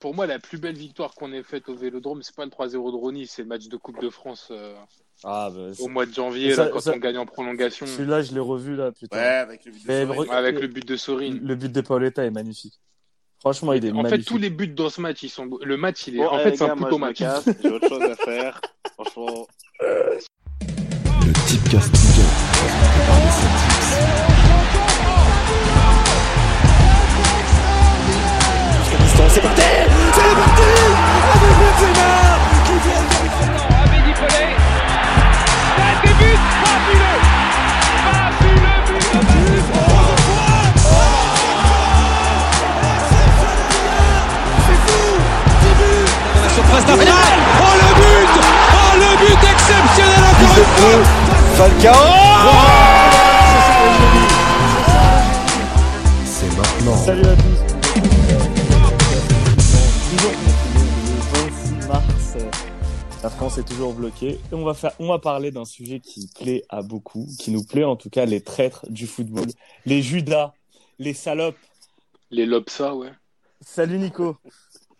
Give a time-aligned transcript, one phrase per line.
[0.00, 2.70] pour moi, la plus belle victoire qu'on ait faite au Vélodrome, c'est pas le 3-0
[2.90, 4.74] de Ronny, c'est le match de Coupe de France euh,
[5.24, 8.22] Ah, bah, au mois de janvier, Ça- là, quand ça- on gagne en prolongation, celui-là,
[8.22, 9.18] je l'ai revu là, putain.
[9.18, 11.38] Ouais, avec le but de re- avec le but de Sorin.
[11.42, 12.80] Le but de Paoletta est magnifique.
[13.40, 14.26] Franchement, il est En fait, magnifique.
[14.28, 15.60] tous les buts dans ce match, ils sont beaux.
[15.62, 16.18] Le match, il est.
[16.18, 17.18] Bon, en allez, fait, c'est un me match.
[17.62, 18.60] J'ai autre chose à faire.
[18.94, 19.46] Franchement,
[19.80, 20.18] Le
[21.46, 25.00] Tipcast Ligue 1, présenté par les Celtics.
[29.28, 29.62] C'est parti
[30.30, 30.62] C'est parti
[31.34, 32.12] Avec Benzema
[32.64, 33.02] qui vient
[34.14, 34.46] Pelé.
[36.62, 37.20] Fabuleux.
[38.04, 39.64] Fabuleux but.
[46.42, 46.48] La
[46.84, 47.18] d'affaire.
[47.60, 48.32] Oh le but
[48.72, 51.08] Oh le but exceptionnel encore une
[51.56, 51.70] fois
[56.24, 56.98] C'est maintenant.
[63.22, 64.38] La France est toujours bloquée.
[64.50, 67.64] Et on va, faire, on va parler d'un sujet qui plaît à beaucoup, qui nous
[67.64, 69.46] plaît en tout cas, les traîtres du football,
[69.84, 70.54] les Judas,
[70.98, 71.58] les salopes.
[72.30, 73.10] Les Lopsa, ouais.
[73.60, 74.36] Salut Nico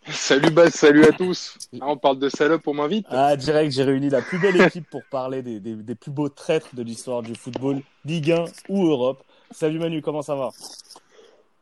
[0.07, 1.57] Salut Baz, salut à tous.
[1.79, 3.05] Ah, on parle de salope, on m'invite.
[3.09, 6.29] Ah, direct, j'ai réuni la plus belle équipe pour parler des, des, des plus beaux
[6.29, 9.23] traîtres de l'histoire du football, Ligue 1 ou Europe.
[9.51, 10.49] Salut Manu, comment ça va?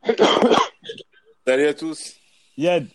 [1.46, 2.14] Salut à tous.
[2.56, 2.86] Yad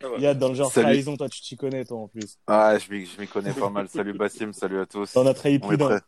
[0.00, 0.18] Ça va.
[0.18, 0.86] Yad, dans le genre Salut.
[0.86, 2.38] trahison, toi tu t'y connais toi en plus.
[2.46, 3.88] Ah, je m'y, je m'y connais pas mal.
[3.88, 5.12] Salut Bassim, salut à tous.
[5.12, 6.00] T'en as trahi On plus d'un.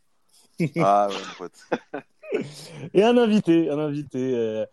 [0.77, 2.05] Ah ouais, mon pote.
[2.95, 4.19] Et un invité, un invité.
[4.35, 4.65] euh,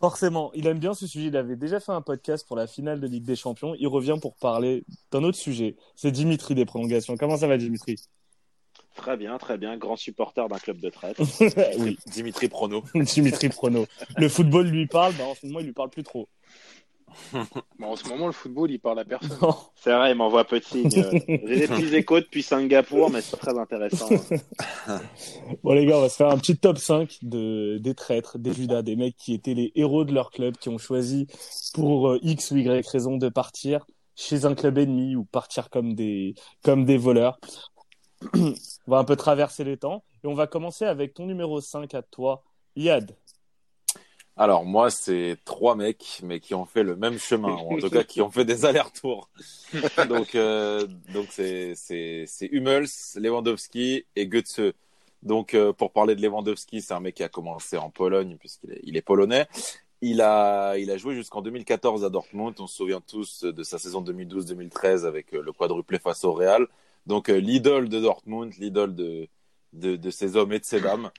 [0.00, 1.28] forcément, il aime bien ce sujet.
[1.28, 3.74] Il avait déjà fait un podcast pour la finale de Ligue des Champions.
[3.78, 5.76] Il revient pour parler d'un autre sujet.
[5.96, 7.16] C'est Dimitri des prolongations.
[7.16, 7.96] Comment ça va, Dimitri?
[8.96, 9.76] Très bien, très bien.
[9.78, 11.16] Grand supporter d'un club de traite.
[11.78, 12.82] Oui, Dimitri Prono.
[12.94, 13.86] Dimitri Prono.
[14.16, 15.14] Le football lui parle.
[15.14, 16.28] Bah, en ce moment, il lui parle plus trop.
[17.78, 19.38] Bon, en ce moment, le football, il parle à personne.
[19.74, 20.90] C'est vrai, il m'envoie peu de signes.
[20.96, 24.08] Euh, J'ai des petits échos depuis Singapour, mais c'est très intéressant.
[25.62, 28.52] Bon, les gars, on va se faire un petit top 5 de, des traîtres, des
[28.52, 31.26] Judas, des mecs qui étaient les héros de leur club, qui ont choisi
[31.74, 35.94] pour euh, X ou Y raison de partir chez un club ennemi ou partir comme
[35.94, 37.38] des, comme des voleurs.
[38.34, 38.54] on
[38.86, 42.02] va un peu traverser les temps et on va commencer avec ton numéro 5 à
[42.02, 42.42] toi,
[42.76, 43.16] Yad.
[44.36, 47.90] Alors moi, c'est trois mecs, mais qui ont fait le même chemin, ou en tout
[47.90, 49.28] cas qui ont fait des allers-retours.
[50.08, 54.72] donc euh, donc c'est c'est c'est Hummels, Lewandowski et Götze.
[55.22, 58.72] Donc euh, pour parler de Lewandowski, c'est un mec qui a commencé en Pologne puisqu'il
[58.72, 59.46] est, il est polonais.
[60.00, 62.54] Il a il a joué jusqu'en 2014 à Dortmund.
[62.58, 66.66] On se souvient tous de sa saison 2012-2013 avec euh, le quadruplé face au Real.
[67.06, 69.28] Donc euh, l'idole de Dortmund, l'idole de,
[69.74, 71.10] de de ces hommes et de ces dames.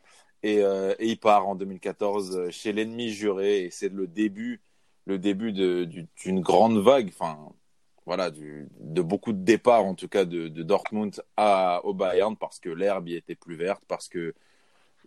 [0.43, 3.65] Et, euh, et il part en 2014 chez l'ennemi juré.
[3.65, 4.61] Et c'est le début
[5.07, 7.09] le début de- du- d'une grande vague.
[7.09, 7.37] Enfin
[8.05, 12.35] voilà du, de beaucoup de départs en tout cas de, de Dortmund à au Bayern
[12.37, 14.33] parce que l'herbe y était plus verte parce que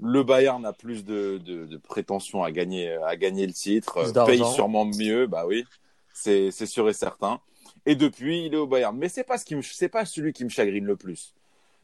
[0.00, 3.98] le Bayern a plus de, de, de prétention à gagner à gagner le titre.
[3.98, 5.64] Euh, paye sûrement mieux bah oui.
[6.12, 7.40] C'est c'est sûr et certain.
[7.86, 8.96] Et depuis il est au Bayern.
[8.96, 11.34] Mais c'est pas ce qui c'est pas celui qui me chagrine le plus.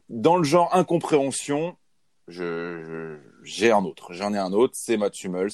[0.09, 1.77] Dans le genre incompréhension
[2.27, 4.13] j'ai un autre.
[4.13, 5.51] J'en ai un autre, c'est Mats Hummels,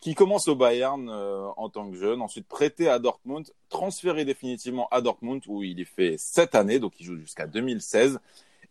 [0.00, 4.88] qui commence au Bayern euh, en tant que jeune, ensuite prêté à Dortmund, transféré définitivement
[4.90, 8.18] à Dortmund où il y fait sept années, donc il joue jusqu'à 2016.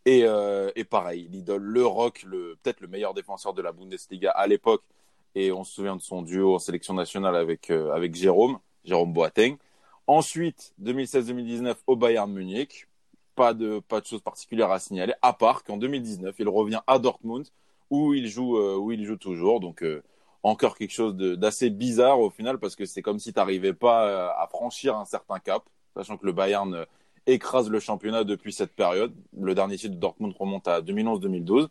[0.06, 3.72] Et, euh, et pareil, il idole le rock, le, peut-être le meilleur défenseur de la
[3.72, 4.84] Bundesliga à l'époque.
[5.36, 9.14] Et on se souvient de son duo en sélection nationale avec, euh, avec Jérôme, Jérôme
[9.14, 9.58] Boateng.
[10.08, 12.88] Ensuite, 2016-2019 au Bayern Munich.
[13.41, 17.00] Pas de, pas de choses particulières à signaler, à part qu'en 2019, il revient à
[17.00, 17.47] Dortmund
[17.90, 19.59] où il joue, euh, où il joue toujours.
[19.59, 20.03] Donc, euh,
[20.44, 24.06] encore quelque chose d'assez bizarre au final parce que c'est comme si tu n'arrivais pas
[24.06, 25.63] euh, à franchir un certain cap,
[25.96, 26.85] sachant que le Bayern
[27.25, 29.12] écrase le championnat depuis cette période.
[29.35, 31.68] Le dernier titre de Dortmund remonte à 2011-2012.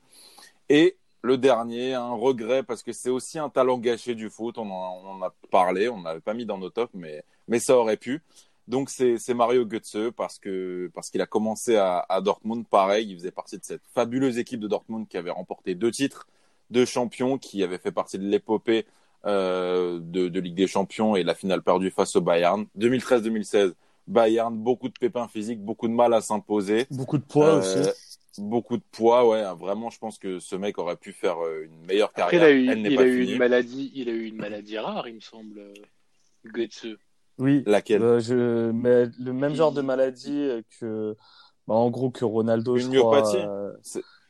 [0.71, 4.59] Et le dernier, un regret parce que c'est aussi un talent gâché du foot.
[4.59, 7.97] On en, a parlé, on n'avait pas mis dans nos tops, mais, mais ça aurait
[7.97, 8.25] pu.
[8.71, 13.17] Donc c'est Mario Götze parce que parce qu'il a commencé à, à Dortmund pareil, il
[13.19, 16.29] faisait partie de cette fabuleuse équipe de Dortmund qui avait remporté deux titres
[16.71, 18.87] de champion, qui avait fait partie de l'épopée
[19.27, 22.67] euh, de, de Ligue des Champions et la finale perdue face au Bayern.
[22.79, 23.73] 2013-2016,
[24.07, 26.87] Bayern, beaucoup de pépins physiques, beaucoup de mal à s'imposer.
[26.93, 27.91] Beaucoup de poids Euh, aussi.
[28.39, 29.43] Beaucoup de poids, ouais.
[29.59, 32.51] Vraiment, je pense que ce mec aurait pu faire euh, une meilleure Après, carrière.
[32.51, 34.37] il a eu, Elle n'est il pas a eu une maladie, il a eu une
[34.37, 35.61] maladie rare, il me semble.
[36.45, 36.97] Götze.
[37.41, 37.63] Oui.
[37.67, 41.17] Laquelle Euh, je, mais le même genre de maladie euh, que,
[41.67, 43.21] bah, en gros, que Ronaldo, Une je crois.
[43.21, 43.73] myopathie euh,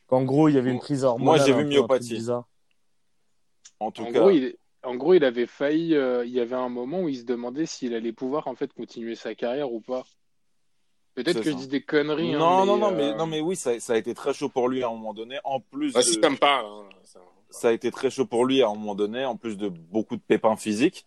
[0.09, 1.39] En gros, il y avait une prise hormonale.
[1.39, 2.15] Moi, j'ai vu myopathie.
[2.15, 2.49] bizarre.
[3.81, 5.95] En tout En cas, gros, il, En gros, il avait failli.
[5.95, 8.73] euh, il y avait un moment où il se demandait s'il allait pouvoir en fait
[8.73, 10.05] continuer sa carrière ou pas.
[11.15, 11.51] Peut-être que ça.
[11.51, 12.35] je dis des conneries.
[12.35, 14.33] hein, Non, non, mais, non, mais, euh, non, mais oui, ça, ça a été très
[14.33, 15.39] chaud pour lui à un moment donné.
[15.45, 16.67] En plus, Bah, si de- ça me parle.
[16.67, 17.21] hein, ça-
[17.51, 20.17] ça a été très chaud pour lui à un moment donné, en plus de beaucoup
[20.17, 21.05] de pépins physiques.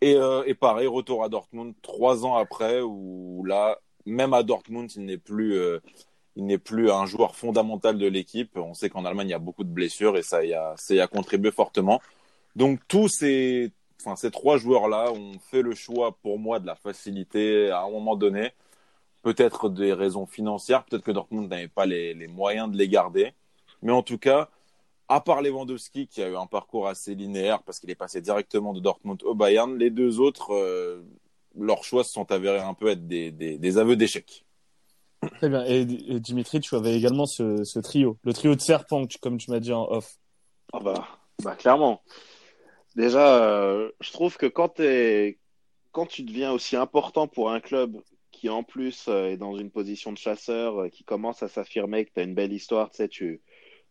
[0.00, 4.90] Et, euh, et pareil, retour à Dortmund trois ans après, où là, même à Dortmund,
[4.94, 5.80] il n'est plus, euh,
[6.36, 8.56] il n'est plus un joueur fondamental de l'équipe.
[8.56, 10.94] On sait qu'en Allemagne, il y a beaucoup de blessures et ça y a, ça
[10.94, 12.00] y a contribué fortement.
[12.56, 16.74] Donc tous ces, enfin, ces trois joueurs-là ont fait le choix pour moi de la
[16.74, 18.52] facilité à un moment donné.
[19.22, 23.32] Peut-être des raisons financières, peut-être que Dortmund n'avait pas les, les moyens de les garder.
[23.82, 24.50] Mais en tout cas,
[25.08, 28.72] à part Lewandowski qui a eu un parcours assez linéaire parce qu'il est passé directement
[28.72, 31.02] de Dortmund au Bayern, les deux autres, euh,
[31.56, 34.44] leurs choix se sont avérés un peu être des, des, des aveux d'échec.
[35.36, 35.64] Très bien.
[35.66, 39.50] Et, et Dimitri, tu avais également ce, ce trio, le trio de serpent, comme tu
[39.50, 40.18] m'as dit en off.
[40.72, 41.08] Ah bah,
[41.42, 42.02] bah clairement.
[42.96, 48.00] Déjà, euh, je trouve que quand, tu deviens aussi important pour un club
[48.30, 52.06] qui en plus euh, est dans une position de chasseur, euh, qui commence à s'affirmer,
[52.06, 53.42] que tu as une belle histoire, tu sais, tu,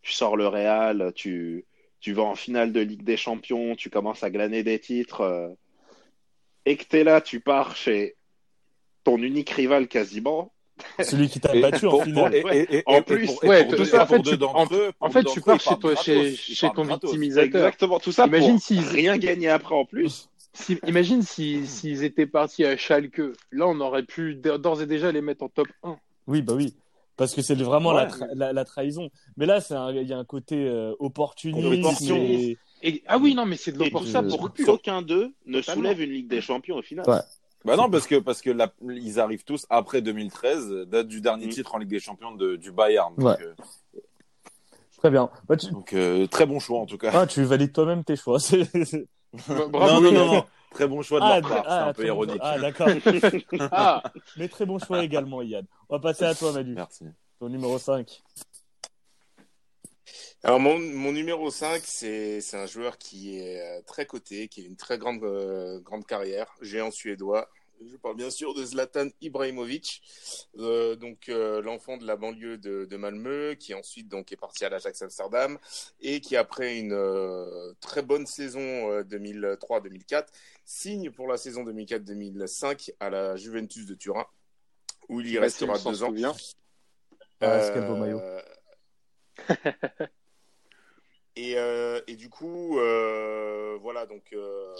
[0.06, 1.64] tu sors le Real, tu,
[2.00, 5.48] tu vas en finale de Ligue des Champions, tu commences à glaner des titres, euh,
[6.64, 8.14] et que tu es là, tu pars chez
[9.02, 10.52] ton unique rival quasiment.
[11.02, 12.34] Celui qui t'a battu en pour- finale.
[12.36, 14.56] et- et- et- En plus, pour- et ouais, pour tout ça, en fait, tu- d'entre
[14.56, 16.36] en- eux- pour en fait, deux tu d'entre pars chez partent toi, gratos, chez, ils
[16.36, 17.10] chez partent ton gratos.
[17.10, 17.44] victimisateur.
[17.46, 20.28] Exactement, tout ça Imagine pour s'ils- rien gagner après en plus.
[20.52, 23.20] Si- imagine si- s'ils étaient partis à Schalke.
[23.52, 25.98] Là, on aurait pu d'ores et déjà les mettre en top 1.
[26.28, 26.74] Oui, bah oui.
[27.16, 29.08] Parce que c'est vraiment la, tra- la, la trahison.
[29.36, 31.66] Mais là, c'est un- il y a un côté euh, opportunisme.
[31.72, 32.14] Opportunisme.
[32.16, 34.28] et- Et, ah oui, non, mais c'est de l'opportunisme.
[34.28, 35.80] pour qu'aucun d'eux ne Totalement.
[35.82, 37.08] soulève une Ligue des Champions au final.
[37.08, 37.20] Ouais.
[37.64, 41.46] Bah non, parce que, parce que la- ils arrivent tous après 2013, date du dernier
[41.46, 41.50] Mm.
[41.50, 43.14] titre en Ligue des Champions de, du Bayern.
[43.16, 43.36] Donc, Ouais.
[43.42, 44.00] euh,
[44.98, 45.30] Très bien.
[45.48, 45.70] Bah, tu...
[45.70, 47.10] donc, euh, très bon choix en tout cas.
[47.14, 48.38] Ah, tu valides toi-même tes choix.
[49.48, 50.00] Bah, Bravo.
[50.00, 50.44] non, non, non, non.
[50.76, 52.42] Très bon choix de Ah, leur part, ah, c'est un peu très bon ironique.
[52.44, 52.88] Ah, d'accord.
[53.72, 54.02] Ah,
[54.36, 55.64] Mais très bon choix également, Yann.
[55.88, 56.74] On va passer à toi, Manu.
[56.74, 57.06] Merci.
[57.40, 58.22] Ton numéro 5.
[60.44, 64.60] Alors mon, mon numéro 5, c'est c'est un joueur qui est euh, très coté, qui
[64.60, 67.48] a une très grande, euh, grande carrière, géant suédois.
[67.84, 70.02] Je parle bien sûr de Zlatan Ibrahimovic,
[70.58, 74.64] euh, donc euh, l'enfant de la banlieue de, de Malmö, qui ensuite donc est parti
[74.64, 75.58] à l'Ajax Amsterdam
[76.00, 80.26] et qui après une euh, très bonne saison euh, 2003-2004
[80.64, 84.26] signe pour la saison 2004-2005 à la Juventus de Turin,
[85.08, 86.14] où il y restera deux ans.
[87.40, 88.20] Ah, c'est quel beau maillot.
[91.36, 94.74] Et, euh, et du coup, euh, voilà, donc euh,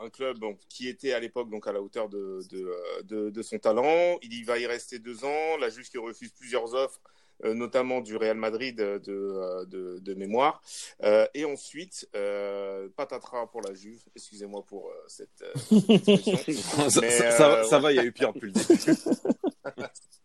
[0.00, 2.70] un club donc, qui était à l'époque donc à la hauteur de, de,
[3.04, 4.18] de, de son talent.
[4.22, 5.56] Il y va y rester deux ans.
[5.60, 7.00] La Juve qui refuse plusieurs offres,
[7.44, 10.60] euh, notamment du Real Madrid euh, de, euh, de, de mémoire.
[11.02, 14.00] Euh, et ensuite, euh, patatras pour la Juve.
[14.16, 16.62] Excusez-moi pour euh, cette expression.
[16.90, 19.86] ça, Mais, ça- ça va, ça va, il y a eu pire depuis le début.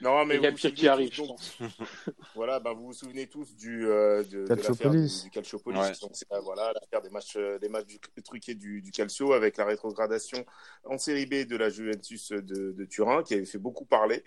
[0.00, 1.58] Non, mais Il y a vous vous pire qui souvenez arrive, je pense.
[2.34, 5.18] Voilà, bah, vous vous souvenez tous du, euh, de, Calciopolis.
[5.18, 5.80] du, du Calciopolis.
[5.80, 5.92] Ouais.
[6.02, 9.32] Donc, c'est euh, voilà, l'affaire des matchs, euh, des matchs du, truqués du, du Calcio
[9.32, 10.44] avec la rétrogradation
[10.84, 14.24] en série B de la Juventus de, de Turin qui avait fait beaucoup parler.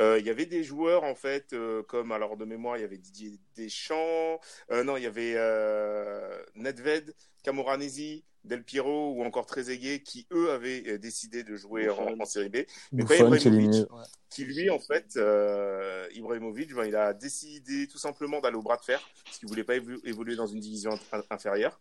[0.00, 2.84] Euh, il y avait des joueurs, en fait, euh, comme, alors de mémoire, il y
[2.84, 4.40] avait Didier Deschamps,
[4.70, 10.50] euh, non, il y avait euh, Nedved, Camoranesi, Del Piero ou encore Trezeguet qui, eux,
[10.50, 12.56] avaient euh, décidé de jouer en, en série B.
[12.92, 13.86] Mais Buffon Ibrahimovic.
[14.30, 18.76] qui lui, en fait, euh, Ibrahimovic, ben, il a décidé tout simplement d'aller au bras
[18.78, 21.78] de fer, parce qu'il voulait pas évo- évoluer dans une division in- inférieure.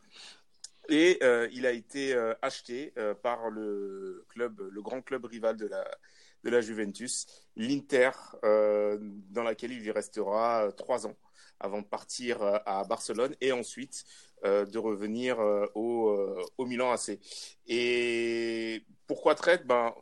[0.89, 5.56] Et euh, il a été euh, acheté euh, par le club, le grand club rival
[5.56, 5.88] de la,
[6.44, 7.25] de la Juventus,
[7.56, 8.10] l'Inter,
[8.44, 8.98] euh,
[9.30, 11.16] dans laquelle il y restera trois ans
[11.62, 16.91] avant de partir à Barcelone et ensuite euh, de revenir euh, au, euh, au Milan
[16.91, 17.19] AC.
[17.67, 19.93] Et pourquoi traite ben,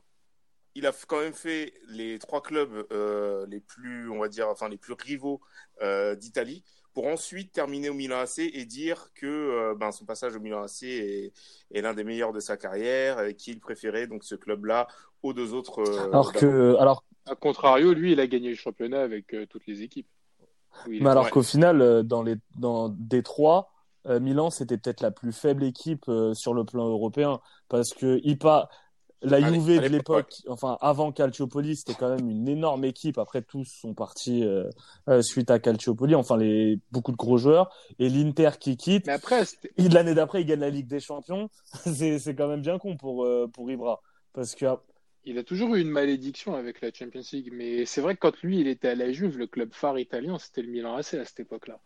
[0.76, 4.70] il a quand même fait les trois clubs euh, les plus, on va dire, enfin
[4.70, 5.42] les plus rivaux
[5.82, 6.64] euh, d'Italie,
[6.94, 10.64] pour ensuite terminer au Milan AC et dire que euh, ben, son passage au Milan
[10.64, 11.32] AC est,
[11.72, 14.88] est l'un des meilleurs de sa carrière et qu'il préférait donc ce club-là
[15.24, 15.80] aux deux autres.
[15.80, 19.66] euh, Alors que, alors, A contrario, lui, il a gagné le championnat avec euh, toutes
[19.68, 20.08] les équipes.
[20.88, 21.32] Oui, mais alors ouais.
[21.32, 23.77] qu'au final, euh, dans les, dans des trois, euh,
[24.08, 27.40] Milan, c'était peut-être la plus faible équipe euh, sur le plan européen.
[27.70, 28.70] Parce que IPA,
[29.22, 33.18] la Juve de l'époque, enfin, avant Calciopoli, c'était quand même une énorme équipe.
[33.18, 34.70] Après, tous sont partis euh,
[35.10, 36.14] euh, suite à Calciopoli.
[36.16, 37.74] Enfin, les, beaucoup de gros joueurs.
[38.00, 39.08] Et l'Inter qui quitte.
[39.08, 39.44] Mais après,
[39.78, 41.50] L'année d'après, il gagne la Ligue des Champions.
[41.86, 44.02] c'est, c'est quand même bien con pour, euh, pour Ibra.
[44.34, 44.66] Parce que,
[45.26, 47.50] il a toujours eu une malédiction avec la Champions League.
[47.52, 50.38] Mais c'est vrai que quand lui, il était à la Juve, le club phare italien,
[50.38, 51.80] c'était le Milan AC à cette époque-là.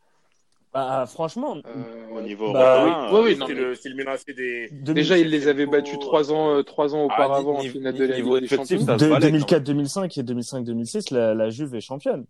[0.73, 3.89] Bah, franchement, Euh, Au niveau Bah, européen, oui, euh, oui, non, c'est mais- le, c'est
[3.89, 4.69] le Milan AC des.
[4.71, 7.93] Déjà, il les avait Chelsea, battus trois ans, euh, trois ans Ah, auparavant en finale
[7.93, 8.79] de la niveau Ligue des Champions.
[8.79, 12.25] ça se de valait, 2004-2005 et 2005-2006, la, la Juve est championne.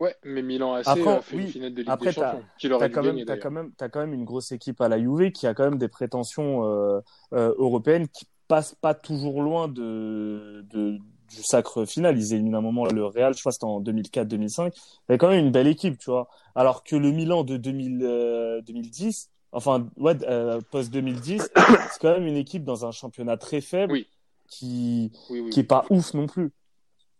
[0.00, 1.42] Ouais, mais Milan AC Après, a fait oui.
[1.44, 2.42] une finale de Ligue Après, des Champions,
[2.88, 3.42] dû quand, même, t'as, d'ailleurs.
[3.42, 5.78] quand même, t'as quand même une grosse équipe à la Juve qui a quand même
[5.78, 7.00] des prétentions euh,
[7.34, 12.16] euh, européennes qui passent pas toujours loin de, de, du sacre final.
[12.18, 14.72] Ils éliminent un moment le Real, je crois que c'était en 2004-2005.
[15.08, 16.28] Il y a quand même une belle équipe, tu vois.
[16.54, 21.48] Alors que le Milan de 2000, euh, 2010, enfin, ouais, euh, post-2010,
[21.92, 24.06] c'est quand même une équipe dans un championnat très faible Oui.
[24.48, 25.50] qui, Oui, oui.
[25.50, 26.52] qui est pas ouf non plus.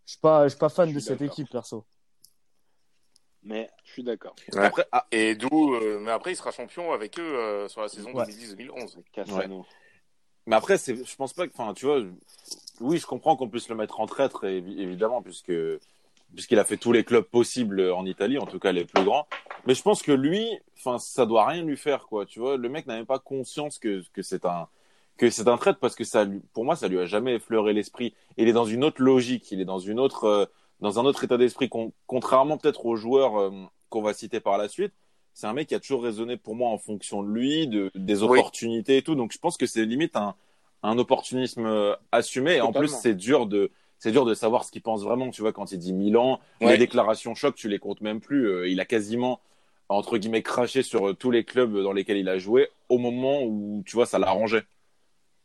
[0.07, 1.85] Je suis pas, je suis pas fan de cette équipe, perso.
[3.43, 4.35] Mais Je suis d'accord.
[4.55, 4.65] Ouais.
[4.65, 7.89] Après, ah, Et d'où, euh, mais après, il sera champion avec eux euh, sur la
[7.89, 8.25] saison Ouais.
[8.25, 8.99] 2010-2011.
[9.13, 9.65] Cassano.
[10.47, 12.03] Mais après, c'est, je pense pas que, enfin, tu vois,
[12.81, 15.53] oui, je comprends qu'on puisse le mettre en traître, évi- évidemment, puisque,
[16.35, 19.27] puisqu'il a fait tous les clubs possibles en Italie, en tout cas les plus grands.
[19.67, 22.27] Mais je pense que lui, enfin, ça doit rien lui faire, quoi.
[22.27, 24.69] Tu vois, le mec n'a même pas conscience que, que c'est un,
[25.17, 28.15] que c'est un traître parce que ça, pour moi, ça lui a jamais effleuré l'esprit.
[28.37, 30.47] Il est dans une autre logique, il est dans une autre, euh,
[30.81, 33.51] dans un autre état d'esprit, con- contrairement peut-être aux joueurs euh,
[33.89, 34.93] qu'on va citer par la suite.
[35.37, 38.23] C'est un mec qui a toujours raisonné pour moi en fonction de lui, de, des
[38.23, 38.39] Oui.
[38.39, 39.15] opportunités et tout.
[39.15, 40.35] Donc je pense que c'est limite un,
[40.83, 42.55] un opportunisme euh, assumé.
[42.55, 45.31] Et en plus, c'est dur de, c'est dur de savoir ce qu'il pense vraiment.
[45.31, 48.49] Tu vois, quand il dit Milan, les déclarations choc, tu les comptes même plus.
[48.49, 49.41] Euh, il a quasiment
[49.91, 53.43] entre guillemets craché sur euh, tous les clubs dans lesquels il a joué au moment
[53.43, 54.65] où tu vois ça l'arrangeait.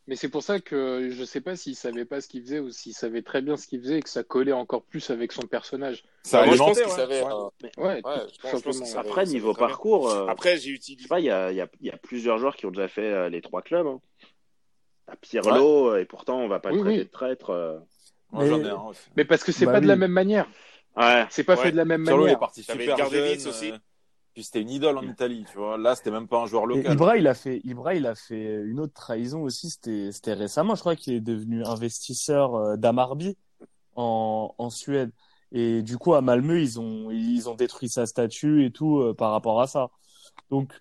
[0.08, 2.70] Mais c'est pour ça que je sais pas s'il savait pas ce qu'il faisait ou
[2.70, 5.42] s'il savait très bien ce qu'il faisait et que ça collait encore plus avec son
[5.42, 6.02] personnage.
[6.24, 6.92] Ça Ouais, moi, je pense qu'il ouais.
[6.92, 7.22] savait.
[7.22, 7.30] Ouais.
[7.76, 8.96] Ouais, Ouais, savait.
[8.98, 11.08] Après, niveau parcours, euh, Après, j'ai je sais utilisé.
[11.08, 12.88] pas, il y a, il y, a, il y a plusieurs joueurs qui ont déjà
[12.88, 13.86] fait euh, les trois clubs.
[13.86, 14.00] Hein.
[15.06, 17.04] À Pirlo, euh, et pourtant, on va pas Oui, le traiter oui.
[17.04, 17.50] de traître.
[17.50, 17.78] euh.
[18.32, 18.90] Moi, Mais- j'en ai un.
[19.16, 20.48] Mais parce que c'est Bah pas de la même manière.
[20.96, 21.26] Ouais.
[21.30, 21.62] C'est pas Ouais.
[21.62, 22.38] fait de la même est manière.
[22.40, 23.48] parti T'avais super Gardevitz jeune.
[23.50, 23.72] aussi.
[24.34, 25.76] Puis c'était une idole en Italie, tu vois.
[25.76, 26.92] Là, c'était même pas un joueur Et local.
[26.94, 29.68] Ibra, il a fait, Ibra, il a fait une autre trahison aussi.
[29.68, 30.74] C'était, c'était récemment.
[30.74, 33.36] Je crois qu'il est devenu investisseur euh, d'Amarby
[33.94, 35.10] en, en Suède.
[35.52, 39.12] Et du coup, à Malmö, ils ont, ils ont détruit sa statue et tout euh,
[39.12, 39.90] par rapport à ça.
[40.50, 40.72] Donc,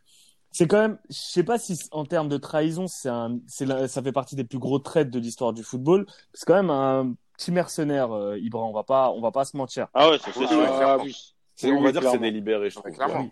[0.51, 4.01] c'est quand même, je sais pas si en termes de trahison, c'est un, c'est ça
[4.01, 6.05] fait partie des plus gros traites de l'histoire du football.
[6.33, 8.63] C'est quand même un petit mercenaire, euh, Ibra.
[8.63, 9.87] On va pas, on va pas se mentir.
[9.93, 10.31] Ah ouais, c'est.
[10.39, 11.15] Ah oui.
[11.63, 12.91] On va oui, dire que c'est délibéré, je trouve.
[12.91, 13.29] clairement.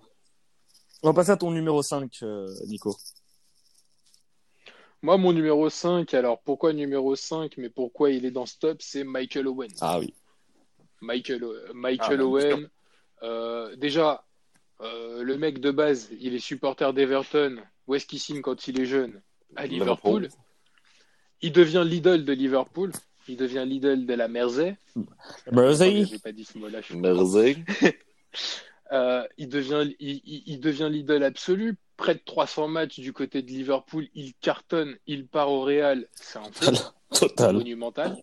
[1.01, 2.95] On va passer à ton numéro 5, euh, Nico.
[5.01, 8.81] Moi, mon numéro 5, alors pourquoi numéro 5, mais pourquoi il est dans ce top,
[8.81, 9.71] c'est Michael Owen.
[9.79, 10.13] Ah oui.
[11.01, 12.69] Michael, euh, Michael Ah, Owen,
[13.23, 14.25] euh, déjà,
[14.81, 17.57] euh, le mec de base, il est supporter d'Everton.
[17.87, 19.21] Où est-ce qu'il signe quand il est jeune
[19.55, 20.23] À Liverpool.
[20.23, 20.43] Liverpool.
[21.41, 22.91] Il devient l'idole de Liverpool.
[23.27, 24.75] Il devient l'idole de la Mersey.
[25.51, 26.05] Mersey.
[26.05, 26.81] J'ai pas dit ce mot-là.
[26.81, 27.57] je suis Merzey.
[28.91, 31.77] Euh, il devient, il, il- il devient l'idole absolue.
[31.98, 34.08] Près de 300 matchs du côté de Liverpool.
[34.15, 34.98] Il cartonne.
[35.05, 36.08] Il part au Real.
[36.13, 36.72] C'est un flop
[37.12, 37.55] Total.
[37.55, 38.17] monumental.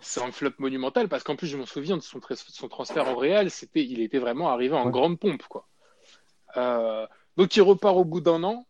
[0.00, 3.08] C'est un flop monumental parce qu'en plus, je me souviens de son, tra- son transfert
[3.10, 3.50] au Real.
[3.50, 4.90] C'était, il était vraiment arrivé en Ouais.
[4.92, 5.66] grande pompe, quoi.
[6.56, 7.06] Euh,
[7.36, 8.66] donc, il repart au bout d'un an.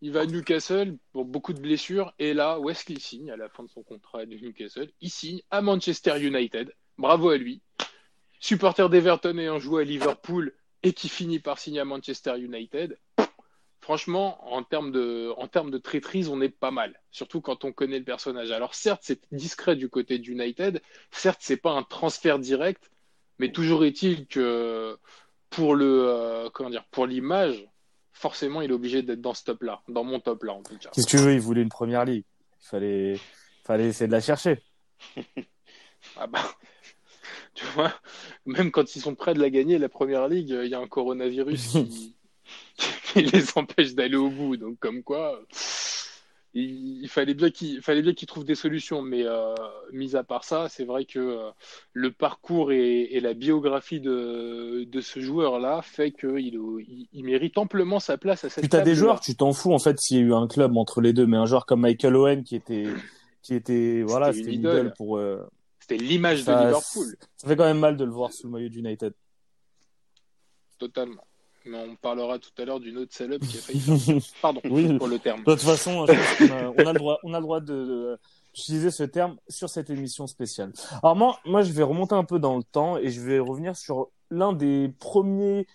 [0.00, 2.12] Il va à Newcastle pour beaucoup de blessures.
[2.20, 4.90] Et là, où est-ce qu'il signe à la fin de son contrat de Newcastle?
[5.00, 6.72] Il signe à Manchester United.
[6.98, 7.60] Bravo à lui.
[8.40, 10.52] Supporter d'Everton ayant joué à Liverpool
[10.82, 12.98] et qui finit par signer à Manchester United.
[13.80, 17.00] Franchement, en termes de, en termes de traîtrise, on est pas mal.
[17.10, 18.50] Surtout quand on connaît le personnage.
[18.50, 20.82] Alors certes, c'est discret du côté d'United.
[21.10, 22.90] Certes, c'est pas un transfert direct,
[23.38, 24.98] mais toujours est-il que
[25.50, 27.66] pour le, euh, comment dire, pour l'image,
[28.12, 30.90] forcément, il est obligé d'être dans ce top-là, dans mon top-là en tout cas.
[30.92, 32.24] Qu'est-ce que tu veux Il voulait une première ligue.
[32.60, 33.20] Il fallait,
[33.64, 34.62] fallait essayer de la chercher.
[36.16, 36.44] Ah bah,
[37.58, 37.92] tu vois,
[38.46, 40.86] même quand ils sont près de la gagner, la première ligue, il y a un
[40.86, 42.14] coronavirus qui,
[43.12, 44.56] qui les empêche d'aller au bout.
[44.56, 45.40] Donc, comme quoi,
[46.54, 49.02] il, il fallait bien qu'ils fallait bien qu'ils trouvent des solutions.
[49.02, 49.54] Mais euh,
[49.92, 51.50] mis à part ça, c'est vrai que euh,
[51.92, 57.58] le parcours et, et la biographie de, de ce joueur-là fait qu'il il, il mérite
[57.58, 60.16] amplement sa place à cette Puis t'as des joueurs, tu t'en fous en fait s'il
[60.18, 62.56] y a eu un club entre les deux, mais un joueur comme Michael Owen qui
[62.56, 62.86] était,
[63.42, 65.18] qui était, voilà, C'était une idole pour.
[65.18, 65.44] euh,
[65.88, 68.68] C'était l'image de Liverpool, Ça fait quand même mal de le voir sous le maillot
[68.68, 69.14] d'United.
[70.78, 71.24] totalement.
[71.64, 74.16] Mais on parlera tout à l'heure d'une autre salope qui a failli faire.
[74.42, 74.96] Pardon Oui.
[74.96, 75.40] pour le terme.
[75.44, 77.60] De toute façon, je pense qu'on a, on a le droit, on a le droit
[77.60, 78.18] de, de-
[78.54, 80.72] d'utiliser ce terme sur cette émission spéciale.
[81.02, 83.76] Alors moi, moi, je vais remonter un peu dans le temps et je vais revenir
[83.76, 85.66] sur l'un des premiers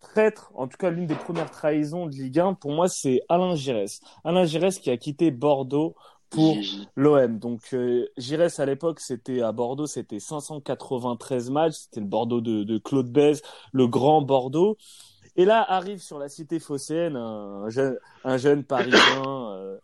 [0.00, 2.54] traîtres, en tout cas l'une des premières trahisons de Ligue 1.
[2.54, 4.00] Pour moi, c'est Alain Giresse.
[4.24, 5.94] Alain Giresse qui a quitté Bordeaux
[6.30, 6.56] pour
[6.96, 7.38] l'OM.
[7.38, 12.62] Donc euh, Giresse à l'époque, c'était à Bordeaux, c'était 593 matchs, c'était le Bordeaux de,
[12.64, 14.78] de Claude Bèze, le grand Bordeaux.
[15.36, 19.78] Et là arrive sur la cité phocéenne un jeune, un jeune Parisien euh,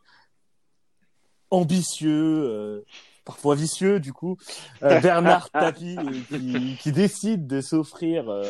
[1.50, 2.84] ambitieux, euh,
[3.24, 4.36] parfois vicieux du coup,
[4.82, 8.44] euh, Bernard Tapie, euh, qui, qui décide de s'offrir euh,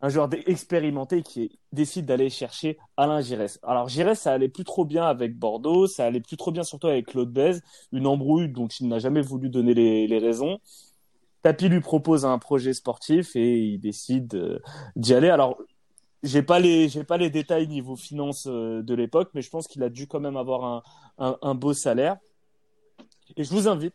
[0.00, 3.58] un joueur expérimenté qui décide d'aller chercher Alain Giresse.
[3.62, 6.86] Alors Giresse, ça allait plus trop bien avec Bordeaux, ça allait plus trop bien surtout
[6.86, 7.62] avec Claude Bèze,
[7.92, 10.58] une embrouille dont il n'a jamais voulu donner les, raisons.
[11.42, 14.58] Tapi lui propose un projet sportif et il décide euh,
[14.96, 15.30] d'y aller.
[15.30, 15.58] Alors
[16.24, 19.82] j'ai pas les pas les détails niveau finance euh, de l'époque, mais je pense qu'il
[19.82, 20.82] a dû quand même avoir
[21.18, 22.16] un beau salaire.
[23.36, 23.94] Et je vous invite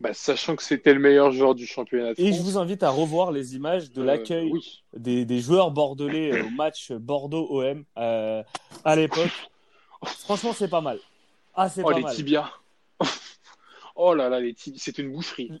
[0.00, 2.90] Bah, sachant que c'était le meilleur joueur du championnat de et je vous invite à
[2.90, 4.82] revoir les images de euh, l'accueil oui.
[4.96, 8.42] des, des joueurs bordelais au match Bordeaux-OM euh,
[8.84, 9.30] à l'époque.
[10.04, 10.98] Franchement, c'est pas mal.
[11.54, 12.14] Ah, c'est Oh, pas les mal.
[12.14, 12.50] tibias.
[13.94, 14.80] oh là là, les tibias.
[14.82, 15.52] C'était une boucherie.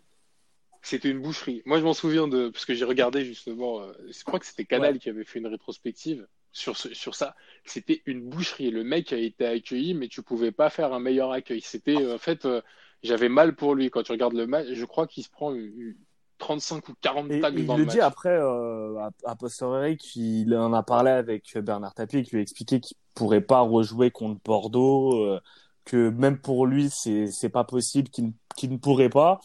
[0.82, 1.62] C'était une boucherie.
[1.64, 2.48] Moi, je m'en souviens de.
[2.48, 3.80] Parce que j'ai regardé justement.
[3.80, 4.98] euh, Je crois que c'était Canal Ouais.
[4.98, 7.34] qui avait fait une rétrospective sur, ce- sur ça.
[7.64, 8.70] C'était une boucherie.
[8.70, 11.60] Le mec a été accueilli, mais tu pouvais pas faire un meilleur accueil.
[11.62, 11.96] C'était.
[11.96, 12.60] euh, en fait, euh,
[13.04, 13.90] j'avais mal pour lui.
[13.90, 15.96] Quand tu regardes le match, je crois qu'il se prend une- une
[16.38, 19.96] 35 ou 40 Et tags il dans le le dit après euh, à, à posteriori
[19.96, 24.10] qu'il en a parlé avec Bernard Tapie, qui lui a expliqué qu'il pourrait pas rejouer
[24.10, 25.40] contre Bordeaux, euh,
[25.84, 29.38] que même pour lui c'est c'est pas possible, qu'il ne- qu'il ne pourrait pas.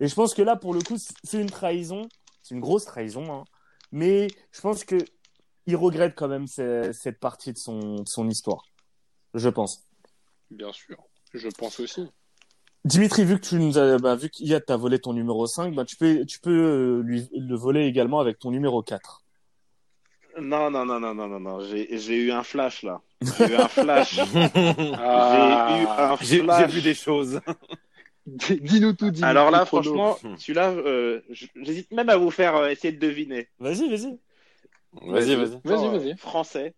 [0.00, 2.02] Et je pense que là pour le coup c'est une trahison,
[2.42, 3.44] c'est une grosse trahison, hein.
[3.92, 4.96] mais je pense que
[5.66, 8.64] il regrette quand même ce- cette partie de son de son histoire,
[9.34, 9.86] je pense.
[10.50, 10.96] Bien sûr.
[11.34, 12.06] Je pense aussi.
[12.86, 15.84] Dimitri, vu que tu nous as, bah, vu qu'Iyad t'a volé ton numéro 5, bah,
[15.84, 19.22] tu peux, tu peux euh, lui le voler également avec ton numéro 4.
[20.40, 21.60] Non, non, non, non, non, non, non.
[21.60, 23.00] J'ai j'ai eu un flash là.
[23.22, 24.20] J'ai eu un flash.
[24.20, 24.28] Ah.
[25.70, 26.70] J'ai eu un J'ai j'ai flash.
[26.70, 27.40] vu des choses.
[28.26, 29.24] Dis-nous tout, Dimitri.
[29.24, 31.22] Alors là, franchement, celui-là, euh,
[31.56, 33.48] j'hésite même à vous faire euh, essayer de deviner.
[33.58, 34.18] Vas-y, vas-y.
[34.92, 35.60] Vas-y, vas-y.
[35.64, 36.16] Vas-y, Euh, vas-y.
[36.18, 36.74] Français.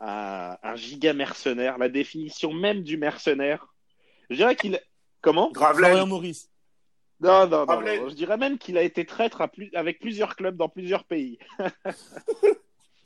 [0.00, 1.78] Un, un giga mercenaire.
[1.78, 3.74] La définition même du mercenaire.
[4.30, 4.80] Je dirais qu'il.
[5.20, 5.88] Comment Gravelin.
[5.88, 6.48] Florian Maurice.
[7.20, 8.08] Non, non, non, non.
[8.10, 9.70] Je dirais même qu'il a été traître à plus...
[9.74, 11.38] avec plusieurs clubs dans plusieurs pays.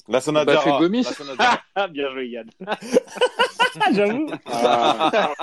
[0.09, 0.78] La Bah, Sonadara.
[0.80, 1.02] Gomis.
[1.04, 1.62] La Sonadara.
[1.76, 2.50] Ah, bien joué, Yann.
[3.94, 4.26] J'avoue.
[4.46, 5.37] Ah.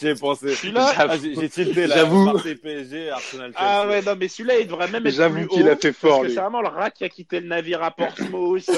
[0.00, 0.56] J'ai pensé.
[0.56, 1.94] Celui-là, Ah, j'ai tilté là.
[1.94, 2.32] J'avoue.
[2.40, 3.56] PSG, Arsenal Chelsea.
[3.56, 6.22] Ah ouais, non, mais celui-là, il devrait même être J'avoue qu'il a fait fort, Parce
[6.22, 6.34] que lui.
[6.34, 8.68] c'est vraiment le rat qui a quitté le navire à Portsmouth.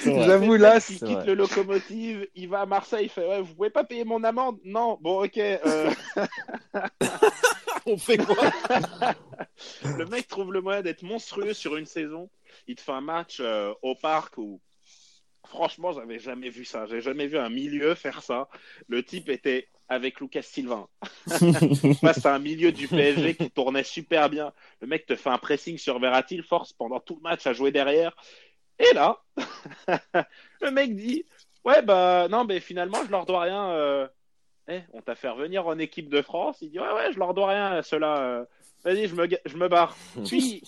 [0.00, 0.22] C'est- C'est.
[0.24, 1.26] J'avoue, Le là, il c'est quitte vrai.
[1.26, 4.58] le locomotive, il va à Marseille, il fait ouais, vous pouvez pas payer mon amende?
[4.64, 5.38] Non, bon ok.
[5.38, 5.90] euh,
[7.86, 8.36] On fait quoi?
[9.96, 12.28] Le mec trouve le moyen d'être monstrueux sur une saison.
[12.66, 14.60] Il te fait un match euh, au parc où
[15.46, 16.86] franchement j'avais jamais vu ça.
[16.86, 18.48] J'ai jamais vu un milieu faire ça.
[18.88, 20.86] Le type était avec Lucas Sylvain
[22.02, 24.52] face à un milieu du PSG qui tournait super bien.
[24.82, 27.54] Le mec te fait un pressing sur Verratti, il force pendant tout le match à
[27.54, 28.14] jouer derrière.
[28.78, 29.18] Et là,
[30.60, 31.24] le mec dit
[31.64, 33.70] Ouais, bah non, mais finalement, je leur dois rien.
[33.70, 34.06] euh.
[34.70, 36.58] Eh, on t'a fait revenir en équipe de France.
[36.60, 38.18] Il dit Ouais, ouais, je leur dois rien à ceux-là.
[38.18, 38.44] euh.
[38.84, 39.96] Vas-y, je me, je me barre.
[40.26, 40.62] Puis,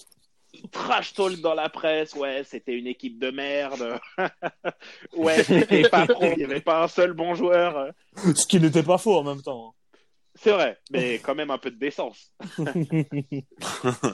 [0.72, 2.14] trash talk dans la presse.
[2.14, 3.98] Ouais, c'était une équipe de merde.
[5.16, 6.24] ouais, c'était pas pro.
[6.32, 7.92] Il n'y avait pas un seul bon joueur.
[8.16, 9.74] Ce qui n'était pas faux en même temps.
[10.36, 12.32] C'est vrai, mais quand même un peu de décence.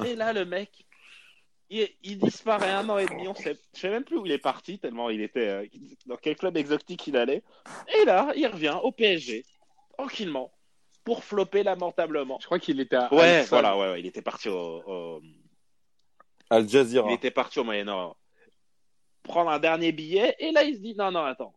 [0.05, 0.86] Et là, le mec,
[1.71, 3.27] il, il disparaît un an et demi.
[3.29, 5.67] On sait, je sais même plus où il est parti, tellement il était euh,
[6.07, 7.43] dans quel club exotique il allait.
[8.01, 9.45] Et là, il revient au PSG,
[9.97, 10.53] tranquillement,
[11.05, 12.39] pour flopper lamentablement.
[12.41, 15.23] Je crois qu'il était à Ouais, voilà, ouais, ouais, il était parti au, au-
[16.51, 17.11] Al Jazeera.
[17.11, 18.17] il était parti au Moyen-Orient.
[19.25, 21.55] Prendre un dernier billet, et là, il se dit non, non, attends,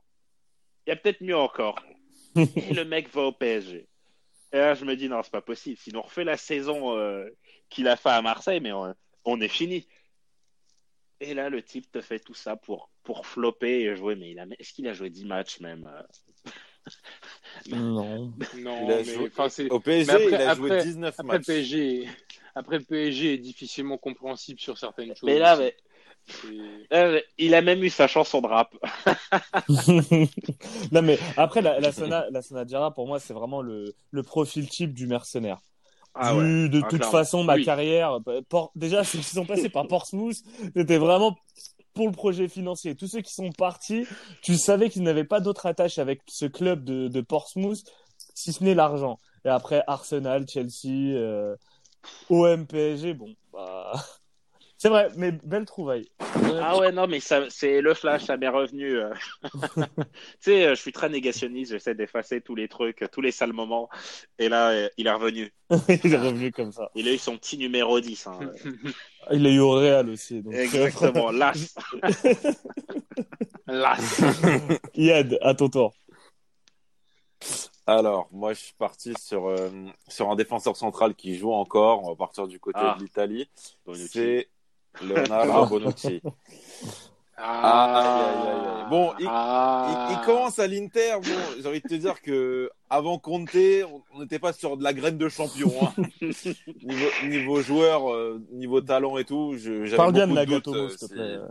[0.88, 1.80] il y a peut-être mieux encore.
[2.36, 3.88] et le mec va au PSG.
[4.52, 5.78] Et là, je me dis non, c'est pas possible.
[5.78, 7.26] Sinon, on refait la saison euh,
[7.70, 8.96] qu'il a fait à Marseille, mais on,
[9.26, 9.88] on est fini.
[11.22, 14.16] Et là, le type te fait tout ça pour, pour flopper et jouer.
[14.16, 16.92] Mais il a, est-ce qu'il a joué 10 matchs même euh?
[17.76, 18.34] Non.
[18.58, 20.84] Non, Il a mais joué- enfin, c'est Au PSG, Mais après- il a joué après-
[20.86, 21.46] 19 après matchs.
[21.46, 22.08] PSG.
[22.56, 25.24] Après le PSG est difficilement compréhensible sur certaines choses.
[25.24, 25.76] Mais là, mais-
[26.92, 28.76] là, il a même eu sa chanson de rap.
[30.92, 34.68] non mais après la, la Sona, la Sonadjara pour moi c'est vraiment le, le profil
[34.70, 35.60] type du mercenaire.
[36.16, 37.12] Ah de Ah, toute clairement.
[37.12, 37.66] façon ma Oui.
[37.66, 38.20] carrière,
[38.50, 40.38] Por- déjà ceux qui sont passés par Portsmouth,
[40.76, 41.38] c'était vraiment
[41.94, 42.96] pour le projet financier.
[42.96, 44.06] Tous ceux qui sont partis,
[44.42, 47.80] tu savais qu'ils n'avaient pas d'autre attache avec ce club de, de Portsmouth
[48.34, 49.18] si ce n'est l'argent.
[49.46, 51.56] Et après Arsenal, Chelsea, euh,
[52.30, 53.92] OM, PSG, bon bah
[54.82, 56.10] C'est vrai, mais belle trouvaille.
[56.62, 58.96] Ah ouais, non, mais c'est le flash, ça m'est revenu.
[58.98, 59.14] euh.
[59.44, 60.04] tu
[60.40, 63.90] sais, euh, je suis très négationniste, j'essaie d'effacer tous les trucs, tous les sales moments.
[64.38, 65.54] Et là, euh, il est revenu.
[66.04, 66.90] Il est revenu comme ça.
[66.96, 68.28] Il a eu son petit numéro 10.
[68.28, 68.40] hein.
[69.32, 70.42] Il a eu au Real aussi.
[70.42, 70.54] Donc...
[70.54, 71.76] Exactement, l'as.
[73.68, 74.22] L'as.
[74.96, 75.94] Yad, à ton tour.
[77.86, 79.70] Alors, moi, je suis parti sur, euh,
[80.08, 82.04] sur un défenseur central qui joue encore.
[82.04, 82.96] On va partir du côté Ah.
[82.98, 83.50] de l'Italie.
[84.08, 84.48] C'est
[85.02, 86.22] Leonardo Bonucci.
[87.42, 88.90] Ah, Aïe, aïe, aïe, aïe.
[88.90, 90.08] Bon, il- Ah.
[90.10, 91.14] Il, il commence à l'Inter.
[91.22, 91.30] Bon,
[91.62, 93.56] j'ai envie de te dire que avant Conte,
[94.14, 95.72] on n'était pas sur de la graine de champion.
[95.82, 95.94] hein.
[96.84, 101.14] niveau, niveau joueur, euh, niveau talent et tout, je, Parle bien de Nagatomo, s'il te
[101.18, 101.48] euh,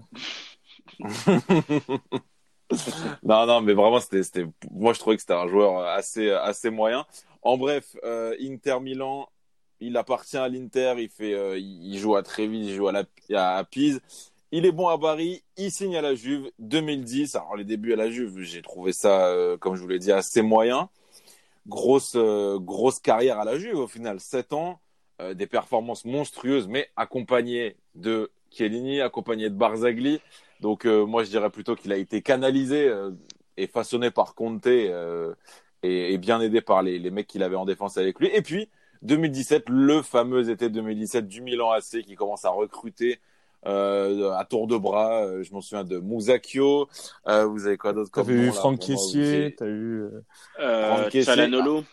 [0.98, 1.08] plaît.
[3.22, 6.68] non, non, mais vraiment, c'était, c'était, moi, je trouvais que c'était un joueur assez, assez
[6.70, 7.06] moyen.
[7.42, 9.26] En bref, euh, Inter Milan,
[9.80, 13.64] il appartient à l'Inter, il fait, euh, il joue à Trévis, il joue à, à
[13.64, 14.00] Pise.
[14.50, 17.36] Il est bon à Bari, il signe à la Juve 2010.
[17.36, 20.12] Alors les débuts à la Juve, j'ai trouvé ça, euh, comme je vous l'ai dit,
[20.12, 20.88] assez moyen.
[21.66, 24.80] Grosse, euh, grosse carrière à la Juve au final, 7 ans,
[25.34, 30.20] des performances monstrueuses, mais accompagné de Chiellini, accompagné de Barzagli.
[30.60, 32.88] Donc moi je dirais plutôt qu'il a été canalisé
[33.56, 34.92] et façonné par Conte et,
[35.82, 38.28] et bien aidé par les, les mecs qu'il avait en défense avec lui.
[38.32, 38.68] Et puis
[39.02, 43.20] 2017, le fameux été 2017 du Milan AC qui commence à recruter
[43.66, 45.24] euh, à tour de bras.
[45.24, 46.88] Euh, je m'en souviens de Mousakio.
[47.26, 50.02] Euh, vous avez quoi d'autre T'avais eu Franck Caissier, t'as eu.
[50.02, 50.22] euh,
[50.60, 51.10] Euh.
[51.24, 51.84] Çalhanoğlu.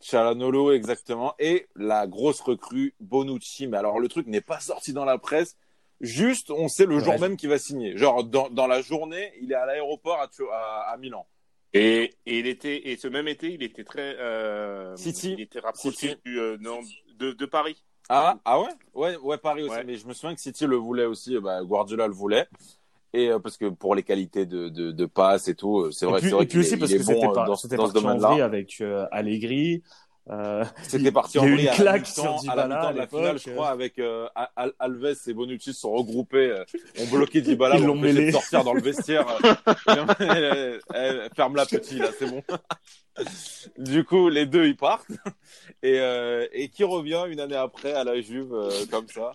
[0.00, 1.34] Chalanolo, exactement.
[1.38, 3.66] Et la grosse recrue, Bonucci.
[3.68, 5.56] Mais alors, le truc n'est pas sorti dans la presse.
[6.00, 7.96] Juste, on sait le jour même qu'il va signer.
[7.96, 11.24] Genre, dans, dans la journée, il est à l'aéroport à, à, à Milan.
[11.76, 15.32] Et, et il était, et ce même été, il était très, euh, City.
[15.34, 16.16] il était rapproché City.
[16.24, 16.80] du, euh, non,
[17.18, 17.82] de, de Paris.
[18.08, 18.68] Ah, ah ouais?
[18.94, 19.72] Ouais, ouais, Paris aussi.
[19.74, 19.84] Ouais.
[19.84, 21.38] Mais je me souviens que City le voulait aussi.
[21.38, 22.46] Bah, Guardiola le voulait.
[23.12, 26.06] Et euh, parce que pour les qualités de, de, de passe et tout, euh, c'est
[26.06, 27.32] vrai, c'est vrai et puis qu'il aussi est- parce il que est bon c'était euh,
[27.32, 28.44] pas- dans, dans ce domaine-là.
[28.44, 29.82] avec euh, Allegri.
[30.28, 32.56] Euh, C'était parti il y en a eu vrille une à la claque sur à
[32.56, 36.50] la mi-temps de la finale, je crois, avec euh, Al- Alves et Bonucci sont regroupés,
[36.50, 36.64] euh,
[37.00, 38.26] ont bloqué Dybala, l'ont mêlé.
[38.26, 39.24] de sortir dans le vestiaire.
[40.20, 42.42] Euh, eh, Ferme la petite, là, c'est bon.
[43.78, 45.06] du coup, les deux, ils partent.
[45.82, 49.32] Et, euh, et qui revient une année après à la Juve, euh, comme ça?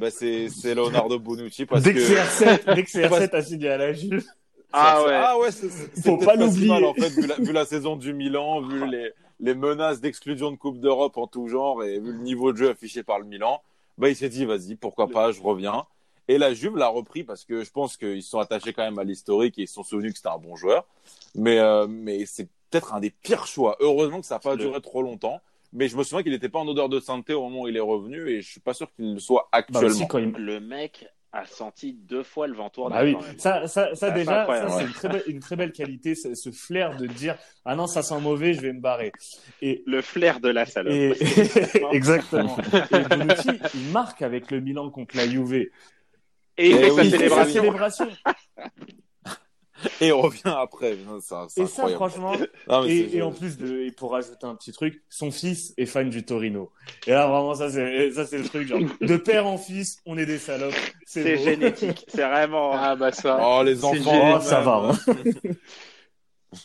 [0.00, 1.64] Bah, c'est c'est Leonardo Bonucci.
[1.66, 2.04] Parce dès que que...
[2.04, 2.16] c'est
[2.46, 4.24] R7, dès que c'est Parce- R7 a signé à la Juve.
[4.72, 5.12] Ah ouais.
[5.14, 5.68] Ah ouais, c'est
[6.02, 6.72] Faut pas l'oublier.
[6.72, 10.56] en fait, vu la, vu la saison du Milan, vu les, les menaces d'exclusion de
[10.56, 13.62] Coupe d'Europe en tout genre et vu le niveau de jeu affiché par le Milan,
[13.98, 15.86] bah il s'est dit vas-y, pourquoi pas, je reviens.
[16.26, 18.98] Et la Juve l'a repris parce que je pense qu'ils se sont attachés quand même
[18.98, 20.86] à l'historique et ils se sont souvenus que c'était un bon joueur.
[21.34, 23.76] Mais euh, mais c'est peut-être un des pires choix.
[23.80, 25.40] Heureusement que ça n'a pas duré trop longtemps.
[25.76, 27.76] Mais je me souviens qu'il n'était pas en odeur de sainteté au moment où il
[27.76, 29.88] est revenu et je suis pas sûr qu'il le soit Bah actuellement.
[29.88, 32.94] aussi quand il, Le mec a senti deux fois le vent tourner.
[32.94, 34.84] Bah oui, ça, ça, ça déjà, c'est ouais.
[34.84, 38.02] une très belle, une très belle qualité, ce, ce flair de dire ah non ça
[38.02, 39.10] sent mauvais, je vais me barrer.
[39.60, 40.94] Et, Le flair de la salope.
[40.94, 41.12] et
[41.92, 42.56] exactement.
[42.92, 45.54] Et Bonucci, il marque avec le Milan contre la Juve.
[45.54, 45.70] Et
[46.56, 48.08] il fait oui, sa il fait sa célébration.
[50.00, 50.96] Et il revient après.
[51.20, 52.32] Ça, Et ça, franchement,
[52.68, 55.86] Non, et, et en plus de, et pour rajouter un petit truc, son fils est
[55.86, 56.70] fan du Torino.
[57.06, 60.16] Et là, vraiment, ça, c'est, ça, c'est le truc, genre, de père en fils, on
[60.18, 60.74] est des salopes.
[61.06, 62.04] C'est génétique.
[62.08, 62.72] C'est vraiment.
[62.74, 63.38] Ah bah ça.
[63.42, 64.36] Oh, les enfants.
[64.36, 64.90] Oh, ça va.
[64.90, 64.98] hein.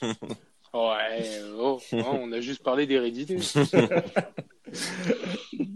[0.71, 3.37] Ouais, oh, oh, on a juste parlé d'hérédité.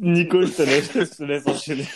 [0.01, 1.87] Nico, je te laisse, je te laisse enchaîner.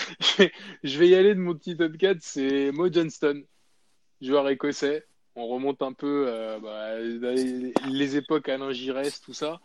[0.82, 3.42] je vais- y aller de mon petit top 4, c'est Mo Johnston,
[4.20, 5.04] joueur écossais.
[5.34, 9.60] On remonte un peu euh, bah, les, les époques Alain Giresse, tout ça.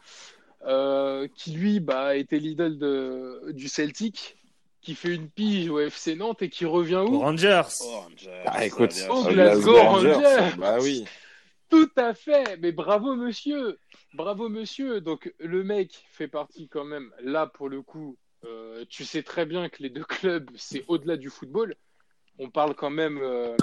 [0.66, 4.38] Euh, qui lui bah, était l'idole de- du Celtic,
[4.82, 7.20] qui fait une pige au FC Nantes et qui revient où?
[7.20, 7.62] Rangers.
[7.82, 10.56] Oh, Rangers, Ah, écoute, Oh, Glasgow Rangers.
[10.58, 11.06] Bah oui.
[11.70, 13.78] Tout à fait, mais bravo monsieur,
[14.14, 15.02] bravo monsieur.
[15.02, 18.18] Donc le mec fait partie quand même, là pour le coup,
[18.78, 21.76] euh, tu sais très bien que les deux clubs, c'est au-delà du football.
[22.40, 23.56] On parle quand même, euh,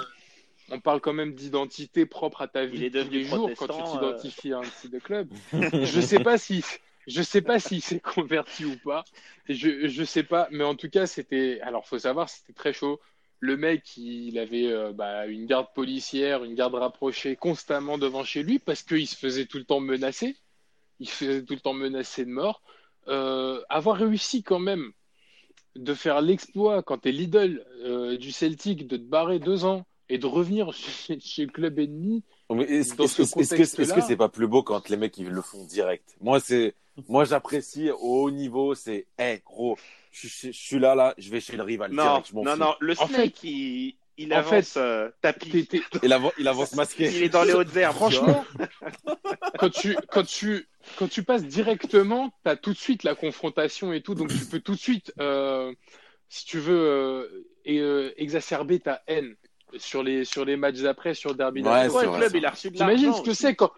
[0.70, 3.68] on parle quand même d'identité propre à ta vie Il est tous les jours quand
[3.68, 5.29] tu t'identifies à un type de club.
[5.53, 6.64] je sais pas si,
[7.07, 9.05] je sais pas s'il s'est converti ou pas.
[9.48, 13.00] Je, je sais pas, mais en tout cas c'était, alors faut savoir, c'était très chaud.
[13.40, 18.42] Le mec, il avait euh, bah, une garde policière, une garde rapprochée constamment devant chez
[18.42, 20.37] lui parce qu'il se faisait tout le temps menacer.
[20.98, 22.62] Il se faisait tout le temps menacer de mort.
[23.09, 24.92] Euh, avoir réussi quand même
[25.77, 29.85] de faire l'exploit quand tu es l'idole euh, du Celtic, de te barrer deux ans
[30.09, 32.23] et de revenir chez, chez le club ennemi.
[32.51, 35.65] Est-ce Dans est-ce ce que c'est pas plus beau quand les mecs ils le font
[35.65, 36.17] direct?
[36.21, 36.75] Moi c'est
[37.09, 39.77] moi j'apprécie au haut niveau, c'est hey gros,
[40.13, 42.53] je, suis- je suis là là, je vais chez le rival Non, direct, je non,
[42.55, 42.61] fous.
[42.61, 45.50] non, le En Snake, il, il en avance fait, euh, tapis.
[45.66, 47.07] T'es- t'es- Il avance, il avance masqué.
[47.14, 47.96] Il est dans les hautes herbes.
[47.96, 48.44] Franchement,
[49.59, 53.92] quand tu, quand tu, quand tu passes directement, tu as tout de suite la confrontation
[53.92, 55.72] et tout, donc tu peux tout de suite, euh,
[56.29, 59.35] si tu veux, euh, et, euh, exacerber ta haine
[59.79, 62.38] sur les, sur les matchs d'après, sur le derby Ouais, Ouais, le club, ça.
[62.38, 63.22] il a reçu de T'imagines l'argent.
[63.24, 63.72] ce que c'est quand,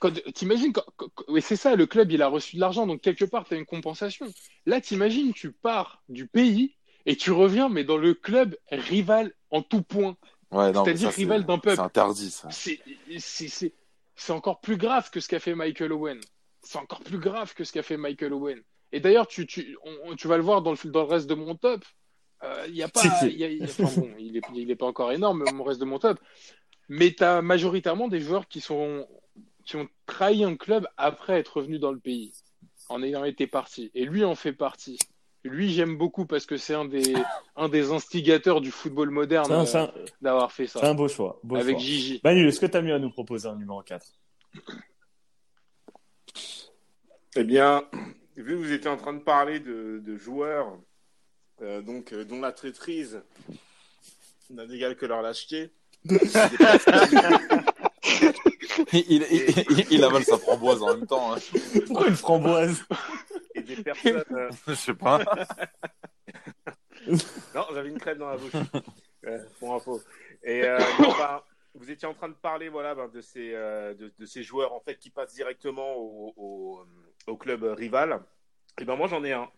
[0.00, 2.86] quand t'imagines quand, quand- quand- oui, c'est ça, le club, il a reçu de l'argent,
[2.86, 4.26] donc quelque part, tu as une compensation.
[4.66, 6.74] Là, t'imagines, tu pars du pays
[7.06, 10.16] et tu reviens, mais dans le club rival en tout point.
[10.50, 11.76] Ouais, C'est-à-dire rival d'un peuple.
[11.76, 12.48] C'est interdit ça.
[12.50, 16.20] C'est, encore plus grave que ce qu'a fait Michael Owen.
[16.62, 18.60] C'est encore plus grave que ce qu'a fait Michael Owen.
[18.92, 21.26] Et d'ailleurs, tu, tu, on- on- tu vas le voir dans le, dans le reste
[21.28, 21.84] de mon top.
[22.42, 23.26] Euh, Il y a pas, Si, si.
[23.28, 25.44] il y a- il y a- enfin bon, il est, il est pas encore énorme,
[25.54, 26.18] mon reste de mon top.
[26.88, 29.06] Mais tu as majoritairement des joueurs qui sont,
[29.64, 32.32] qui ont trahi un club après être revenus dans le pays,
[32.88, 33.90] en ayant été partis.
[33.94, 34.98] Et lui en fait partie.
[35.44, 37.14] Lui, j'aime beaucoup parce que c'est un des,
[37.56, 40.88] un des instigateurs du football moderne C'est un, c'est euh, d'avoir fait c'est ça.
[40.90, 41.40] un beau choix.
[41.42, 41.84] beau Avec choix.
[41.86, 42.20] Gigi.
[42.22, 44.06] Manu, est-ce que tu as mieux à nous proposer un numéro 4
[47.36, 47.84] Eh bien,
[48.36, 50.76] vu que vous étiez en train de parler de, de joueurs
[51.62, 53.22] euh, donc, euh, dont la traîtrise
[54.50, 55.70] n'a d'égal que leur lâcheté,
[58.92, 61.34] Il, il, il, il avale sa framboise en même temps.
[61.34, 61.38] hein.
[61.86, 62.82] Pourquoi une framboise?
[63.60, 64.24] Et des personnes.
[64.32, 65.20] euh, Je sais pas.
[67.54, 68.52] Non, j'avais une crème dans la bouche.
[69.26, 70.00] Euh, pour info.
[70.42, 71.42] Et euh, non, ben,
[71.74, 74.72] vous étiez en train de parler voilà, ben, de, ces, euh, de, de ces joueurs
[74.74, 76.84] en fait, qui passent directement au, au,
[77.26, 78.20] au club rival.
[78.78, 79.48] Et ben moi, j'en ai un.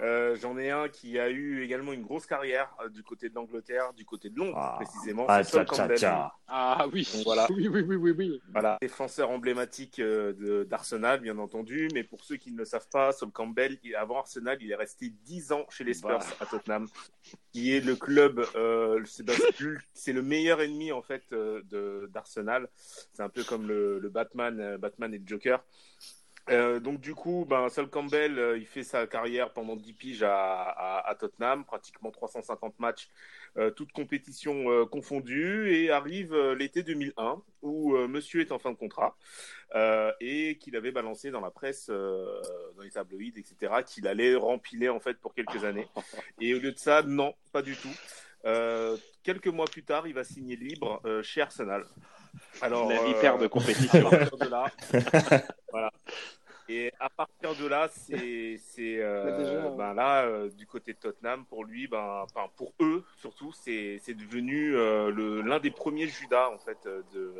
[0.00, 3.34] Euh, j'en ai un qui a eu également une grosse carrière euh, du côté de
[3.34, 4.74] l'Angleterre, du côté de Londres Ah.
[4.76, 5.24] précisément.
[5.26, 5.96] Ah, tcha, tcha, Campbell.
[5.98, 6.32] tcha.
[6.46, 7.46] Ah oui, Donc voilà.
[7.50, 8.40] oui, oui, oui, oui, oui.
[8.52, 11.88] Voilà, défenseur emblématique euh, d'Arsenal, bien entendu.
[11.94, 14.74] Mais pour ceux qui ne le savent pas, Sol Campbell, il- avant Arsenal, il est
[14.76, 16.26] resté 10 ans chez les Spurs Bah.
[16.40, 16.86] à Tottenham,
[17.52, 19.02] qui est le club, euh,
[19.94, 22.68] c'est le meilleur ennemi en fait euh, de- d'Arsenal.
[22.76, 25.64] C'est un peu comme le, le Batman, euh, Batman et le Joker.
[26.48, 30.22] Euh, donc du coup, ben, Sol Campbell, euh, il fait sa carrière pendant 10 piges
[30.22, 33.08] à, à, Tottenham, pratiquement 350 matchs,
[33.56, 38.76] euh, toutes compétitions euh, confondues, et arrive l'été 2001 où Monsieur est en fin de
[38.76, 39.16] contrat
[40.20, 45.00] et qu'il avait balancé dans la presse, dans les tabloïds, etc., qu'il allait rempiler en
[45.00, 45.88] fait pour quelques années.
[46.40, 47.90] Et au lieu de ça, non, pas du tout.
[48.46, 51.84] Euh, quelques mois plus tard, il va signer libre euh, chez Arsenal.
[52.60, 54.06] Alors, La euh, vipère de compétition.
[54.06, 54.66] à partir de là,
[55.72, 55.92] voilà.
[56.68, 61.44] Et à partir de là, c'est, euh, déjà, ben là, euh, du côté de Tottenham,
[61.46, 66.50] pour lui, ben, pour eux surtout, c'est, c'est devenu euh, le, l'un des premiers Judas
[66.50, 67.34] en fait euh, de,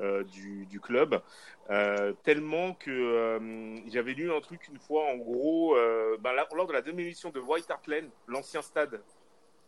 [0.00, 1.20] euh, du, du club,
[1.68, 6.46] Euh, tellement que euh, j'avais lu un truc une fois, en gros, euh, ben là,
[6.54, 8.98] lors de la démolition de White Hart Lane, l'ancien stade euh,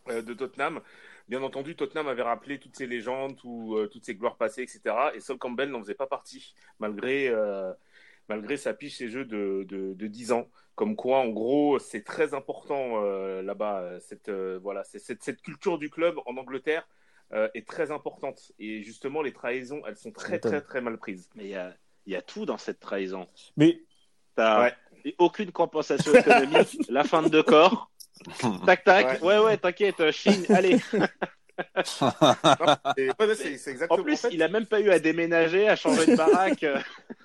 [0.08, 0.80] de Tottenham.
[1.28, 4.94] Bien entendu, Tottenham avait rappelé toutes ces légendes, tout, euh, toutes ces gloires passées, etc.
[5.14, 7.72] Et Sol Campbell n'en faisait pas partie, malgré, euh,
[8.28, 10.48] malgré sa piche ses jeux de, de, de 10 ans.
[10.74, 13.80] Comme quoi, en gros, c'est très important euh, là-bas.
[13.82, 16.86] euh, Cette, euh, voilà, c'est- cette, cette culture du club en Angleterre
[17.32, 18.52] euh, est très importante.
[18.58, 21.28] Et justement, les trahisons, elles sont très, très, très mal prises.
[21.34, 21.74] Mais il y a,
[22.06, 23.28] il y a tout dans cette trahison.
[23.56, 23.82] Mais
[24.34, 24.74] T'as Ouais.
[25.18, 27.90] aucune compensation économique, la fin de corps.
[28.66, 29.22] Tac, tac.
[29.22, 30.78] Ouais, ouais, t'inquiète, euh, Chine, allez.
[33.90, 36.64] En plus, fait, il a même pas eu à déménager, à changer de baraque.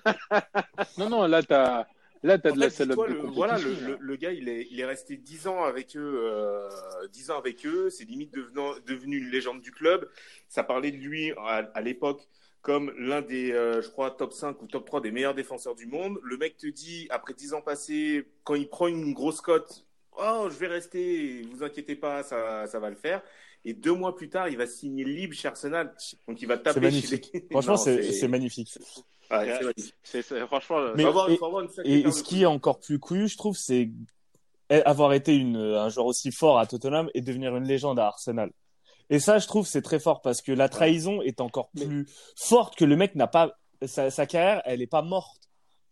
[0.98, 1.86] Non, non, là, t'as
[2.22, 3.88] là, t'as de la fait, salope dis-toi, de le, compétition, voilà, le, là.
[3.88, 6.68] le, le gars, il est, il est resté 10 ans avec eux, euh,
[7.10, 7.88] 10 ans avec eux.
[7.88, 10.10] C'est limite devenant, devenu une légende du club.
[10.48, 12.20] Ça parlait de lui à, à l'époque
[12.64, 15.84] comme l'un des, euh, je crois, top 5 ou top 3 des meilleurs défenseurs du
[15.86, 16.18] monde.
[16.22, 19.84] Le mec te dit, après 10 ans passés, quand il prend une grosse cote,
[20.18, 23.22] oh, je vais rester, vous inquiétez pas, ça, ça va le faire.
[23.64, 25.94] Et deux mois plus tard, il va signer libre chez Arsenal.
[26.28, 27.24] Donc il va c'est taper magnifique.
[27.32, 27.46] chez les...
[27.50, 28.68] Franchement, Non, c'est c'est magnifique.
[29.30, 29.94] Ouais, c'est magnifique.
[30.02, 31.68] C'est, c'est- franchement, euh, Mais- avoir- et- avoir une
[32.12, 33.90] ce qui est encore plus couillu, je trouve, c'est
[34.84, 38.50] avoir été une, un joueur aussi fort à Tottenham et devenir une légende à Arsenal.
[39.10, 42.06] Et ça, je trouve, c'est très fort parce que la trahison est encore Mais- plus
[42.36, 43.54] forte que le mec n'a pas
[43.86, 45.40] sa, sa carrière, elle est pas morte.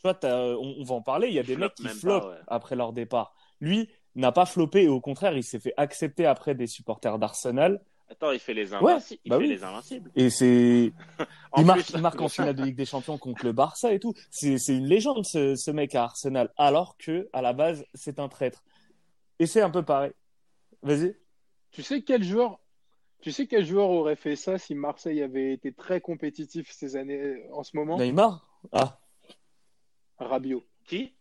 [0.02, 1.28] Tu vois, on, on va en parler.
[1.28, 2.36] Il y a des mecs qui floppent ouais.
[2.48, 3.34] après leur départ.
[3.60, 7.80] Lui n'a pas floppé et au contraire, il s'est fait accepter après des supporters d'Arsenal.
[8.10, 9.20] Attends, il fait les invincibles.
[9.24, 9.48] il bah fait oui.
[9.48, 10.10] les invincibles.
[10.14, 10.92] Et c'est,
[11.52, 13.92] En il marque, plus, il marque en finale de Ligue des Champions contre le Barça
[13.92, 14.12] et tout.
[14.30, 18.18] C'est, c'est une légende ce, ce mec à Arsenal, alors que à la base c'est
[18.18, 18.62] un traître.
[19.38, 20.12] Et c'est un peu pareil.
[20.82, 21.16] Vas-y.
[21.70, 22.60] Tu sais quel joueur
[23.22, 27.46] Tu sais quel joueur aurait fait ça si Marseille avait été très compétitif ces années
[27.52, 27.96] en ce moment?
[27.96, 28.46] Neymar?
[28.72, 29.00] Ah,
[30.18, 30.64] Rabiot.
[30.86, 31.14] Qui?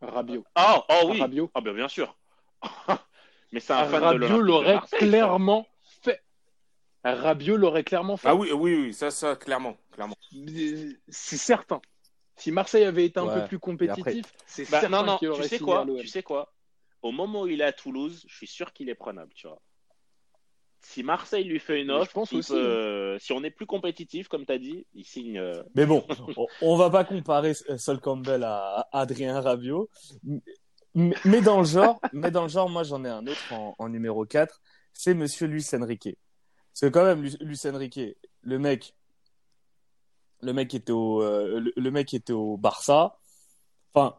[0.00, 0.44] Rabiot.
[0.56, 1.20] Ah, oh oui.
[1.20, 1.50] Rabiot.
[1.54, 2.16] Ah, ben bien sûr.
[3.52, 5.66] Mais c'est un fan Rabiot l'aurait clairement
[6.02, 6.22] fait.
[7.04, 8.28] Rabiot l'aurait clairement fait.
[8.28, 10.16] Ah oui, oui, oui, ça, ça, clairement, clairement.
[11.08, 11.80] C'est certain.
[12.36, 13.42] Si Marseille avait été un Ouais.
[13.42, 15.86] peu plus compétitif, c'est Bah, certain non, non, tu sais quoi.
[16.00, 16.52] Tu sais quoi
[17.02, 19.60] Au moment où il est à Toulouse, je suis sûr qu'il est prenable, tu vois.
[20.80, 23.50] Si Marseille lui fait une Mais je offre, pense aussi, peut- euh, si on est
[23.50, 25.38] plus compétitif, comme tu as dit, il signe.
[25.38, 26.04] euh, mais bon,
[26.36, 29.88] on, on va pas comparer Sol Campbell à, à Adrien Rabiot.
[30.94, 34.24] Mais, dans le genre, mais dans le genre, moi j'en ai un autre en, numéro
[34.24, 34.60] 4,
[34.92, 36.16] c'est Monsieur Luis Enrique.
[36.72, 38.00] Parce que quand même, Lu- Luis Enrique,
[38.42, 38.94] le mec,
[40.40, 43.18] le mec était au, euh, le, mec était au Barça.
[43.92, 44.14] Enfin,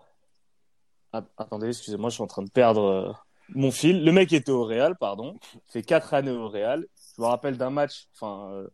[1.13, 3.11] att- attendez, excusez-moi, je suis en train de perdre euh,
[3.49, 4.03] mon fil.
[4.03, 5.38] Le mec était au Real, pardon.
[5.67, 6.85] Fait quatre années au Real.
[7.15, 8.67] Je me rappelle d'un match, enfin, euh,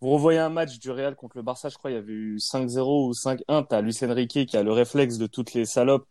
[0.00, 2.38] vous revoyez un match du Real contre le Barça, je crois, il y avait eu
[2.38, 3.66] 5-0 ou 5-1.
[3.68, 6.06] T'as Luis Enrique qui a le réflexe de toutes les salopes,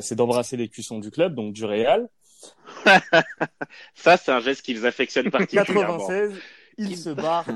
[0.00, 2.08] c'est d'embrasser les cuissons du club, donc du Real.
[3.94, 5.98] Ça, c'est un geste qu'ils affectionnent particulièrement.
[5.98, 6.38] 96,
[6.78, 7.46] il se barre.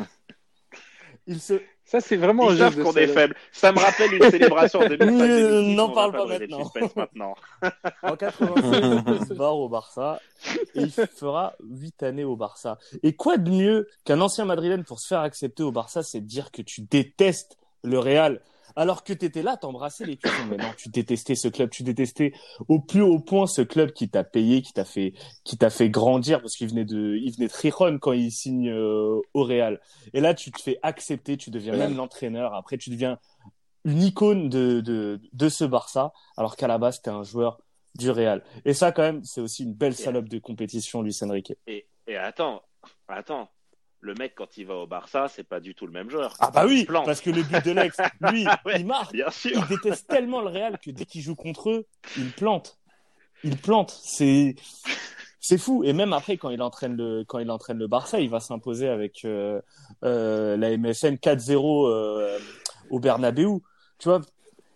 [1.29, 3.35] Il se, Ça, c'est vraiment un Ils savent geste qu'on est faible.
[3.51, 5.25] Ça me rappelle une célébration en 2005.
[5.25, 6.73] Euh, 2006, n'en parle pas maintenant.
[6.95, 7.35] maintenant.
[8.05, 10.21] En 96, il se barre au Barça
[10.77, 12.79] et il fera 8 années au Barça.
[13.03, 16.27] Et quoi de mieux qu'un ancien Madrilène pour se faire accepter au Barça, c'est de
[16.27, 18.41] dire que tu détestes le Real?
[18.75, 20.19] Alors que t'étais là, t'embrassais les.
[20.51, 22.33] Mais non, tu détestais ce club, tu détestais
[22.69, 25.13] au plus haut point ce club qui t'a payé, qui t'a fait,
[25.45, 28.71] qui t'a fait grandir parce qu'il venait de, il venait de Rijon quand il signe
[28.71, 29.81] euh, au Real.
[30.13, 32.55] Et là, tu te fais accepter, tu deviens même l'entraîneur.
[32.55, 33.19] Après, tu deviens
[33.85, 37.61] une icône de, de, de ce Barça, alors qu'à la base, t'es un joueur
[37.95, 38.43] du Real.
[38.65, 41.55] Et ça, quand même, c'est aussi une belle salope de compétition, Luis Enrique.
[41.67, 42.63] Et, et attends,
[43.09, 43.49] attends.
[44.07, 46.37] Le mec, quand il va au Barça, c'est pas du tout le même joueur.
[46.39, 47.07] Ah bah oui, plante.
[47.07, 47.97] parce que le but de l'ex,
[48.31, 48.79] lui, ouais.
[48.79, 49.13] il marque.
[49.13, 49.51] Bien sûr.
[49.57, 52.79] Il déteste tellement le Real que dès qu'il joue contre eux, il plante.
[53.43, 53.91] Il plante.
[54.01, 54.55] C'est
[55.41, 55.83] c'est fou.
[55.83, 58.89] Et même après, quand il entraîne le quand il entraîne le Barça, il va s'imposer
[58.89, 59.61] avec euh,
[60.05, 62.39] euh, la MSN 4-0 euh,
[62.91, 63.59] au Bernabeu.
[63.99, 64.21] Tu vois,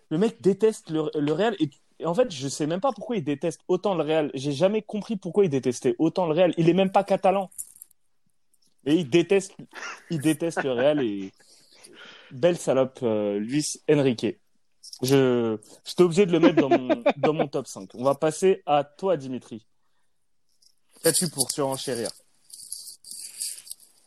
[0.09, 1.69] le mec déteste le, le Real et
[2.01, 4.31] et en fait, je sais même pas pourquoi il déteste autant le Real.
[4.33, 6.53] J'ai jamais compris pourquoi il détestait autant le Real.
[6.57, 7.51] Il est même pas catalan.
[8.85, 9.53] Et il déteste,
[10.09, 11.31] il déteste le Real et
[12.31, 14.25] belle salope, euh, Luis Enrique.
[15.03, 17.89] Je, j'étais obligé de le mettre dans mon, dans mon top 5.
[17.93, 19.65] On va passer à toi, Dimitri.
[21.03, 22.09] Qu'as-tu pour surenchérir?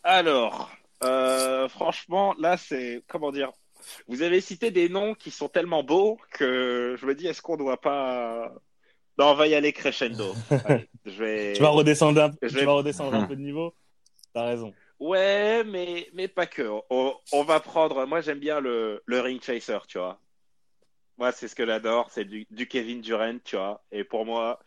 [0.02, 0.70] Alors,
[1.02, 3.50] euh, franchement, là, c'est comment dire
[4.08, 7.56] Vous avez cité des noms qui sont tellement beaux que je me dis, est-ce qu'on
[7.56, 8.52] doit pas
[9.18, 10.34] Non, on va y aller crescendo.
[10.64, 11.52] Allez, je vais.
[11.54, 13.74] Tu vas redescendre un, Je tu vais- vas redescendre un peu de niveau?
[14.34, 14.74] T'as raison.
[15.00, 16.62] Ouais, mais mais pas que.
[16.90, 18.06] On, on va prendre.
[18.06, 20.20] Moi, j'aime bien le le ring chaser, tu vois.
[21.18, 23.84] Moi, c'est ce que j'adore, c'est du, du Kevin Durant, tu vois.
[23.92, 24.60] Et pour moi,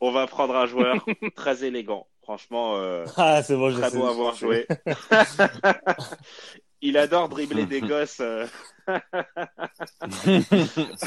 [0.00, 1.04] on va prendre un joueur
[1.36, 2.08] très élégant.
[2.22, 3.98] Franchement, euh, Ah, c'est bon, très sais.
[3.98, 4.40] beau à je voir sais.
[4.40, 4.66] jouer.
[6.84, 8.46] Il adore dribbler des gosses euh,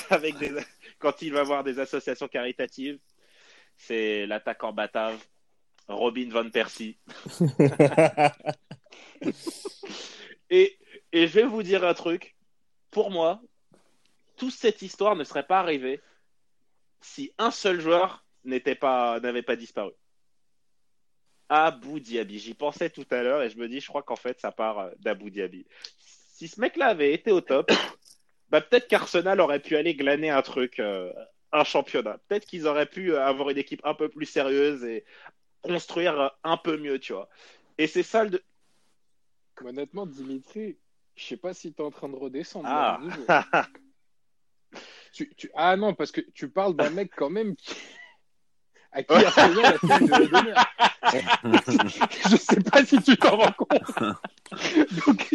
[0.09, 0.51] avec des
[0.99, 2.99] quand il va voir des associations caritatives.
[3.75, 5.17] C'est l'attaquant batave
[5.87, 6.97] Robin van Persie.
[10.49, 10.77] Et,
[11.11, 12.35] et je vais vous dire un truc.
[12.91, 13.41] Pour moi,
[14.37, 15.99] toute cette histoire ne serait pas arrivée
[17.01, 19.91] si un seul joueur n'était pas n'avait pas disparu.
[21.49, 22.39] Abu Dhabi.
[22.39, 24.79] J'y pensais tout à l'heure et je me dis, je crois qu'en fait, ça part
[24.79, 25.65] euh, d'Abu Dhabi.
[25.99, 27.71] Si ce mec-là avait été au top,
[28.49, 31.11] bah peut-être qu'Arsenal aurait pu aller glaner un truc, euh,
[31.51, 32.19] un championnat.
[32.27, 35.05] Peut-être qu'ils auraient pu avoir une équipe un peu plus sérieuse et
[35.65, 37.27] construire un peu mieux, tu vois.
[37.77, 38.29] Et c'est ça le.
[38.31, 38.43] de-
[39.63, 40.77] Honnêtement, Dimitri,
[41.15, 42.67] je sais pas si tu es en train de redescendre.
[42.69, 42.99] Ah.
[43.27, 43.67] là.
[45.13, 47.73] Tu- tu- Ah non, parce que tu parles d'un mec quand même qui...
[48.91, 50.53] à qui a fait une donner.
[52.29, 53.69] Je sais pas si tu t'en rends compte.
[55.05, 55.27] Donc,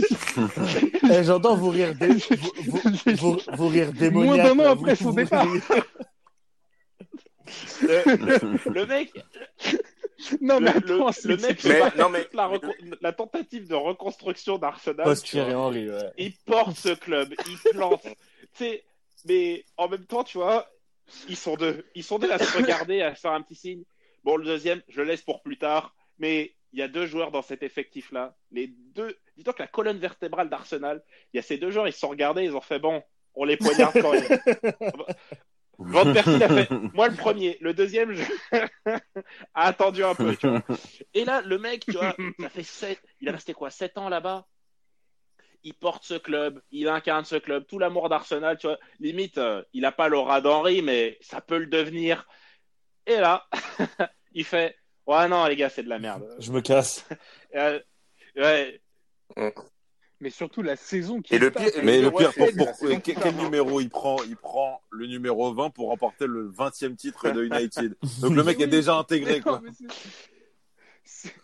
[1.10, 2.08] Eh, j'entends vous rire dé...
[2.08, 2.80] vous, vous,
[3.16, 4.52] vous, vous rire démoniaque.
[4.54, 5.46] Moins d'un an après son vous départ.
[7.82, 9.12] le- le mec,
[10.40, 12.28] non, mais le, attends, mec, Mais- non, mais-
[13.00, 15.06] la, tentative de reconstruction d'Arsenal.
[15.54, 16.12] Henry, ouais.
[16.18, 18.02] il porte ce club, il plante.
[18.04, 18.08] tu
[18.54, 18.84] sais,
[19.24, 20.70] mais en même temps, tu vois,
[21.28, 21.84] ils sont deux.
[21.94, 23.84] Ils sont deux à se regarder, à faire un petit signe.
[24.24, 25.94] Bon, le deuxième, je le laisse pour plus tard.
[26.18, 28.36] Mais il y a deux joueurs dans cet effectif-là.
[28.52, 31.02] Les deux, dis-toi que la colonne vertébrale d'Arsenal,
[31.32, 33.02] il y a ces deux joueurs, ils se sont regardés, ils ont fait bon,
[33.34, 34.24] on les poignarde quand même.
[36.12, 36.68] Persie il a fait.
[36.94, 38.22] Moi le premier, le deuxième je...
[38.56, 39.00] a
[39.54, 40.36] attendu un peu.
[40.36, 40.62] Tu vois.
[41.14, 43.00] Et là le mec, tu vois, ça fait sept...
[43.20, 44.46] il est resté quoi, 7 ans là-bas?
[45.62, 48.78] Il porte ce club, il incarne ce club, tout l'amour d'Arsenal, tu vois.
[48.98, 52.26] Limite, euh, il a pas l'aura d'Henri, mais ça peut le devenir.
[53.06, 53.46] Et là,
[54.32, 54.76] il fait,
[55.06, 56.24] ouais non les gars, c'est de la merde.
[56.38, 57.06] Je me casse.
[57.54, 57.78] Euh,
[58.36, 58.80] ouais,
[60.22, 62.46] Mais surtout la saison qui Et le pire- Mais le pire, pour,
[63.02, 67.44] quel, numéro il prend Il prend le numéro 20 pour remporter le 20e titre de
[67.44, 67.96] United.
[68.20, 69.60] Donc le mec est déjà mais intégré, non, quoi.
[69.64, 69.86] mais c'est-
[71.04, 71.34] c'est-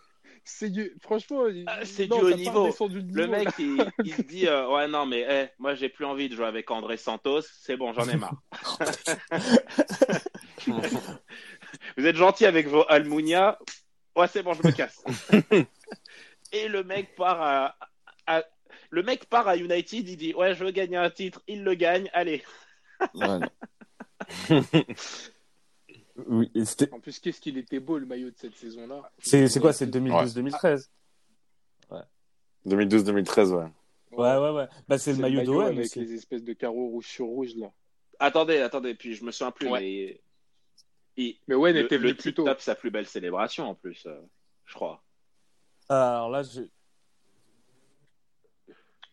[0.49, 0.93] C'est du...
[1.01, 2.69] franchement, Ah, c'est non, du haut niveau.
[3.13, 6.29] Le mec, il, il se dit euh, Ouais, non, mais eh, moi, j'ai plus envie
[6.29, 7.41] de jouer avec André Santos.
[7.61, 8.41] C'est bon, j'en ai marre.
[11.97, 13.59] Vous êtes gentil avec vos Almunia.
[14.15, 15.03] Ouais, c'est bon, je me casse.
[16.51, 17.75] Et le mec part à,
[18.25, 18.43] à-
[18.89, 20.07] Le mec part à United.
[20.09, 21.41] Il dit Ouais, je veux gagner un titre.
[21.47, 22.09] Il le gagne.
[22.13, 22.43] Allez.
[23.13, 23.49] Ouais, non.
[26.25, 26.51] Oui,
[26.91, 29.11] En plus, qu'est-ce qu'il était beau le maillot de cette saison-là.
[29.19, 30.89] c'est c'est quoi C'est 2012-2013
[32.65, 33.65] 2012-2013, ouais.
[34.11, 34.67] Ouais, ouais, ouais.
[34.87, 35.99] Bah, c'est le maillot d'OM avec aussi.
[35.99, 37.71] les espèces de carreaux rouge sur rouge là.
[38.19, 38.95] Attendez, attendez.
[38.95, 39.67] Puis je me souviens plus.
[39.69, 39.79] Ouais.
[39.79, 40.21] Mais.
[41.17, 42.43] il- Mais ouais, le, était venu le plus tôt.
[42.43, 44.19] tape sa plus belle célébration en plus, euh,
[44.65, 45.03] je crois.
[45.87, 46.61] Alors là, je...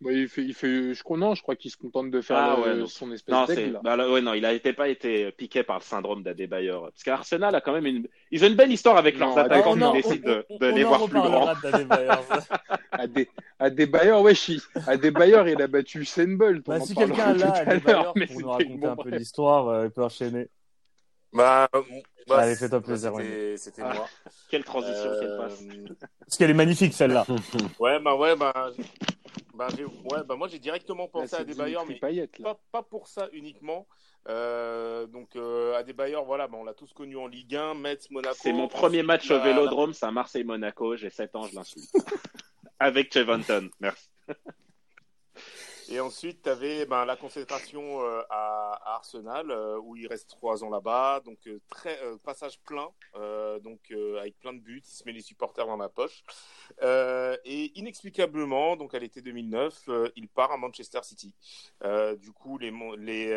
[0.05, 2.37] Bah, il fait, il fait, je crois non, je crois qu'il se contente de faire
[2.37, 3.81] Ah le- ouais, son espèce Non, là.
[3.83, 6.91] bah, là, ouais, non, il a été pas été piqué par le syndrome d'Adebayor.
[6.91, 9.75] Parce qu'Arsenal a quand même une, ils ont une belle histoire avec Non, leurs attaquants
[9.75, 11.49] qui on- décident de, de on les voir plus grands.
[13.59, 14.61] à des bailleurs, wesh, il-
[15.63, 16.65] a battu Usain Bolt.
[16.67, 19.69] on Bah, si quelqu'un tout là, à Adebayor, pour nous raconter bon, un peu l'histoire,
[19.69, 20.49] euh, il peut enchaîner.
[21.33, 21.69] Bah,
[22.29, 23.93] bah, Allez, fais-toi plaisir, C'était, c'était Ah.
[23.95, 24.07] moi.
[24.51, 25.99] Quelle transition, Euh, quelle passe.
[26.21, 27.27] Parce qu'elle est magnifique celle-là.
[27.81, 28.71] Ouais, bah ouais, bah,
[29.55, 33.29] bah, ouais, bah moi j'ai directement pensé à Adebayor, Dimitri mais pas, pas pour ça
[33.33, 33.87] uniquement.
[34.29, 38.37] Euh, donc euh, Adebayor, voilà, bah, on l'a tous connu en Ligue 1, Metz, Monaco.
[38.39, 40.97] C'est mon premier match au Vélodrome, c'est à Marseille-Monaco.
[40.97, 41.91] J'ai 7 ans, je l'insulte.
[42.79, 43.71] avec Chevanton.
[43.81, 44.09] Merci.
[45.95, 50.65] Et ensuite, tu avais ben, la consécration euh, à, Arsenal, euh, où il reste trois
[50.65, 51.21] ans là-bas.
[51.25, 52.89] Donc, euh, très, passage plein,
[53.63, 54.83] donc, avec plein de buts.
[54.85, 56.25] Il se met les supporters dans la poche.
[56.83, 61.33] Et inexplicablement, donc à l'été 2009, euh, il part à Manchester City.
[62.19, 62.73] Du coup, les,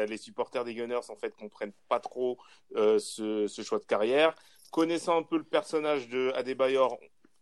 [0.07, 2.39] les, supporters des Gunners, en fait, comprennent pas trop
[2.75, 4.33] ce, ce choix de carrière.
[4.71, 6.97] Connaissant un peu le personnage de Adebayor,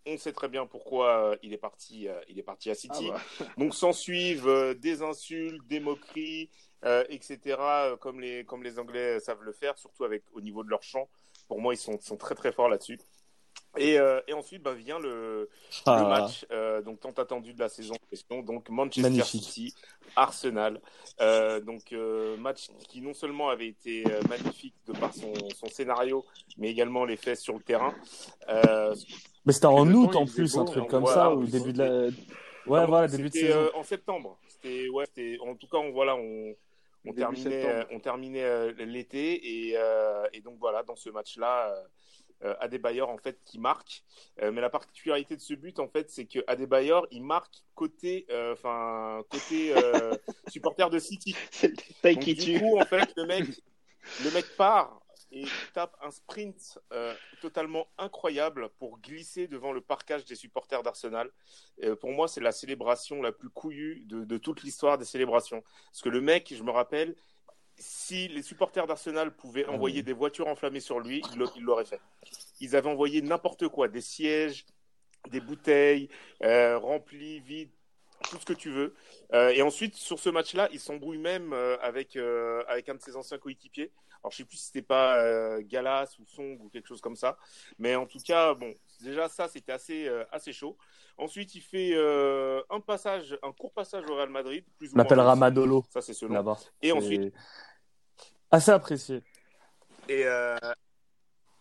[0.05, 3.09] on sait très bien pourquoi euh, il est parti, euh, il est parti à City.
[3.11, 3.45] Ah bah.
[3.57, 6.49] Donc s'en suivent euh, des insultes, des moqueries,
[6.83, 7.57] euh, etc.
[7.99, 11.09] Comme les, comme les Anglais savent le faire, surtout avec au niveau de leur chant.
[11.47, 12.99] Pour moi, ils sont, sont très très forts là-dessus.
[13.77, 15.49] Et, euh, et ensuite bah, vient le,
[15.85, 19.43] Ah, le match euh, donc tant attendu de la saison en question, donc Manchester Magnifique.
[19.43, 19.73] City,
[20.15, 20.79] Arsenal.
[21.19, 26.25] Euh, donc euh, match qui non seulement avait été magnifique de par son, son scénario,
[26.57, 27.93] mais également les faits sur le terrain.
[29.45, 31.73] Mais c'était en temps, août en plus, un truc comme voilà, ça, au oui, début
[31.73, 32.11] de la.
[32.65, 33.59] Ouais, Non, voilà, début de c'était, saison.
[33.59, 34.39] euh, en septembre.
[34.47, 36.55] C'était ouais, c'était en tout cas on voilà on
[37.05, 41.75] on terminait euh, on terminait euh, l'été et euh, et donc voilà dans ce match-là
[42.43, 44.03] euh, Adebayor en fait qui marque
[44.41, 48.25] Euh, mais la particularité de ce but en fait c'est que Adebayor il marque côté
[48.31, 50.15] euh, enfin côté euh,
[50.47, 51.35] supporter de City.
[51.51, 52.59] C'est le détail Donc, qui du tue.
[52.59, 53.45] coup en fait le mec
[54.23, 54.99] le mec part
[55.31, 61.29] et tape un sprint euh, totalement incroyable pour glisser devant le parquage des supporters d'Arsenal.
[61.83, 65.63] Euh, pour moi, c'est la célébration la plus couillue de, de toute l'histoire des célébrations.
[65.85, 67.15] Parce que le mec, je me rappelle,
[67.77, 71.21] si les supporters d'Arsenal pouvaient envoyer des voitures enflammées sur lui,
[71.55, 71.99] il l'aurait fait.
[72.61, 74.65] Ils avaient envoyé n'importe quoi, des sièges,
[75.29, 76.07] des bouteilles
[76.43, 77.71] euh, remplies, vides,
[78.29, 78.95] tout ce que tu veux.
[79.33, 83.01] Euh, et ensuite, sur ce match-là, il s'embrouille même euh, avec, euh, avec un de
[83.01, 83.91] ses anciens coéquipiers.
[84.25, 87.15] Alors, je sais plus si c'était pas euh, Galas ou Song ou quelque chose comme
[87.15, 87.37] ça.
[87.77, 90.75] Mais en tout cas, bon, déjà, ça, c'était assez, euh, assez chaud.
[91.15, 94.65] Ensuite, il fait euh, un passage, un court passage au Real Madrid.
[94.79, 95.39] Plus On l'appelle moins réussi.
[95.41, 96.33] Ramadolo Ça, c'est selon.
[96.33, 96.57] là-bas.
[96.81, 97.31] Et ensuite,
[98.49, 99.21] Assez apprécié.
[100.09, 100.25] et,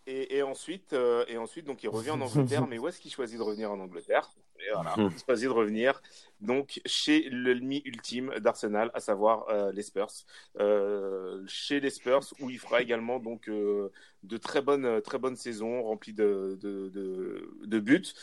[0.07, 2.65] et, et ensuite, euh, et ensuite, donc il revient en Angleterre.
[2.65, 4.27] mais où est-ce qu'il choisit de revenir en Angleterre?
[4.59, 6.01] Et voilà, il choisit de revenir
[6.39, 10.11] donc chez l'ennemi ultime d'Arsenal, à savoir euh, les Spurs.
[10.59, 13.91] Euh, chez les Spurs, où il fera également donc euh,
[14.23, 18.13] de très bonnes, très bonnes saisons remplies de, de, de, de buts.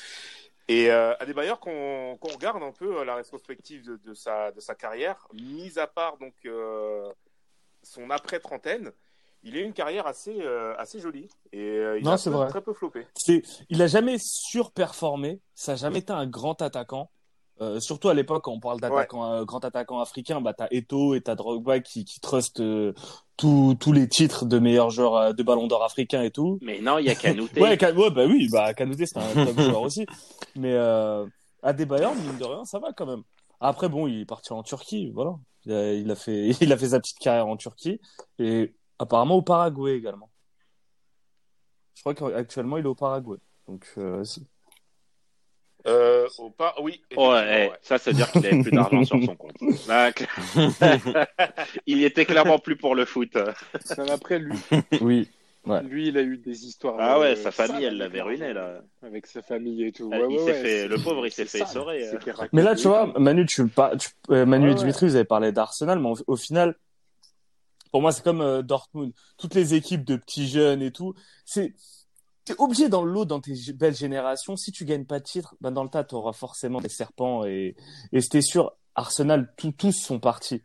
[0.69, 4.75] Et euh, Adebayor, qu'on qu'on regarde un peu la rétrospective de, de, sa, de sa
[4.75, 6.35] carrière, mis à part donc
[7.83, 8.93] son après trentaine,
[9.45, 11.29] il a eu une carrière assez, euh, assez jolie.
[11.53, 12.49] Et euh, il Non, a c'est peu- vrai.
[12.49, 13.07] très peu floppé.
[13.15, 15.41] C'est, il a jamais surperformé.
[15.55, 17.11] Ça a jamais été un grand attaquant.
[17.61, 21.15] Euh, surtout à l'époque, quand on parle d'attaquant, euh, grand attaquant africain, bah t'as Eto
[21.15, 22.93] et t'as Drogba qui, qui trustent euh,
[23.37, 26.59] tous tous les titres de meilleurs joueurs euh, de Ballon d'Or africain et tout.
[26.63, 27.61] Mais non, il y a Kanouté.
[27.61, 30.07] Ouais, ouais, bah oui, bah Kanouté c'est un top joueur aussi.
[30.57, 31.27] Mais euh,
[31.63, 33.23] à des Bayern, mine de rien, ça va quand même.
[33.61, 35.35] Après, bon, il est parti en Turquie, voilà.
[35.67, 38.01] Il a, il a fait, il a fait sa petite carrière en Turquie
[38.41, 40.31] et apparemment au Paraguay également.
[41.95, 43.39] Je crois qu'actuellement il est au Paraguay.
[43.69, 44.25] Donc euh,
[45.87, 47.03] Euh, au oui.
[47.17, 47.73] Ouais, eh, ouais.
[47.83, 49.57] ça, c'est dire qu'il avait plus d'argent sur son compte.
[49.89, 51.27] Là, cl-
[51.87, 53.37] il y était clairement plus pour le foot.
[53.99, 54.57] Mais après, lui,
[55.01, 55.29] oui.
[55.65, 55.81] Ouais.
[55.85, 56.97] lui, il a eu des histoires.
[56.99, 58.81] Ah ouais, euh, sa famille, elle l'avait ruiné, là.
[59.03, 60.11] Avec sa famille et tout.
[60.13, 62.19] Il Ouais, fait- le pauvre, il s'est fait essorer, euh.
[62.53, 63.13] Mais là, tu vois.
[63.19, 63.63] Manu, tu,
[64.31, 64.75] euh, Manu et ouais.
[64.75, 66.77] Dimitri, vous avez parlé d'Arsenal, mais au final,
[67.93, 69.13] pour moi, c'est comme euh, Dortmund.
[69.39, 71.15] Toutes les équipes de petits jeunes et tout,
[71.45, 71.75] c'est,
[72.45, 74.57] t'es obligé dans le lot, dans tes belles générations.
[74.57, 77.45] Si tu gagnes pas de titre, ben dans le tas, tu auras forcément des serpents
[77.45, 77.77] et,
[78.13, 80.63] et c'était sûr, Arsenal, tout- tous sont partis.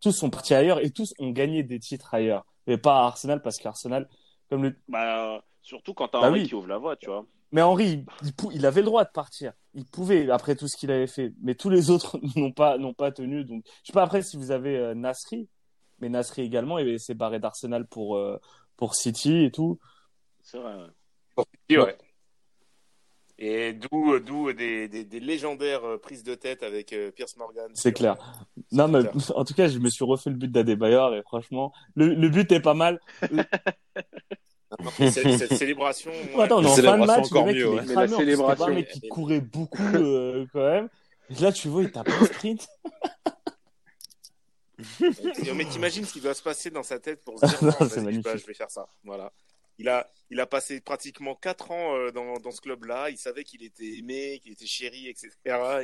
[0.00, 2.44] Tous sont partis ailleurs et tous ont gagné des titres ailleurs.
[2.66, 4.08] Mais pas à Arsenal parce qu'Arsenal,
[4.48, 6.48] comme le, Bah, surtout quand t'as Bah Henry oui.
[6.48, 7.26] qui ouvre la voie, tu vois.
[7.52, 9.52] mais Henri, il, il pou- il avait le droit de partir.
[9.74, 11.32] Il pouvait, après tout ce qu'il avait fait.
[11.42, 13.44] Mais tous les autres n'ont pas, n'ont pas tenu.
[13.44, 15.48] Donc, je sais pas après si vous avez euh, Nasri.
[16.00, 18.40] Mais Nasri également, il s'est barré d'Arsenal pour, euh,
[18.76, 19.78] pour City et tout.
[20.42, 21.44] C'est vrai, ouais.
[21.70, 21.98] Oui, ouais.
[23.42, 27.70] Et d'où, d'où des, des, des légendaires euh, prises de tête avec euh, Pierce Morgan.
[27.72, 28.16] C'est clair.
[28.16, 29.00] sur Non, mais
[29.34, 32.52] en tout cas, je me suis refait le but d'Adebayor et franchement, le, le but
[32.52, 33.00] est pas mal.
[34.98, 36.10] Et cette, cette célébration.
[36.36, 37.68] Oh, attends, on est en C'est fin de match, le encore mec, mieux, il est
[37.68, 37.84] ouais.
[37.86, 40.88] Mais la pas un mec qui courait beaucoup, euh, quand même.
[41.30, 42.68] Et là, tu vois, il tape un sprint.
[45.54, 48.14] Mais t'imagines ce qui doit se passer dans sa tête pour se dire Non, vas-y,
[48.14, 48.86] je, bah, vais faire ça.
[49.04, 49.32] Voilà.
[49.78, 53.08] Il a, il a passé pratiquement quatre ans euh, dans, dans ce club-là.
[53.08, 55.30] Il savait qu'il était aimé, qu'il était chéri, etc.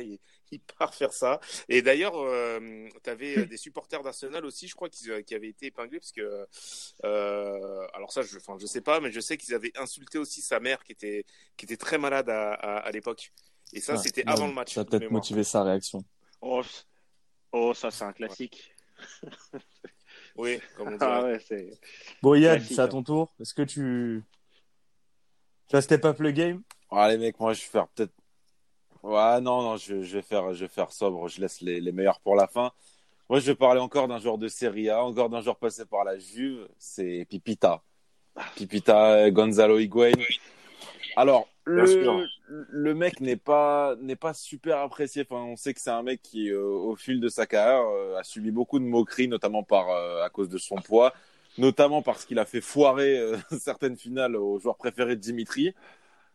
[0.01, 0.19] Et
[0.51, 1.39] il part faire ça.
[1.67, 5.65] Et d'ailleurs, euh, tu avais des supporters d'Arsenal aussi, je crois, qui, qui avaient été
[5.67, 6.45] épinglés parce que,
[7.05, 10.41] euh, alors ça, je, enfin, je sais pas, mais je sais qu'ils avaient insulté aussi
[10.43, 11.25] sa mère qui était,
[11.57, 13.33] qui était très malade à, à, à l'époque.
[13.73, 13.99] Et ça, Ouais.
[13.99, 14.75] c'était Non, avant le match.
[14.75, 16.03] Ça a peut-être motivé sa réaction.
[16.41, 16.61] Oh,
[17.51, 18.75] oh, ça, c'est un classique.
[20.37, 20.97] Oui, comme on.
[20.99, 21.39] Ah ouais.
[22.21, 22.87] Bon, Yann, c'est à hein.
[22.87, 23.33] ton tour.
[23.41, 24.23] Est-ce que tu,
[25.67, 26.61] tu vas step up le game?
[26.91, 28.13] Ah, les mecs, moi, je vais faire peut-être.
[29.01, 31.27] Ouais, non, non, je, je vais faire, je vais faire sobre.
[31.27, 32.71] Je laisse les, les meilleurs pour la fin.
[33.29, 36.03] Moi, je vais parler encore d'un joueur de Serie A, encore d'un joueur passé par
[36.03, 36.67] la Juve.
[36.77, 37.81] C'est Pipita.
[38.55, 40.11] Pipita, Gonzalo Higuain.
[41.15, 41.47] Alors.
[41.67, 45.25] Le, le mec n'est pas, n'est pas super apprécié.
[45.29, 48.17] Enfin, on sait que c'est un mec qui, euh, au fil de sa carrière, euh,
[48.17, 51.13] a subi beaucoup de moqueries, notamment par, euh, à cause de son poids,
[51.57, 53.19] notamment parce qu'il a fait foirer
[53.59, 55.73] certaines finales au joueur préféré de Dimitri,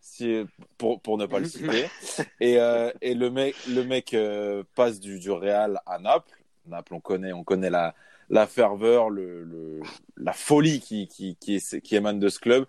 [0.01, 0.45] si,
[0.79, 1.87] pour, pour ne pas le citer.
[2.41, 2.59] Et,
[3.01, 4.17] et le mec, le mec
[4.75, 6.43] passe du, du Real à Naples.
[6.67, 7.95] Naples, on connaît, on connaît la,
[8.29, 9.81] la ferveur, le, le,
[10.17, 12.67] la folie qui, qui, qui émane de ce club.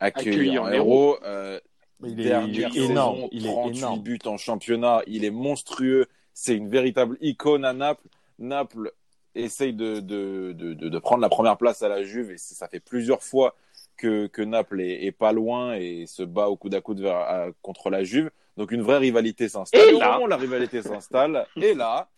[0.00, 1.18] Accueilli Accueilli en en héros.
[1.24, 1.60] euh,
[2.02, 3.16] Il est, dernière il est énorme.
[3.16, 4.00] saison, Il est 38 énorme.
[4.00, 5.02] buts en championnat.
[5.06, 6.06] Il est monstrueux.
[6.32, 8.06] C'est une véritable icône à Naples.
[8.38, 8.92] Naples
[9.34, 12.54] essaye de, de, de, de, de prendre la première place à la Juve et c'est-
[12.54, 13.54] ça fait plusieurs fois
[13.96, 17.16] que, que Naples est, est pas loin et se bat au coude à coude vers,
[17.16, 18.30] à- contre la Juve.
[18.56, 19.88] Donc une vraie rivalité s'installe.
[19.90, 22.08] Et là moment la rivalité s'installe, et là,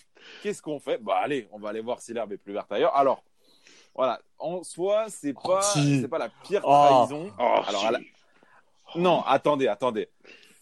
[0.43, 0.99] qu'est-ce qu'on fait?
[1.03, 2.95] Bah allez, on va aller voir si l'herbe est plus verte ailleurs.
[2.97, 3.22] Alors,
[3.95, 6.01] voilà, en soi, c'est pas, si.
[6.01, 6.86] c'est pas la pire Oh.
[7.07, 7.30] trahison.
[7.38, 8.01] Oh, Alors, la-
[8.97, 10.09] non, attendez, attendez.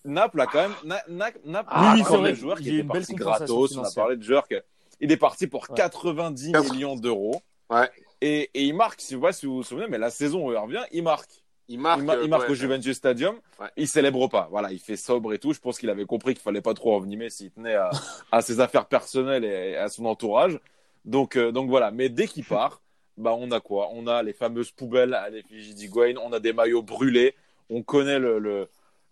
[0.05, 0.75] Naples a quand même.
[0.85, 3.77] Na- Na- Naples Ah, a oui, quand c'est même il qui partis compensation gratos.
[3.77, 4.55] On a parlé de Jerk.
[5.01, 5.77] Il est parti pour Ouais.
[5.77, 7.43] 90 Quatre- millions d'euros.
[7.69, 7.91] Ouais.
[8.21, 10.57] Et, et il marque, si vous, si vous vous souvenez, mais la saison où il
[10.59, 11.31] revient, il marque.
[11.69, 13.37] Il marque, il, ma- il marque ouais, au Juventus Stadium.
[13.61, 13.69] Ouais.
[13.77, 14.49] Il célèbre pas.
[14.51, 15.53] Voilà, il fait sobre et tout.
[15.53, 17.91] Je pense qu'il avait compris qu'il fallait pas trop envenimer s'il tenait à,
[18.33, 20.59] à ses affaires personnelles et à son entourage.
[21.05, 21.91] Donc, euh, donc voilà.
[21.93, 22.81] Mais dès qu'il part,
[23.17, 23.89] bah on a quoi?
[23.93, 26.15] On a les fameuses poubelles à l'effigie d'Higuain.
[26.23, 27.35] On a des maillots brûlés.
[27.69, 28.19] On connaît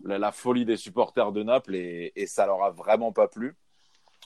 [0.04, 3.56] la, folie des supporters de Naples et, et ça leur a vraiment pas plu.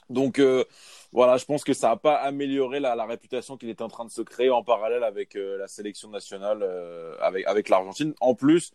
[0.09, 0.63] Donc euh,
[1.11, 4.11] voilà, je pense que ça n'a pas amélioré la, réputation qu'il est en train de
[4.11, 8.13] se créer en parallèle avec euh, la sélection nationale, euh, avec, l'Argentine.
[8.19, 8.71] En plus,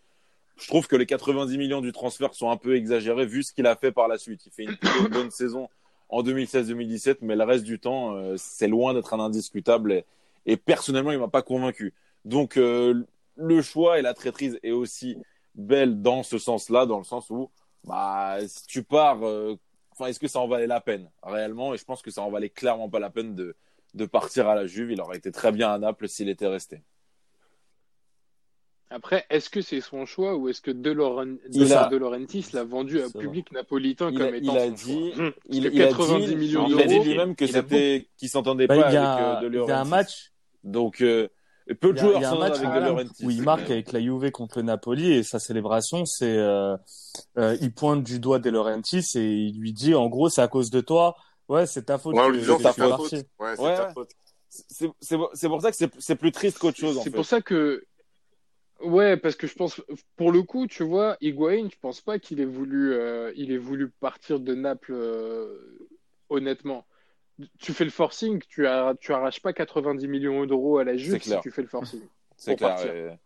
[0.56, 3.66] je trouve que les 90 millions du transfert sont un peu exagérés vu ce qu'il
[3.66, 4.46] a fait par la suite.
[4.46, 5.68] Il fait une, bonne saison
[6.08, 10.04] en 2016-2017, mais le reste du temps, c'est loin d'être un indiscutable.
[10.48, 11.94] Et personnellement, il m'a pas convaincu.
[12.24, 13.04] Donc euh,
[13.36, 15.16] le choix et la traîtrise est aussi
[15.54, 17.50] belle dans ce sens-là, dans le sens où
[17.84, 19.54] bah, si tu pars, euh,
[19.92, 21.74] enfin, est-ce que ça en valait la peine réellement?
[21.74, 23.54] Et je pense que ça en valait clairement pas la peine de,
[23.94, 24.90] de partir à la Juve.
[24.90, 26.82] Il aurait été très bien à Naples s'il était resté.
[28.90, 31.36] Après, est-ce que c'est son choix ou est-ce que De, Lauren...
[31.52, 34.58] Il a- De Laurentiis l'a vendu au C'est public napolitain Il comme a, étant il
[34.58, 35.30] a son dit, choix?
[35.50, 38.30] il, il a 90 dit, millions il a dit d'euros, lui-même que il c'était, qu'il
[38.30, 39.90] s'entendait Bah, pas il a, avec euh, De il y a un Laurentiis.
[39.90, 40.32] match,
[40.64, 41.28] Donc, euh,
[41.80, 43.24] peu il de y a, joueurs match avec où, De Laurentiis.
[43.26, 46.76] où il marque avec la Juve contre le Napoli et sa célébration, c'est euh,
[47.36, 50.48] euh, il pointe du doigt De Laurentiis et il lui dit en gros c'est à
[50.48, 51.14] cause de toi,
[51.48, 53.16] ouais c'est ta faute Ouais, c'est suis ta parti.
[53.16, 53.26] faute.
[53.38, 53.92] Ouais, c'est Ouais, ta ouais.
[53.94, 54.10] faute.
[54.50, 57.84] C'est, c'est, c'est pour ça que c'est, plus triste qu'autre chose, C'est pour ça que.
[58.80, 59.82] Ouais, parce que je pense,
[60.16, 63.58] pour le coup, tu vois, Higuain, je pense pas qu'il ait voulu, euh, il ait
[63.58, 65.88] voulu partir de Naples, euh,
[66.30, 66.86] honnêtement.
[67.58, 71.22] Tu fais le forcing, tu, as, tu arraches pas 90 millions d'euros à la Juve
[71.22, 72.00] si tu fais le forcing.
[72.36, 72.70] C'est clair.
[72.70, 72.92] partir.
[72.92, 73.18] ouais.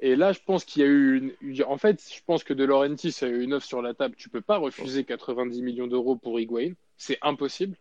[0.00, 1.64] Et là, je pense qu'il y a eu une...
[1.64, 4.16] En fait, je pense que De Laurentiis a eu une offre sur la table.
[4.16, 6.72] Tu peux pas refuser 90 millions d'euros pour Higuain.
[6.96, 7.76] C'est impossible.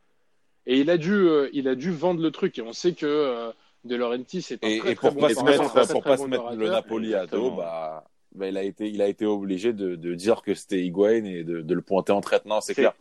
[0.68, 2.60] Et il a dû, euh, il a dû vendre le truc.
[2.60, 3.52] Et on sait que euh,
[3.86, 5.84] De Laurentiis est un Et, très, et très pour bon pas se orateur, mettre, très,
[5.84, 6.70] très pour pas bon se mettre le.
[6.70, 8.04] Napoli à dos, bah,
[8.36, 11.44] bah, il a été, il a été obligé de, de dire que c'était Higuain et
[11.44, 12.94] de, de le pointer en traitement, C'est- clair.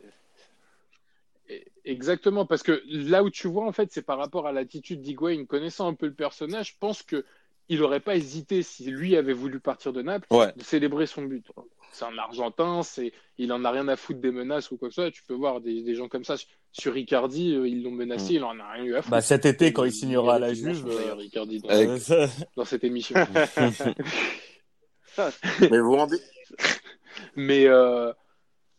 [1.85, 5.45] Exactement, parce que là où tu vois, en fait, c'est par rapport à l'attitude d'Higuain,
[5.47, 7.25] connaissant un peu le personnage, je pense que
[7.69, 10.53] il aurait pas hésité, si lui avait voulu partir de Naples, Ouais.
[10.57, 11.47] de célébrer son but.
[11.93, 14.95] C'est un Argentin, c'est, il en a rien à foutre des menaces ou quoi que
[14.95, 15.11] ce soit.
[15.13, 16.35] Tu peux voir des, des gens comme ça.
[16.73, 19.11] Sur Ricardi, euh, ils l'ont menacé, il en a rien eu à foutre.
[19.13, 22.03] Bah cet été quand il Il- signera à la Juve, d'ailleurs, euh, Ricardi, dans, Avec-
[22.57, 23.17] dans cette émission.
[25.61, 26.19] Mais vous vous rendez,
[27.37, 28.13] Mais euh,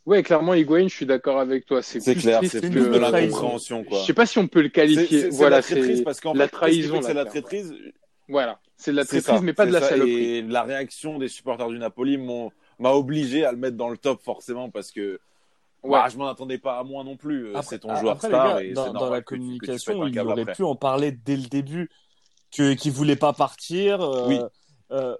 [0.05, 1.81] ouais, clairement, Higuain, je suis d'accord avec toi.
[1.81, 3.99] C'est C'est plus clair, triste c'est que plus de l'incompréhension, quoi.
[3.99, 5.05] Je sais pas si on peut le qualifier.
[5.05, 7.01] c'est- c'est voilà, la traîtrise c'est parce qu'en la trahison.
[7.01, 7.73] c'est la traîtrise.
[8.27, 9.89] Voilà, c'est de la traîtrise, ça, mais pas de la ça.
[9.89, 10.13] saloperie.
[10.35, 13.97] Et la réaction des supporters du Napoli m'ont- m'a obligé à le mettre dans le
[13.97, 15.19] top forcément parce que
[15.83, 15.91] Ouais.
[15.99, 17.47] bah, je m'en attendais pas à moi non plus.
[17.47, 20.05] Euh, Après- c'est ton après, joueur les star gars, et dans, c'est dans la communication,
[20.07, 20.53] il aurait après.
[20.53, 21.89] pu en parler dès le début,
[22.51, 24.01] qu'il voulait pas partir.
[24.01, 24.39] euh, Oui.
[24.91, 25.15] euh,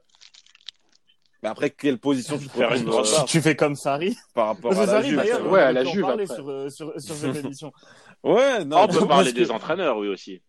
[1.44, 4.16] Mais après, quelle position tu Faire une grosse tu, tu fais comme Sarri.
[4.34, 5.48] par rapport à la Sarri, Juve.
[5.50, 6.36] Ouais, à la Juve, parler après.
[6.36, 7.72] sur, euh, sur, sur cette émission.
[8.24, 8.78] Ouais, non.
[8.78, 10.42] Ah, on peut parler que- des entraîneurs, oui aussi.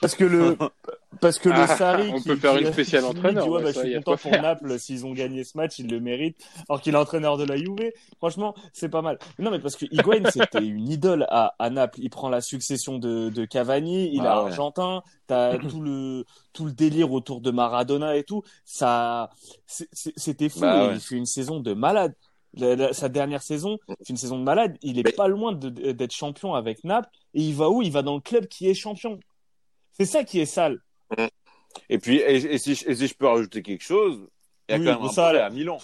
[0.00, 0.56] Parce que le,
[1.20, 2.10] parce que le Ah, Sarri.
[2.12, 4.10] on qui- peut faire qui- une spéciale entraîneur, dit, ouais, bah, ça, je suis content
[4.12, 4.42] pour faire.
[4.42, 6.36] Naples s'ils ont gagné ce match, il le mérite.
[6.68, 7.92] Alors qu'il est entraîneur de la Juve.
[8.18, 9.18] Franchement, c'est pas mal.
[9.38, 12.00] Non, mais parce que Higuain, c'était une idole à, à Naples.
[12.00, 14.50] Il prend la succession de, de Cavani, il est Ah ouais.
[14.50, 18.42] argentin, t'as tout le, tout le délire autour de Maradona et tout.
[18.64, 19.30] Ça,
[19.66, 20.60] c'était fou.
[20.60, 20.94] Bah ouais.
[20.94, 22.14] Il fait une saison de malade.
[22.56, 24.76] La- la- sa dernière saison, c'est une saison de malade.
[24.82, 27.08] Il est Mais- pas loin d'être champion avec Naples.
[27.34, 27.82] Et il va où?
[27.82, 29.18] Il va dans le club qui est champion.
[29.94, 30.80] C'est ça qui est sale.
[31.88, 34.28] Et puis, et, et si, je- et si je peux rajouter quelque chose,
[34.68, 35.78] il y a Oui, quand même un ça, à Milan.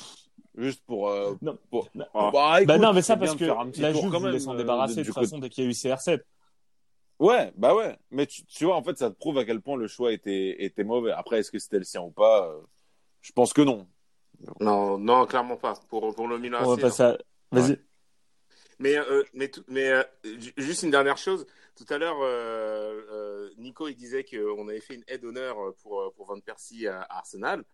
[0.57, 1.09] Juste pour.
[1.09, 1.59] euh, Non.
[1.71, 1.89] pour...
[1.95, 2.05] Non.
[2.13, 3.45] Bah, Bah écoute, non, mais ça parce que
[3.81, 6.21] la Juve voulait s'en euh, débarrasser de toute façon dès qu'il y a eu CR7.
[7.19, 7.97] Ouais, bah ouais.
[8.11, 10.65] Mais tu, tu vois, en fait, ça te prouve à quel point le choix était,
[10.65, 11.13] était mauvais.
[11.13, 12.61] Après, est-ce que c'était le sien ou pas euh,
[13.21, 13.87] Je pense que non.
[14.59, 15.75] Non, non, clairement pas.
[15.89, 17.19] Pour, pour le Milan On va AC, passer à...
[17.53, 17.79] Vas-y.
[18.79, 21.47] Mais, euh, mais, mais euh, ju- juste une dernière chose.
[21.81, 26.03] Tout à l'heure, euh, euh, Nico il disait qu'on avait fait une aide d'honneur pour,
[26.03, 27.65] euh, pour Van Persie à à Arsenal.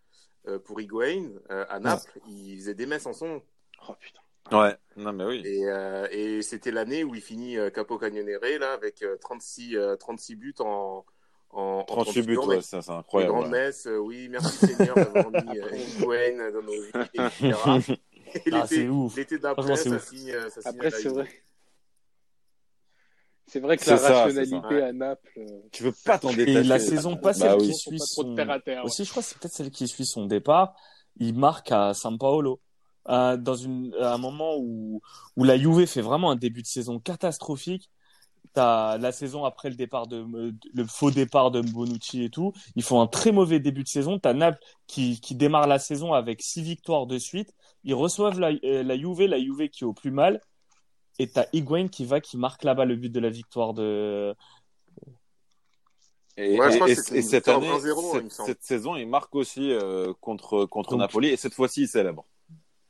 [0.47, 3.41] Euh, pour Higuain, euh, à Naples, il faisait des messes en son.
[3.89, 4.21] Oh putain.
[4.57, 4.77] Ouais.
[4.95, 5.41] Non, mais oui.
[5.45, 9.75] Et, euh, et c'était l'année où il finit euh, Capo Cagnonere là, avec euh, 36,
[9.75, 11.03] euh, 36 buts en,
[11.49, 13.33] en, en 38 buts, ouais, ça, c'est incroyable.
[13.33, 13.65] grandes ouais.
[13.65, 17.57] messes, euh, oui, merci Seigneur d'avoir mis euh, Higuain dans nos vies, etc.
[17.65, 17.77] Ah,
[18.45, 19.17] l'été- c'est ouf.
[19.17, 21.27] L'été d'après, ça signe, euh, ça signe Après, c'est vrai.
[23.47, 24.87] C'est vrai que la ça, rationalité ça.
[24.87, 25.31] à Naples.
[25.37, 26.63] euh, Tu veux pas t'en Et détacher.
[26.63, 27.67] la saison Bah passée, oui.
[27.67, 28.35] qui suit pas son...
[28.83, 30.75] Aussi, je crois que c'est peut-être celle qui suit son départ.
[31.17, 32.61] Il marque à San Paolo.
[33.09, 35.01] Euh, dans une, à un moment où,
[35.37, 37.89] où la Juve fait vraiment un début de saison catastrophique.
[38.53, 40.25] T'as la saison après le départ de,
[40.73, 42.53] le faux départ de Bonucci et tout.
[42.75, 44.19] Ils font un très mauvais début de saison.
[44.19, 47.53] T'as Naples qui, qui démarre la saison avec six victoires de suite.
[47.83, 50.41] Ils reçoivent la, euh, la Juve, la Juve qui est au plus mal.
[51.19, 54.35] Et t'as Higuain qui va, qui marque là-bas le but de la victoire de,
[56.37, 58.47] Et, Ouais, cette victoire année, 1-0, il me cette, semble.
[58.47, 61.29] cette saison, il marque aussi euh, contre, contre Donc- Napoli.
[61.29, 62.25] Et cette fois-ci, il célèbre.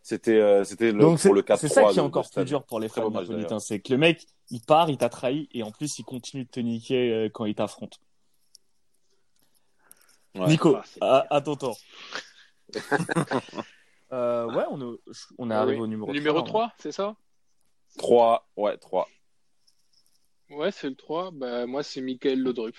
[0.01, 1.57] C'était euh, c'était le, pour le 4-3.
[1.57, 4.25] c'est ça qui est encore plus dur pour les fans napolitains, c'est que le mec,
[4.49, 7.43] il part, il t'a trahi et en plus il continue de te niquer euh, quand
[7.43, 7.99] il t'affronte.
[10.35, 10.47] Ouais.
[10.47, 11.77] Nico, Ah, à, à ton tour.
[14.13, 14.97] euh, ouais, on est,
[15.37, 15.83] on est Ah arrivé oui.
[15.83, 16.47] au numéro, Numéro 3.
[16.67, 17.15] 3, c'est ça?
[17.97, 19.09] 3, ouais, 3.
[20.49, 21.31] Ouais, c'est le 3.
[21.31, 22.75] Bah, moi, c'est Michael Laudrup.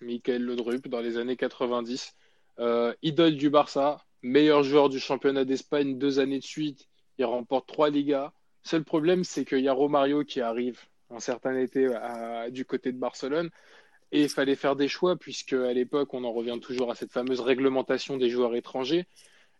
[0.00, 2.14] Michael Laudrup, dans les années 90.
[2.58, 6.88] Euh, idole du Barça, meilleur joueur du championnat d'Espagne deux années de suite.
[7.18, 8.32] Il remporte trois Ligas.
[8.62, 10.80] Seul problème, c'est qu'il y a Romario qui arrive
[11.10, 11.88] un certain été
[12.50, 13.50] du côté de Barcelone.
[14.12, 17.12] et il fallait faire des choix puisque à l'époque, on en revient toujours à cette
[17.12, 19.06] fameuse réglementation des joueurs étrangers.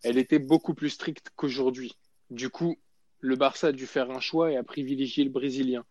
[0.02, 1.96] Elle était beaucoup plus stricte qu'aujourd'hui.
[2.30, 2.78] Du coup,
[3.22, 5.84] le Barça a dû faire un choix et a privilégié le Brésilien.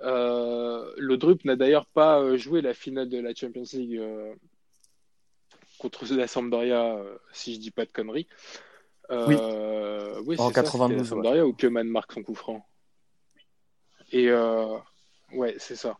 [0.00, 4.34] Euh, le Drup n'a d'ailleurs pas euh, joué la finale de la Champions League euh,
[5.78, 8.28] contre la Sampdoria, euh, si je dis pas de conneries.
[9.10, 12.64] Euh, oui, En c'est ça, 92, c'était la Sampdoria ou Keman marque son coup franc.
[14.12, 14.30] Et
[15.32, 15.98] ouais, c'est ça.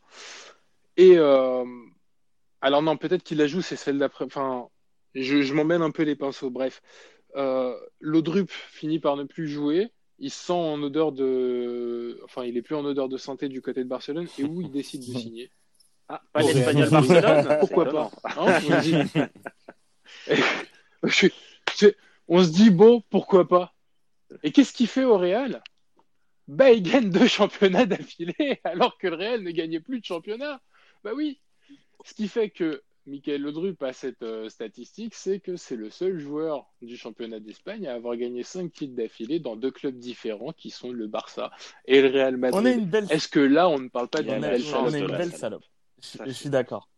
[0.98, 4.26] Et alors non, peut-être qu'il la joue, c'est celle d'après.
[4.26, 4.68] Enfin,
[5.14, 6.50] je, je m'emmène un peu les pinceaux.
[6.50, 6.82] Bref,
[8.00, 9.90] Laudrup finit par ne plus jouer.
[10.20, 12.20] Il se sent en odeur de.
[12.24, 14.26] Enfin, il est plus en odeur de santé du côté de Barcelone.
[14.38, 15.50] Et où il décide de signer
[16.08, 16.90] Ah, pas l'Espagnol.
[16.90, 18.10] Barcelone Pourquoi c'est pas.
[18.24, 19.22] Hein, on, se dit...
[21.04, 21.28] Je-
[21.76, 21.86] je-
[22.26, 23.74] on se dit, bon, pourquoi pas
[24.42, 25.62] Et qu'est-ce qu'il fait au Real?
[26.48, 30.60] Bah, il gagne deux championnats d'affilée, alors que le Real ne gagnait plus de championnat.
[31.04, 31.40] Bah oui.
[32.04, 36.18] Ce qui fait que Michael Laudrup a cette euh, statistique, c'est que c'est le seul
[36.18, 40.70] joueur du championnat d'Espagne à avoir gagné cinq titres d'affilée dans deux clubs différents qui
[40.70, 41.50] sont le Barça
[41.86, 42.60] et le Real Madrid.
[42.62, 44.90] On a une belle, Est-ce que là, on ne parle pas d'une belle belle on
[44.90, 45.64] de une la belle salope.
[46.00, 46.28] salope.
[46.28, 46.88] Je, suis d'accord.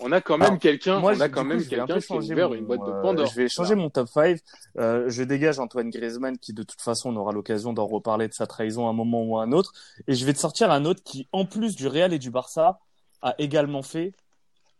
[0.00, 2.12] On a quand même Alors, quelqu'un, Moi, on a quand coup, même quelqu'un peu qui
[2.12, 3.26] a ouvert mon, une boîte de euh, Pandore.
[3.26, 4.38] je vais changer mon top 5.
[4.76, 8.34] Euh, je dégage Antoine Griezmann qui, de toute façon, on aura l'occasion d'en reparler de
[8.34, 9.72] sa trahison à un moment ou à un autre.
[10.06, 12.78] Et je vais te sortir un autre qui, en plus du Real et du Barça,
[13.22, 14.12] a également fait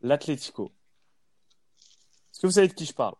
[0.01, 0.72] l'Atlético.
[2.32, 3.14] Est-ce que vous savez de qui je parle?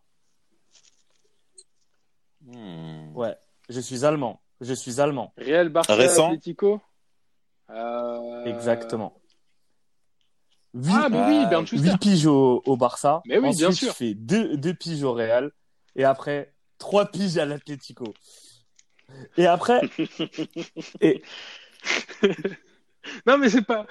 [2.45, 3.15] Hmm.
[3.17, 3.37] Ouais,
[3.69, 4.41] je suis allemand.
[4.61, 5.33] Je suis allemand.
[5.37, 6.27] Real Barça Récent?
[6.29, 6.81] Atlético?
[7.71, 9.15] Euh, Exactement.
[10.75, 11.91] Huit, Ah, mais oui, Bernd Schuster.
[11.91, 13.23] 8 piges au, au Barça.
[13.27, 13.95] Mais oui, Ensuite, bien sûr.
[13.95, 15.51] fait 2 deux, deux piges au Real.
[15.97, 18.13] Et après, 3 piges à l'Atlético.
[19.37, 19.81] Et après,
[21.01, 21.23] et,
[23.27, 23.87] Non, mais c'est pas.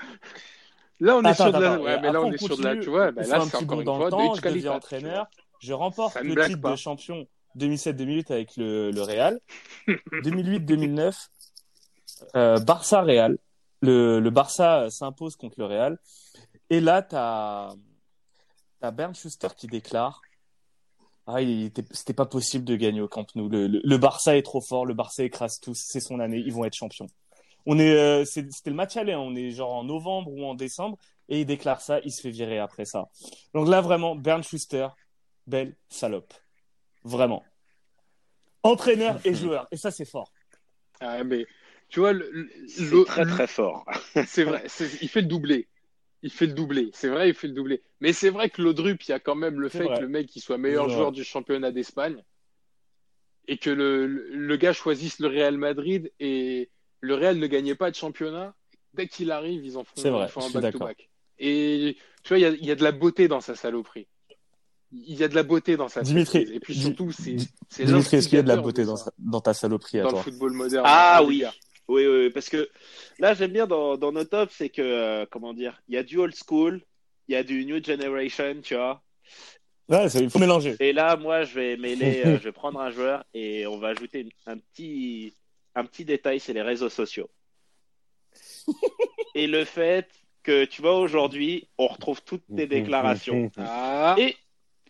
[1.00, 1.80] Là, on est sur de la.
[1.80, 2.78] Ouais, mais là, on on est sur de la.
[2.78, 4.44] Tu vois, il là, c'est petit encore bond une dans fois le de temps, Hitch
[4.44, 5.28] je deviens tu entraîneur,
[5.60, 6.72] je remporte le titre pas.
[6.72, 7.28] de champion
[7.58, 9.40] 2007-2008 avec le, le Real.
[9.88, 11.28] 2008-2009,
[12.36, 13.38] euh, Barça-Real.
[13.82, 16.00] Le, le Barça s'impose contre le Real.
[16.70, 17.74] Et là, t'as
[18.82, 20.22] as Bernd Schuster qui déclare
[21.30, 21.40] ah,
[21.92, 23.50] c'était pas possible de gagner au Camp Nou.
[23.50, 26.54] Le, le, le Barça est trop fort, le Barça écrase tous, c'est son année, ils
[26.54, 27.08] vont être champions.
[27.70, 30.46] On est, euh, c'est- c'était le match aller, hein, on est genre en novembre ou
[30.46, 30.98] en décembre,
[31.28, 33.10] et il déclare ça, il se fait virer après ça.
[33.54, 34.88] Donc là, vraiment, Bernd Schuster,
[35.46, 36.34] belle salope.
[37.04, 37.44] Vraiment.
[38.64, 40.32] Entraîneur et joueur, et ça, c'est fort.
[41.02, 41.46] Ah, mais
[41.90, 42.50] tu vois, le-
[43.06, 43.86] très très fort.
[44.26, 44.64] c'est vrai,
[45.02, 45.68] il fait le doublé.
[46.24, 46.90] Il fait le doublé.
[46.94, 47.84] C'est vrai, il fait le doublé.
[48.00, 49.98] Mais c'est vrai que Laudrup, il y a quand même le fait vrai.
[49.98, 52.24] que le mec il soit meilleur joueur du championnat d'Espagne
[53.48, 56.70] et que le, le, le gars choisisse le Real Madrid et
[57.02, 58.56] le Real ne gagnait pas de championnat.
[58.94, 61.10] Dès qu'il arrive, ils en font, C'est vrai, ils font je un back-to-back.
[61.40, 64.08] Et tu vois, il y y a de la beauté dans sa saloperie.
[64.92, 66.48] Il y a de la beauté dans sa Dimitri.
[66.54, 68.88] Et puis surtout, c'est Di- c'est Dimitri, est-ce qu'il y a de la beauté de
[68.88, 70.84] dans, sa- dans ta saloperie à dans le football moderne.
[70.88, 71.44] Ah oui.
[71.90, 72.70] Oui, oui, oui, parce que
[73.20, 76.04] là, j'aime bien dans, dans nos tops, c'est que, euh, comment dire, il y a
[76.04, 76.82] du old school,
[77.28, 79.02] il y a du new generation, tu vois.
[79.88, 80.76] Ouais, c'est- il faut mélanger.
[80.82, 83.90] Et là, moi, je vais mêler, euh, je vais prendre un joueur et on va
[83.90, 85.34] ajouter une- un petit,
[85.78, 87.30] un petit détail, c'est les réseaux sociaux.
[89.36, 90.10] et le fait
[90.42, 93.52] que, tu vois, aujourd'hui, on retrouve toutes tes déclarations.
[93.58, 94.36] Ah, Et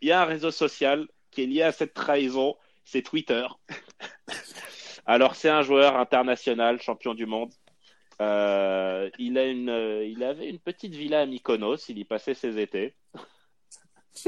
[0.01, 3.45] il y a un réseau social qui est lié à cette trahison, c'est Twitter.
[5.05, 7.51] Alors, c'est un joueur international, champion du monde.
[8.21, 12.33] Euh, il, a une, euh, il avait une petite villa à Mykonos, il y passait
[12.33, 12.95] ses étés.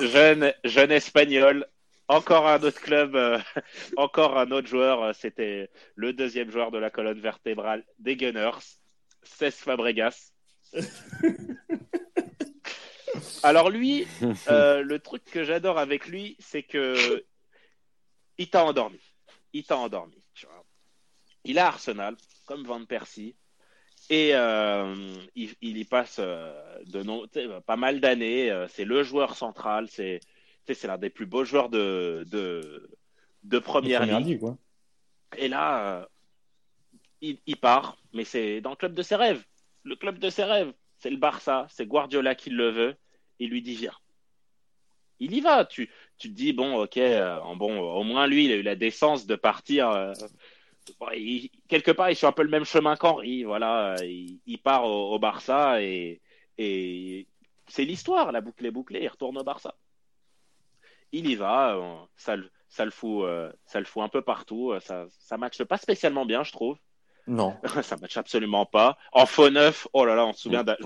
[0.00, 1.66] jeune, jeune espagnol,
[2.08, 3.38] encore un autre club, euh,
[3.96, 5.02] encore un autre joueur.
[5.02, 8.58] euh, C'était le deuxième joueur de la colonne vertébrale des Gunners,
[9.22, 10.32] Cesc Fabregas.
[13.42, 14.06] Alors lui,
[14.48, 17.24] euh, le truc que j'adore avec lui, c'est que
[18.38, 18.98] il t'a endormi.
[19.52, 20.20] Il t'a endormi.
[20.34, 20.64] tu vois.
[21.44, 23.36] Il à Arsenal, comme Van Persie,
[24.10, 27.24] et euh, il, il y passe de non,
[27.66, 28.66] pas mal d'années.
[28.68, 29.88] C'est le joueur central.
[29.88, 30.20] C'est
[30.72, 32.88] c'est l'un des plus beaux joueurs de de,
[33.42, 34.28] de première, Première ligue.
[34.28, 34.54] ligue, ouais.
[35.36, 36.06] Et là, euh,
[37.20, 39.44] il, il part, mais c'est dans le club de ses rêves.
[39.82, 42.94] Le club de ses rêves, c'est le Barça, c'est Guardiola qui le veut.
[43.40, 43.92] Il lui dit viens.
[45.20, 45.64] Il y va.
[45.64, 48.76] Tu, tu te dis bon, ok, euh, bon, au moins lui, il a eu la
[48.76, 49.90] décence de partir.
[49.90, 50.12] euh,
[51.00, 53.42] bon, il- quelque part, il suit un peu le même chemin qu'Henri.
[53.44, 56.20] Voilà, il, il part au, au Barça et,
[56.58, 57.26] et
[57.66, 58.32] c'est l'histoire.
[58.32, 59.02] La boucle est bouclée.
[59.02, 59.74] Il retourne au Barça.
[61.16, 61.74] Il y va.
[61.76, 64.72] euh, ça, le- ça le fout, euh, ça le fout un peu partout.
[64.72, 66.76] euh, Ça, ça matche pas spécialement bien, je trouve.
[67.26, 67.56] Non.
[67.82, 68.98] ça match absolument pas.
[69.12, 70.76] En faux neuf, oh là là, on se souvient d'un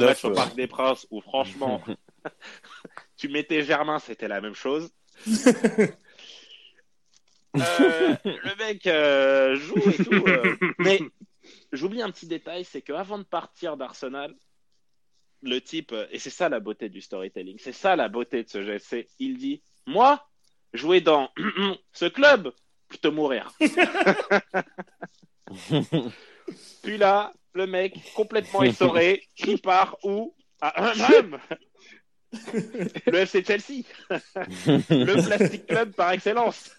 [0.00, 0.30] match au.
[0.32, 1.82] Parc des Princes où franchement,
[3.16, 4.90] tu mettais Germain, c'était la même chose.
[7.56, 10.24] Euh, le mec euh, joue et tout.
[10.28, 11.00] euh, mais
[11.72, 14.34] j'oublie un petit détail, c'est qu'avant de partir d'Arsenal,
[15.42, 18.62] le type, et c'est ça la beauté du storytelling, c'est ça la beauté de ce
[18.62, 20.22] GSC, il dit Moi,
[20.74, 21.30] jouer dans
[21.92, 22.52] ce club,
[22.88, 23.50] plutôt mourir.
[26.82, 30.34] Puis là, le mec, complètement essoré, qui part où?
[30.60, 31.38] À Unham
[33.06, 36.76] Le FC Chelsea Le Plastic Club par excellence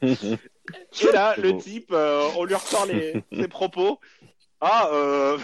[0.00, 3.98] Et là, le type, euh, on lui ressort les, ses propos.
[4.60, 5.38] Ah, euh...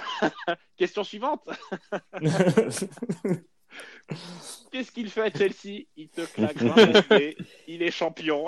[0.77, 1.43] question suivante.
[4.71, 5.87] Qu'est-ce qu'il fait à Chelsea?
[5.97, 7.37] Il te claque 20 essais,
[7.67, 8.47] il est champion.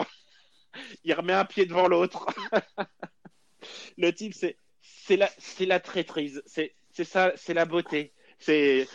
[1.04, 2.26] Il remet un pied devant l'autre.
[3.98, 8.12] Le type, c'est la c'est la traîtrise, c'est c'est ça, c'est la beauté.
[8.38, 8.88] C'est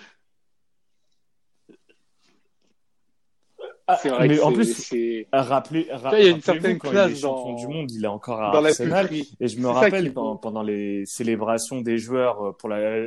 [4.02, 4.94] C'est vrai mais que en plus,
[5.32, 8.08] Rappelez, ra- il y a une certaine classe il est dans- du monde, il est
[8.08, 9.10] encore à dans Arsenal.
[9.40, 12.98] Et je me rappelle pendant les célébrations des joueurs euh, pour la,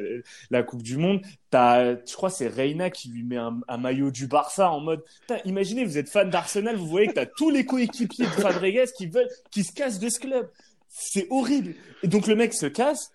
[0.50, 1.20] la Coupe du Monde,
[1.50, 4.80] t'as, je crois que c'est Reina qui lui met un, un maillot du Barça en
[4.80, 5.04] mode,
[5.44, 9.06] imaginez, vous êtes fan d'Arsenal, vous voyez que t'as tous les coéquipiers de Fabregas qui
[9.06, 10.48] veulent, qui se cassent de ce club.
[10.88, 11.74] C'est horrible.
[12.02, 13.12] Et donc le mec se casse,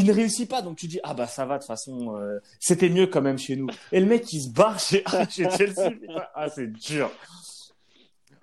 [0.00, 2.40] il ne réussit pas, donc tu dis, ah bah ça va, de toute façon, euh,
[2.58, 3.68] c'était mieux quand même chez nous.
[3.92, 5.92] Et le mec, il se barre chez, chez Chelsea.
[6.34, 7.10] Ah, c'est dur.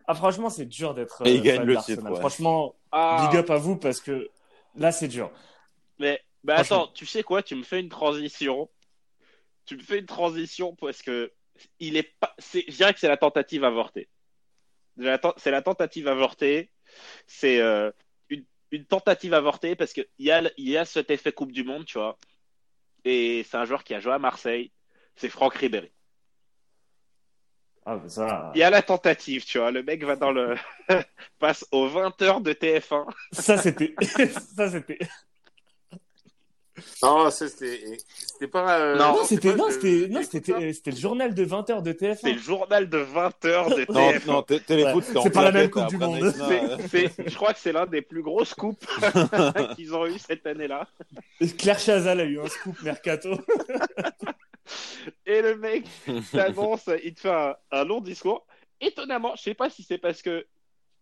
[0.07, 2.19] Ah, franchement, c'est dur d'être Et il euh, gagne le titre, ouais.
[2.19, 4.29] Franchement, ah, Big up à vous parce que
[4.75, 5.31] là, c'est dur.
[5.99, 8.69] mais bah attends, tu sais quoi Tu me fais une transition.
[9.65, 11.33] Tu me fais une transition parce que
[11.79, 12.33] il est pas.
[12.37, 14.07] C'est, je dirais que c'est la tentative avortée.
[15.37, 16.71] C'est la tentative avortée.
[17.25, 17.91] C'est euh,
[18.71, 21.85] une, tentative avortée parce que il y a y a cet effet Coupe du Monde,
[21.85, 22.17] tu vois.
[23.05, 24.71] Et c'est un joueur qui a joué à Marseille.
[25.15, 25.91] C'est Franck Ribéry.
[27.85, 29.71] Ah, ça, Il y a la tentative, tu vois.
[29.71, 30.55] Le mec va dans le
[31.39, 33.05] passe aux 20 heures de TF1.
[33.31, 33.95] ça c'était,
[34.55, 34.99] ça c'était.
[37.03, 38.79] Non, c'était pas.
[38.79, 41.81] euh, Non, Non, c'est c'était, non, c'était, non, le- c'était, c'était le journal de 20h
[41.81, 42.33] de C'est TF1.
[42.33, 44.25] le journal de 20 heures de Non, TF1.
[44.27, 45.17] non, Téléfoot, Ouais.
[45.17, 46.33] en C'est pas la même Coupe du après Monde.
[46.89, 48.85] C'est- c'est- je crois que c'est l'un des plus gros scoops
[49.75, 50.87] qu'ils ont eu cette année-là.
[51.57, 53.31] Claire Chazal a eu un scoop mercato.
[55.25, 55.85] Et le mec
[56.31, 58.45] t'annonce, il te fait un, un long discours.
[58.81, 60.45] Étonnamment, je sais pas si c'est parce que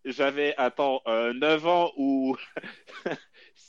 [0.04, 2.36] j'avais, attends, euh, 9 ans ou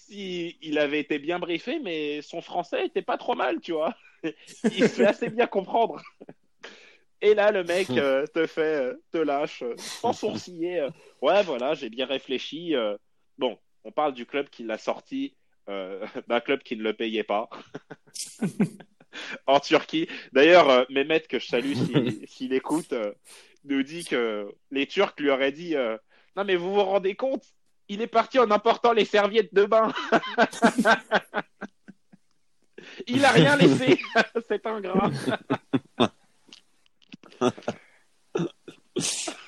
[0.08, 3.96] si il avait été bien briefé, mais son français était pas trop mal, tu vois.
[4.24, 6.02] Il se fait assez bien comprendre.
[7.22, 10.80] Et là, le mec euh, te fait, euh, te lâche, euh, sans sourciller.
[10.80, 10.90] euh,
[11.22, 12.76] ouais, voilà, j'ai bien réfléchi.
[12.76, 12.96] euh,
[13.38, 15.36] bon, on parle du club qui l'a sorti,
[15.68, 17.50] d'un club qui ne le payait pas.
[19.48, 20.08] en Turquie.
[20.32, 21.74] D'ailleurs, Mehmet, que je salue
[22.26, 22.94] s'il écoute,
[23.66, 25.76] nous dit que les Turcs lui auraient dit
[26.38, 27.44] Non, mais vous vous rendez compte
[27.90, 29.94] Il est parti en apportant les serviettes de bain.
[33.08, 34.00] Il a rien laissé,
[34.48, 35.12] cet ingrat.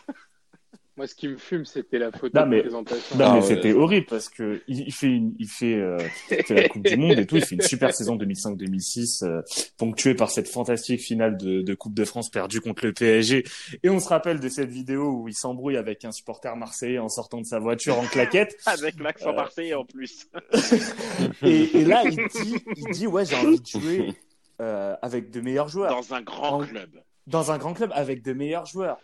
[1.00, 3.18] Moi, ce qui me fume, c'était la photo Non, de mais- présentation.
[3.18, 3.42] Non, Ah ouais.
[3.42, 5.98] c'était horrible parce que il il fait une, il fait, euh,
[6.30, 7.38] il fait la Coupe du Monde et tout.
[7.38, 9.42] Il fait une super saison 2005-2006, euh,
[9.78, 13.46] ponctuée par cette fantastique finale de, de Coupe de France perdue contre le PSG.
[13.82, 17.08] Et on se rappelle de cette vidéo où il s'embrouille avec un supporter marseillais en
[17.08, 18.58] sortant de sa voiture en claquette.
[18.66, 20.28] Avec l'accent marseillais en plus.
[21.44, 24.14] Et, et là, il dit, il dit, ouais, j'ai envie de jouer
[24.62, 25.92] euh, avec de meilleurs joueurs.
[25.96, 26.90] Dans un grand En- club.
[27.28, 28.98] dans un grand club avec de meilleurs joueurs.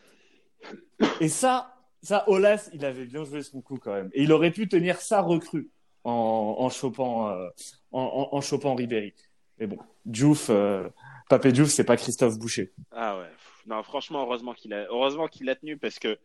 [1.21, 1.74] Et ça,
[2.05, 4.09] ça, Olas, il avait bien joué son coup quand même.
[4.13, 5.69] Et il aurait pu tenir sa recrue
[6.03, 7.49] en, en chopant, euh,
[7.91, 9.13] en, chopant Ribéry.
[9.57, 10.87] Mais bon, Diouf, euh,
[11.29, 12.71] Papé Diouf, c'est pas Christophe Boucher.
[12.91, 13.29] Ah ouais.
[13.65, 16.17] Non, franchement, heureusement qu'il a, heureusement qu'il a tenu parce que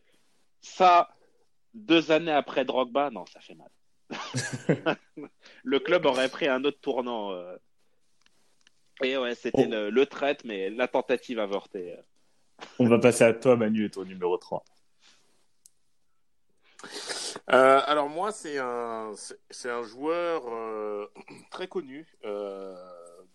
[0.61, 1.09] ça,
[1.73, 3.69] deux années après Drogba, non, ça fait mal.
[5.63, 7.31] le club aurait pris un autre tournant.
[7.31, 7.55] euh.
[9.03, 9.71] Et ouais, c'était Oh.
[9.71, 11.95] le, le traite, mais la tentative avortée.
[12.77, 14.63] On va passer à toi, Manu, et ton numéro 3.
[17.51, 19.11] Euh, alors moi, c'est un,
[19.49, 21.07] c'est- un joueur euh,
[21.51, 22.75] très connu euh,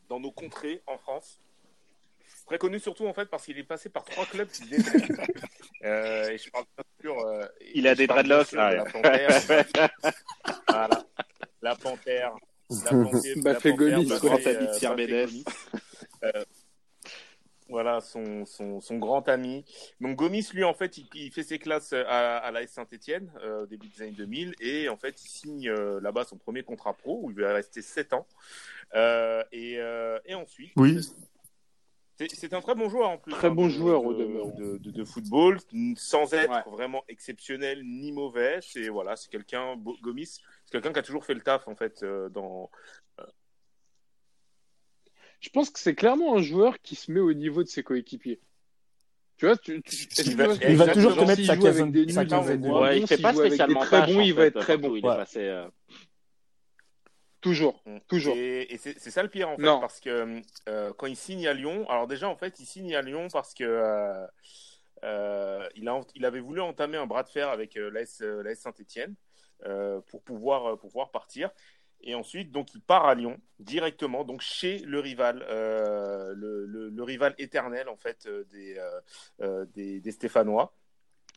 [0.08, 1.40] dans nos contrées en France.
[2.46, 4.48] Très connu surtout en fait parce qu'il est passé par trois clubs.
[5.84, 7.18] Euh, et je parle bien sûr.
[7.26, 8.54] euh, Il a des dreadlocks.
[8.56, 9.30] Ah, la panthère.
[10.68, 11.04] voilà.
[11.62, 12.32] La panthère.
[12.70, 12.90] La
[16.22, 16.48] panthère.
[17.68, 19.64] Voilà, son, son, son grand ami.
[20.00, 23.64] Donc Gomis, lui, en fait, il, il fait ses classes à, à l'AS Saint-Etienne euh,
[23.64, 26.94] au début des années 2000 et en fait, il signe euh, là-bas son premier contrat
[26.94, 28.26] pro où il va rester 7 ans.
[28.94, 31.00] Euh, et, euh, et ensuite, Oui.
[32.18, 33.32] c'est c'est un très bon joueur en plus.
[33.32, 34.54] Très hein, bon joueur, de, au demeurant.
[34.56, 35.58] de, de, de football,
[35.96, 36.70] sans être Ouais.
[36.72, 38.60] vraiment exceptionnel ni mauvais.
[38.62, 40.26] C'est voilà, c'est quelqu'un, Gomis,
[40.64, 42.70] c'est quelqu'un qui a toujours fait le taf en fait euh, dans.
[45.40, 48.40] Je pense que c'est clairement un joueur qui se met au niveau de ses coéquipiers.
[49.36, 52.68] Tu vois, tu, tu, Il va- il va toujours te mettre sa quinzaine- de.
[52.68, 52.90] Ouais, bon.
[53.02, 54.88] il fait pas spécialement très en il va être très bon.
[54.90, 55.16] où Il est Ouais.
[55.16, 55.64] passé.
[57.42, 58.34] Toujours, toujours.
[58.36, 59.78] Et, et c'est ça le pire en fait, Non.
[59.78, 63.02] parce que euh, quand il signe à Lyon, alors déjà en fait, il signe à
[63.02, 64.26] Lyon parce que euh,
[65.04, 68.42] euh, il, a, il avait voulu entamer un bras de fer avec euh, l'AS euh,
[69.66, 71.50] euh, pour pouvoir euh, pour pouvoir partir.
[72.02, 76.88] Et ensuite, donc, il part à Lyon directement, donc chez le rival, euh, le, le-
[76.90, 79.00] le rival éternel en fait euh, des, euh,
[79.40, 80.72] euh, des, des Stéphanois,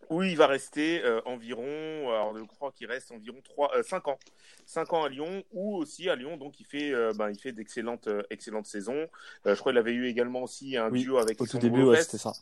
[0.10, 4.20] où il va rester euh, environ, alors je crois qu'il reste environ 3, 5 ans,
[4.66, 7.52] 5 ans à Lyon, ou aussi à Lyon, donc il fait, euh, ben, il fait
[7.52, 9.08] d'excellentes, euh, excellentes saisons.
[9.46, 11.84] Euh, je crois qu'il avait eu également aussi un Oui, duo avec Au tout début,
[11.84, 12.34] ouais, c'était ça.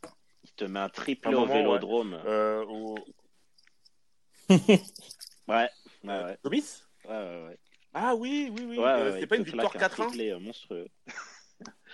[0.43, 1.57] Il te met un triple Un au moment, ouais.
[1.59, 2.17] vélodrome.
[2.25, 2.95] euh, au...
[5.47, 5.69] Ouais,
[6.03, 6.37] ouais, ouais.
[7.05, 7.57] Ouais, ouais, ouais.
[7.99, 8.77] Ah oui, oui, oui.
[8.77, 10.87] Ouais, euh, c'était pas une victoire claque un 4-1 triplé, euh, monstrueux.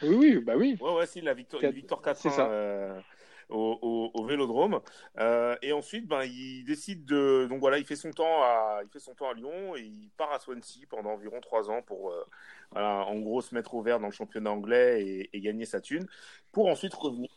[0.02, 0.78] Oui, oui, bah oui.
[0.82, 2.50] Ouais, ouais, si, la victoire, une Quatre- victoire c'est 4-1 ça.
[2.50, 3.00] euh,
[3.48, 4.82] au, au, au Vélodrome.
[5.20, 7.48] Euh, et ensuite, ben, il décide de.
[7.50, 10.10] Donc voilà, il fait son temps à, il fait son temps à Lyon et il
[10.18, 12.26] part à Swansea pendant environ 3 ans pour, euh,
[12.72, 15.80] voilà, en gros, se mettre au vert dans le championnat anglais et, et gagner sa
[15.80, 16.06] thune.
[16.52, 17.30] Pour ensuite revenir.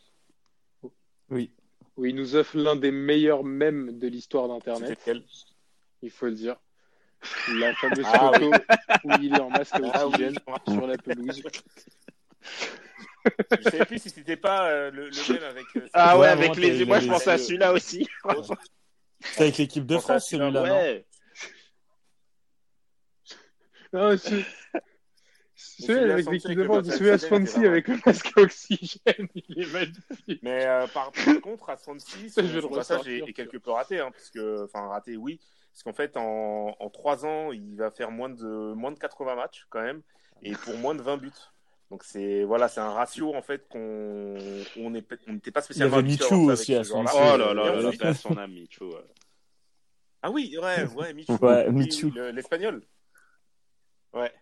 [1.29, 1.51] Oui.
[1.95, 5.23] Où il nous offre l'un des meilleurs mèmes de l'histoire d'Internet, C'était quel
[6.01, 6.57] il faut le dire.
[7.59, 8.51] La fameuse Ah photo
[9.03, 10.35] où il est en masque à Ah oui,
[10.67, 11.41] sur la pelouse.
[13.25, 15.65] Je savais plus si c'était pas euh, le, le même avec.
[15.75, 16.85] euh, Ah ouais, Ouais, avec les.
[16.85, 18.07] Moi, je pensais à celui-là aussi.
[19.21, 21.05] C'est avec l'équipe de Je pense à France, celui-là, celui-là, non Ouais.
[23.93, 24.45] Non, c'est...
[25.55, 29.59] C'est avec l'équipe de France, celui à Swansea c'est avec le masque à oxygène, il
[29.59, 30.39] est magnifique.
[30.43, 34.11] Mais euh, par, par contre, à Swansea, Ça, son, passage est quelque peu raté, hein,
[34.11, 35.39] parce que, enfin raté, oui,
[35.77, 39.35] parce qu'en fait, en, en 3 ans, il va faire moins de moins de 80
[39.35, 40.01] matchs quand même,
[40.41, 41.29] et pour moins de 20 buts.
[41.91, 44.37] Donc c'est voilà, c'est un ratio en fait qu'on
[44.77, 46.83] on n'était pas spécialement Michou voir ça aussi à.
[47.13, 49.03] Oh là là là là, son ami, tu vois.
[50.23, 51.37] Ah oui, ouais, ouais, Michou.
[51.45, 51.69] Ouais,
[52.15, 52.81] le- l'espagnol.
[54.13, 54.33] Ouais.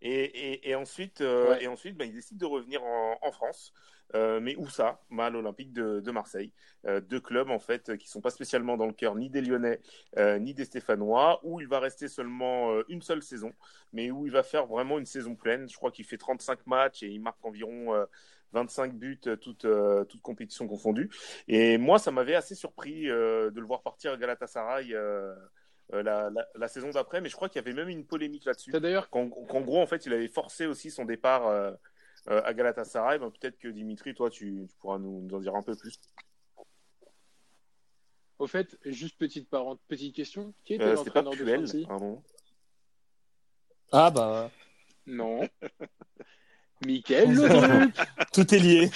[0.00, 1.64] Et, et, et ensuite, euh, Ouais.
[1.64, 3.72] et ensuite bah, il décide de revenir en, en France.
[4.14, 5.02] Euh, mais où ça?
[5.10, 6.50] Bah, À l'Olympique de, de Marseille.
[6.86, 9.80] Euh, deux clubs, en fait, qui sont pas spécialement dans le cœur ni des Lyonnais,
[10.16, 13.52] euh, ni des Stéphanois, où il va rester seulement une seule saison,
[13.92, 15.68] mais où il va faire vraiment une saison pleine.
[15.68, 18.06] Je crois qu'il fait 35 matchs et il marque environ euh,
[18.52, 19.66] 25 buts, toutes,
[20.08, 21.10] toutes compétitions confondues.
[21.48, 24.94] Et moi, ça m'avait assez surpris de le voir partir à Galatasaray
[25.94, 28.44] euh, la, la, la saison d'après, mais je crois qu'il y avait même une polémique
[28.44, 28.70] là-dessus.
[28.72, 31.72] T'as d'ailleurs, Qu'en qu'en gros, en fait, il avait forcé aussi son départ euh,
[32.28, 33.18] euh, à Galatasaray.
[33.18, 35.98] Ben, Peut-être que Dimitri, toi, tu, tu pourras nous, nous en dire un peu plus.
[38.38, 42.22] au fait, juste petite parente, petite question, qui était Euh, l'entraîneur de pardon.
[43.90, 44.50] Ah bah,
[45.06, 45.48] Non.
[46.86, 47.36] Michael
[48.32, 48.90] tout est lié.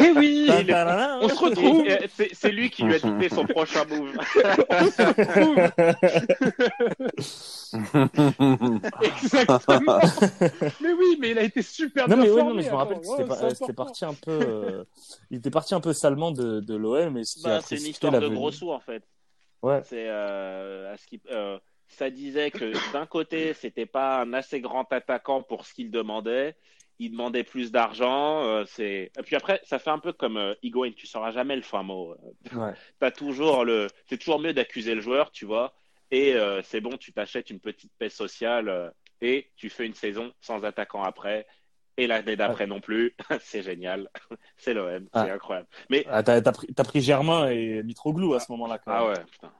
[0.00, 3.46] Eh oui On se retrouve Et, euh, C'est c'est lui qui lui a dicté son
[3.46, 4.12] prochain move.
[4.70, 5.56] On se retrouve
[9.02, 9.98] Exactement
[10.80, 12.70] Mais oui, mais il a été super Non bien mais oui, formé, non mais je
[12.70, 13.72] me rappelle que c'était important.
[13.74, 14.84] parti un peu, euh,
[15.30, 18.34] il était parti un peu salement de, de l'OM Bah, c'est une histoire de venue.
[18.34, 19.02] gros sous en fait.
[19.62, 19.80] Ouais.
[19.84, 21.58] C'est euh, à ce qui, euh,
[21.88, 26.56] ça disait que d'un côté c'était pas un assez grand attaquant pour ce qu'il demandait.
[27.00, 28.44] Il demandait plus d'argent.
[28.44, 30.92] euh, c'est et puis après ça fait un peu comme euh, Higuain.
[30.96, 32.12] Tu sauras jamais le fin mot.
[32.12, 32.72] Euh, Ouais.
[33.00, 33.88] T'as toujours le.
[34.06, 35.74] C'est toujours mieux d'accuser le joueur, tu vois.
[36.10, 40.32] Et euh, c'est bon, tu t'achètes une petite paix sociale et tu fais une saison
[40.40, 41.46] sans attaquant après.
[41.96, 43.14] Et l'année d'après non plus.
[43.40, 44.08] c'est génial.
[44.56, 45.08] c'est l'OM.
[45.12, 45.24] Ah.
[45.24, 45.66] C'est incroyable.
[45.90, 48.78] Mais Ah, t'as, t'as pris, t'as pris Germain et Mitroglou à ce moment-là.
[48.86, 49.52] Ah ouais, putain.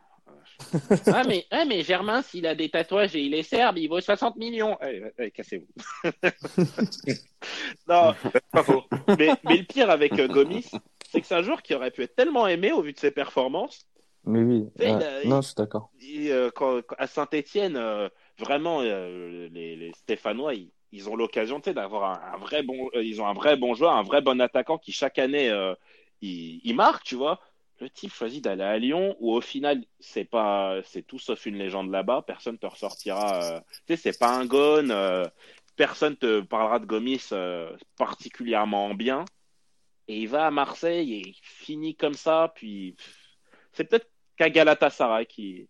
[1.06, 4.00] ah, mais, ah, mais Germain, s'il a des tatouages et il est serbe, il vaut
[4.00, 4.76] 60 millions.
[4.80, 5.66] Allez, allez, cassez-vous.
[7.88, 8.14] non,
[8.52, 8.82] Pas faux.
[9.18, 10.70] mais, mais le pire avec euh, Gomis,
[11.10, 13.10] c'est que c'est un joueur qui aurait pu être tellement aimé au vu de ses
[13.10, 13.86] performances.
[14.24, 14.64] Mais oui.
[14.80, 15.90] Il a- Non, je suis d'accord.
[16.02, 17.78] Euh, quand, quand- à Saint-Etienne,
[18.38, 23.02] vraiment, euh, les, les Stéphanois, ils, ils ont l'occasion d'avoir un, un vrai bon, euh,
[23.02, 25.74] ils ont un vrai bon joueur, un vrai bon attaquant qui chaque année, euh,
[26.22, 27.40] il, il marque, tu vois.
[27.84, 31.56] Le type choisit d'aller à Lyon, où au final, c'est pas, c'est tout sauf une
[31.58, 32.24] légende là-bas.
[32.26, 33.56] Personne te ressortira.
[33.58, 34.90] euh, tu sais, c'est pas un gone.
[34.90, 35.26] euh,
[35.76, 39.24] personne te parlera de Gomis euh, particulièrement en bien.
[40.08, 42.52] et il va à Marseille et il finit comme ça.
[42.54, 42.96] Puis
[43.72, 45.68] c'est peut-être qu'à Galatasaray qui.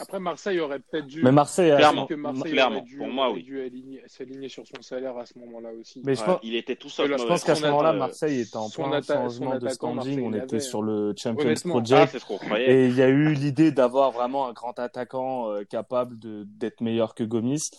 [0.00, 1.22] Après, Marseille aurait peut-être dû.
[1.22, 2.06] Mais Marseille, a- Clairement.
[2.06, 3.42] que Marseille Clairement, aurait dû, pour moi, aurait oui.
[3.44, 6.00] dû aligner- s'aligner sur son salaire à ce moment-là aussi.
[6.04, 7.10] mais je Ouais, pense, il était tout Je seul.
[7.10, 7.34] pense je mauvais.
[7.34, 9.94] pense qu'à ce son moment-là, Marseille était en plein atta- changement de standing.
[9.96, 11.48] Marseille On était sur le Champions.
[11.48, 12.12] Ah, Project.
[12.12, 12.70] c'est ce qu'on croyait.
[12.72, 16.80] Et il y a eu l'idée d'avoir vraiment un grand attaquant euh, capable de d'être
[16.80, 17.70] meilleur que Gomis.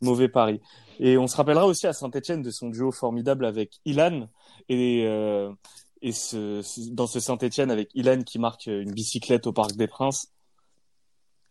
[0.00, 0.60] Mauvais pari.
[1.00, 4.28] Et on se rappellera aussi à Saint-Etienne de son duo formidable avec Ilan.
[4.68, 5.50] Et, euh,
[6.02, 9.86] et ce, ce- dans ce Saint-Etienne avec Ilan qui marque une bicyclette au Parc des
[9.88, 10.28] Princes.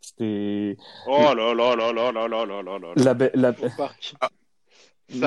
[0.04, 0.76] C'était
[1.08, 2.94] Oh là là là là là là là là là.
[2.98, 3.50] la, be- la...
[3.52, 4.14] Au parc.
[5.10, 5.20] Ça,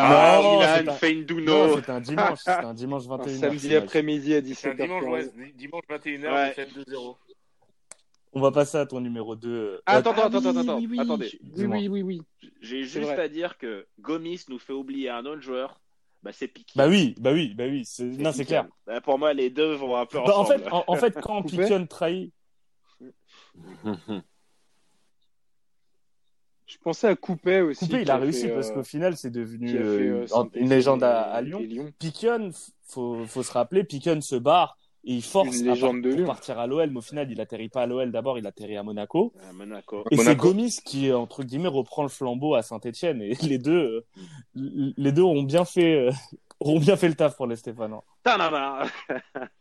[0.42, 0.88] Non, il a c'est une
[1.50, 2.38] un- c'était un dimanche.
[2.44, 3.38] C'était un dimanche Un 21h.
[3.38, 5.30] samedi après-midi à C'est un dimanche, ouais, 17h15.
[5.36, 6.48] c'est dimanche 21h, Ouais.
[6.48, 7.16] vous faites 2-0.
[8.32, 9.80] On va passer à ton numéro 2.
[9.86, 11.38] Attends, Ah attends, oui, attends, attends, oui, oui, attendez.
[11.56, 12.22] Oui, oui, oui, oui.
[12.60, 13.20] J'ai C'est juste vrai.
[13.22, 15.80] à dire que Gomis nous fait oublier un autre joueur.
[16.22, 16.72] Bah, c'est Piqué.
[16.76, 17.84] Bah oui, bah oui, bah oui.
[17.86, 18.66] c'est- Non, c'est clair.
[18.86, 20.64] Bah, pour moi, les deux vont un peu Bah, en ensemble.
[20.64, 21.42] fait, en, en fait, quand
[21.78, 22.32] Piquion trahit,
[26.66, 27.86] Je pensais à Coupé aussi.
[27.86, 31.02] Coupé, il a réussi euh, parce qu'au final, c'est devenu fait, euh, euh, une- légende
[31.04, 31.60] à, Lyon.
[31.60, 31.92] Lyon.
[31.98, 32.50] Piquion,
[32.88, 36.58] faut, faut se rappeler, Piquion se barre et il force à légende de pour partir
[36.58, 38.10] à l'OL, mais au final, il atterrit pas à l'OL.
[38.10, 39.32] D'abord, il atterrit à Monaco.
[39.48, 40.02] À Monaco.
[40.10, 40.34] Et c'est.
[40.34, 43.22] Gomis qui, euh, entre guillemets, reprend le flambeau à Saint-Etienne.
[43.22, 44.04] Et les deux,
[44.56, 46.10] euh, les deux ont bien fait, euh,
[46.60, 48.02] ont bien fait le taf pour les Stéphanois.
[48.24, 48.82] Tanana.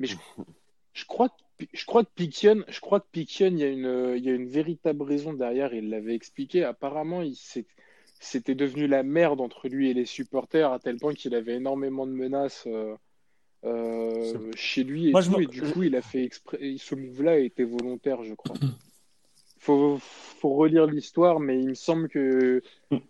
[0.00, 1.34] Je crois que
[1.72, 4.34] je crois que Piquion, je crois que Piquion, il y a une, il y a
[4.34, 5.74] une véritable raison derrière.
[5.74, 6.64] Il l'avait expliqué.
[6.64, 7.66] Apparemment, il s'est-
[8.20, 12.06] c'était devenu la merde entre lui et les supporters à tel point qu'il avait énormément
[12.06, 12.94] de menaces euh,
[13.64, 16.58] euh, chez lui et, Moi, tout, et du coup, il a fait exprès.
[16.78, 18.56] Ce move-là était volontaire, je crois.
[19.68, 22.62] Faut, faut relire l'histoire, mais il me semble que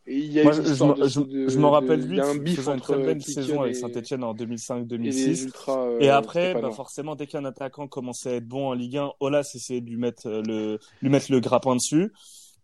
[0.09, 2.19] il y a Moi, une je, me- rappelle lui
[2.57, 5.27] faisant une très belle saison avec et- Saint-Etienne en et 2005-2006.
[5.27, 5.79] les ultras.
[5.87, 9.13] euh, Et après, bah, forcément, dès qu'un attaquant commençait à être bon en Ligue 1,
[9.21, 12.13] Olas essayait de lui mettre euh, le, lui mettre le grappin dessus.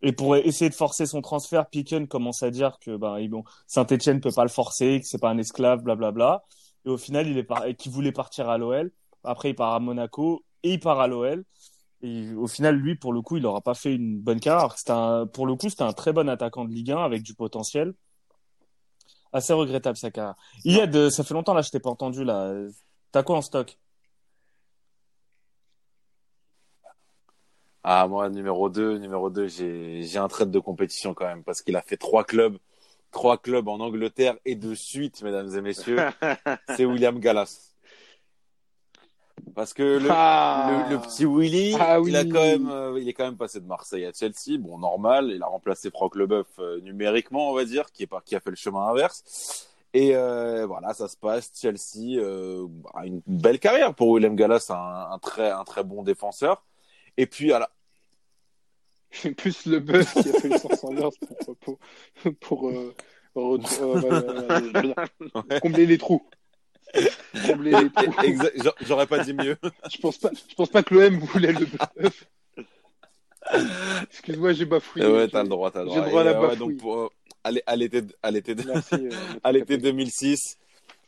[0.01, 4.33] Et pour essayer de forcer son transfert, Piquen commence à dire que bon, Saint-Etienne peut
[4.35, 6.43] pas le forcer, que c'est pas un esclave, blablabla.
[6.85, 7.63] Et au final, il est par...
[7.77, 8.91] qu'il voulait partir à l'OL.
[9.23, 11.45] Après, il part à Monaco et il part à l'OL.
[12.05, 14.77] Et au final, lui, pour le coup, il n'aura pas fait une bonne carrière.
[14.77, 15.25] C'était un...
[15.25, 17.95] Pour le coup, c'était un très bon attaquant de Ligue 1 avec du potentiel.
[19.33, 20.35] Assez regrettable sa carrière.
[20.65, 22.53] Yed, ça fait longtemps là, je t'ai pas entendu là.
[23.11, 23.79] T'as quoi en stock?
[27.83, 31.61] Ah, moi, numéro 2, numéro 2, j'ai, j'ai un trait de compétition quand même, parce
[31.61, 32.57] qu'il a fait trois clubs,
[33.11, 35.97] trois clubs en Angleterre et de suite, mesdames et messieurs,
[36.75, 37.64] c'est William Gallas.
[39.55, 40.85] Parce que le, Ah.
[40.89, 43.59] le, le petit Willy, Ah il a quand même, euh, il est quand même passé
[43.59, 44.57] de Marseille à Chelsea.
[44.59, 45.31] Bon, normal.
[45.33, 48.39] Il a remplacé Franck Leboeuf euh, numériquement, on va dire, qui est pas, qui a
[48.39, 49.69] fait le chemin inverse.
[49.93, 51.51] Et euh, voilà, ça se passe.
[51.55, 56.03] Chelsea, euh, bah, une belle carrière pour William Gallas, un, un très, un très bon
[56.03, 56.65] défenseur.
[57.15, 57.69] Et puis, à la,
[59.37, 61.79] plus le qui a fait le sens inverse pour, pour,
[62.41, 62.93] pour euh,
[63.37, 63.59] euh,
[65.61, 66.25] combler les trous.
[66.95, 68.13] Les trous.
[68.81, 69.57] J'aurais pas dit mieux.
[69.91, 72.25] Je pense pas, je pense pas que l'OM voulait le bluff.
[74.09, 75.05] Excuse-moi, j'ai bafouillé.
[75.05, 76.05] Ouais, t'as le droit, t'as le J'ai droit.
[76.05, 76.57] le droit à la bafouille.
[76.57, 77.11] donc, pour,
[77.43, 77.51] à
[79.51, 80.57] l'été 2006,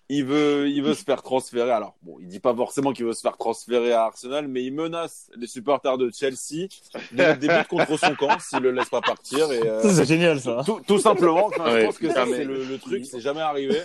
[0.09, 1.69] il veut, il veut se faire transférer.
[1.71, 4.73] Alors, bon, il dit pas forcément qu'il veut se faire transférer à Arsenal, mais il
[4.73, 6.67] menace les supporters de Chelsea
[7.11, 9.51] de mettre des buts contre son camp s'il le laisse pas partir.
[9.51, 10.61] Et, euh, Ça, C'est génial ça.
[10.65, 13.41] tout, tout simplement, enfin, je pense que ça, mais- c'est le, le truc, c'est jamais
[13.41, 13.81] arrivé.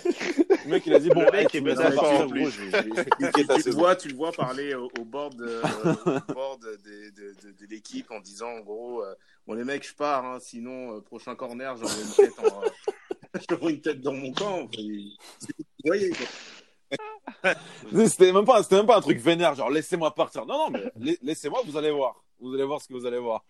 [0.65, 2.41] Le mec, il a dit, bon, Le mec hey, est partir, en plus.
[2.41, 4.75] gros, je vais- je vais- je vais niquer Tu, le vois, tu le vois parler
[4.75, 5.61] au, au board de,
[6.29, 6.79] au board de,
[7.11, 9.13] de, de, de l'équipe en disant en gros euh,
[9.45, 13.39] bon les mecs je pars hein, sinon euh, prochain corner j'aurai une tête en, euh,
[13.49, 14.69] j'aurai une tête dans mon camp Enfin,
[15.83, 16.11] voyez.
[18.07, 20.45] C'était même pas, c'était même pas un truc vénère, genre laissez-moi partir.
[20.45, 22.23] Non, non, mais la- laissez-moi, vous allez voir.
[22.39, 23.43] Vous allez voir ce que vous allez voir.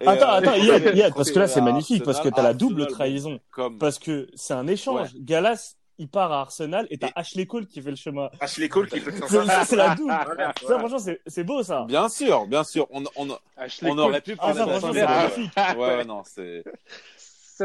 [0.00, 2.54] Et, Attends, euh, attends, Yed, Yed, parce que là c'est magnifique, parce que t'as la
[2.54, 3.40] double Arsenal, trahison.
[3.50, 5.10] Comme, Parce que c'est un échange.
[5.16, 8.30] Galas, il part à Arsenal et t'as Ashley Cole qui fait le chemin.
[8.40, 10.14] Ashley Cole qui peut te C'est faire c'est la double.
[10.24, 10.78] Voilà, Ça, voilà.
[10.78, 11.84] franchement, c'est c'est beau ça.
[11.86, 13.28] bien sûr, bien sûr, on, on,
[13.82, 15.52] on aurait pu Ah, parler ça, de franchement, c'est magnifique.
[15.56, 16.64] Ouais, ouais, non, c'est,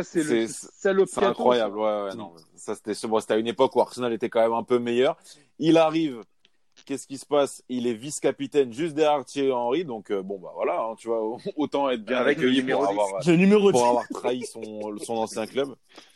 [0.04, 1.78] Ça, c'est le C'est- incroyable.
[1.78, 2.34] Ouais, ouais, non.
[2.56, 5.18] Ça, c'était, bon, c'était à une époque où Arsenal était quand même un peu meilleur.
[5.60, 6.24] Il arrive.
[6.86, 7.64] Qu'est-ce qui se passe?
[7.70, 9.84] Il est vice-capitaine juste derrière Thierry Henry.
[9.84, 11.20] Donc, euh, bon, bah voilà, hein, tu vois,
[11.58, 13.00] autant être bien Avec le numéro pour 10.
[13.02, 13.88] avoir, C'est le numéro pour 10.
[13.88, 15.70] avoir trahi son, son ancien club.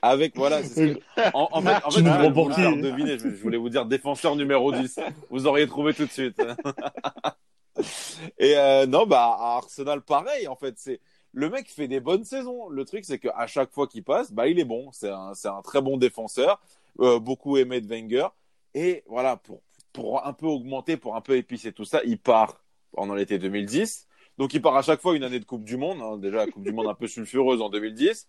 [0.04, 1.02] Avec, voilà, c'est ce que-
[1.36, 4.36] en, en fait, en fait, nous je vous deviner, je, je voulais vous dire défenseur
[4.36, 5.00] numéro 10.
[5.32, 6.40] Vous auriez trouvé tout de suite.
[8.38, 11.00] Et euh, non, bah, à Arsenal, pareil, en fait, c'est,
[11.34, 12.70] le mec fait des bonnes saisons.
[12.70, 14.90] Le truc, c'est qu'à chaque fois qu'il passe, bah, il est bon.
[14.92, 16.60] C'est un, c'est un très bon défenseur.
[17.00, 18.28] Euh, beaucoup aimé de Wenger.
[18.74, 19.62] Et voilà, pour,
[19.94, 24.08] pour un peu augmenter, pour un peu épicer tout ça, il part pendant l'été 2010.
[24.38, 26.02] Donc, il part à chaque fois une année de Coupe du Monde.
[26.02, 26.18] hein.
[26.18, 28.28] Déjà, la Coupe du Monde un peu sulfureuse en 2010.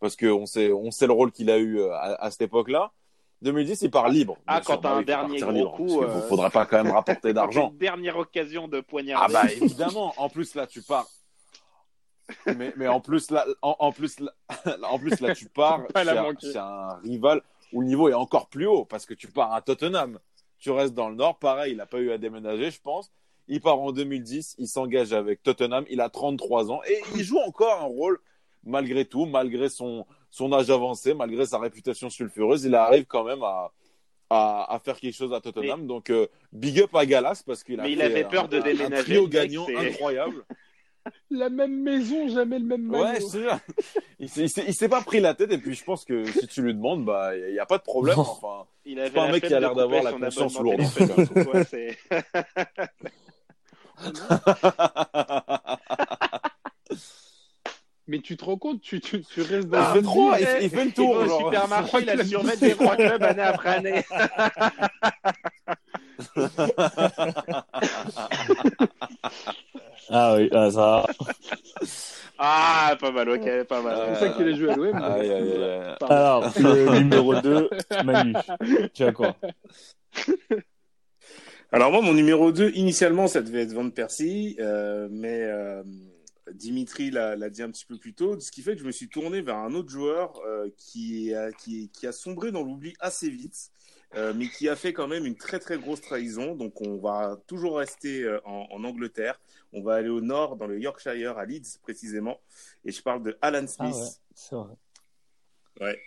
[0.00, 2.92] Parce qu'on sait, on sait le rôle qu'il a eu euh, à, à cette époque-là.
[3.42, 4.36] 2010, il part libre.
[4.46, 6.66] Ah, quand t'as bah un il dernier partir gros libre, coup, qu'il euh, faudrait pas
[6.66, 7.72] quand même rapporter d'argent.
[7.76, 9.32] Dernière occasion de Ah poignarder.
[9.34, 10.14] bah évidemment.
[10.16, 11.06] En plus là tu pars.
[12.56, 14.32] Mais, mais en plus là, en, en plus là,
[14.88, 15.82] en plus là tu pars
[16.40, 17.42] chez un, rival
[17.72, 20.18] où le niveau est encore plus haut parce que tu pars à Tottenham.
[20.58, 23.10] Tu restes dans le Nord, pareil, il n'a pas eu à déménager, je pense.
[23.48, 27.38] Il part en 2010, il s'engage avec Tottenham, il a 33 ans et il joue
[27.38, 28.18] encore un rôle
[28.64, 33.42] malgré tout, malgré son, son âge avancé, malgré sa réputation sulfureuse, il arrive quand même
[33.42, 33.70] à,
[34.30, 35.86] à, à faire quelque chose à Tottenham.
[35.86, 38.94] Donc, euh, big up à Galas parce qu'il a Mais il fait un- de déménager,
[38.96, 40.44] Un trio gagnant c'est- incroyable.
[41.30, 43.04] La même maison, jamais le même maillot.
[43.04, 43.58] Ouais, je te jure.
[44.18, 46.62] Il s'est- il il pas pris la tête et puis je pense que si tu
[46.62, 48.18] lui demandes, bah, il n'y a pas de problème.
[48.18, 50.84] Enfin, Il avait pas un mec qui a l'air d'avoir la conscience lourde, en
[58.06, 60.70] Mais tu te rends compte, tu, tu, tu restes il dans trop, ville, il, il
[60.70, 61.16] fait le Il tour.
[61.16, 64.04] au supermarché, il a le survêt des trois clubs année après année.
[70.10, 71.06] Ah oui, ah, ça.
[72.36, 73.96] Ah, pas mal, ok, pas mal.
[73.96, 75.96] C'est pour ça qu'il a joué à l'OM.
[76.10, 77.70] Alors, le numéro 2,
[78.04, 78.34] Manu.
[78.92, 79.36] Tu as quoi?
[81.70, 85.84] Alors moi, mon numéro 2, initialement, ça devait être Van Persie, euh, mais euh,
[86.52, 88.92] Dimitri l'a l'a dit un petit peu plus tôt, ce qui fait que je me
[88.92, 92.94] suis tourné vers un autre joueur euh, qui, a, qui, qui a sombré dans l'oubli
[93.00, 93.70] assez vite,
[94.16, 96.54] euh, mais qui a fait quand même une très très grosse trahison.
[96.54, 99.40] Donc on va toujours rester euh, en, en Angleterre.
[99.74, 102.40] On va aller au nord, dans le Yorkshire, à Leeds précisément,
[102.84, 103.94] et je parle de Alan Ah Smith.
[103.94, 104.74] ouais, c'est vrai.
[105.80, 106.00] Ouais.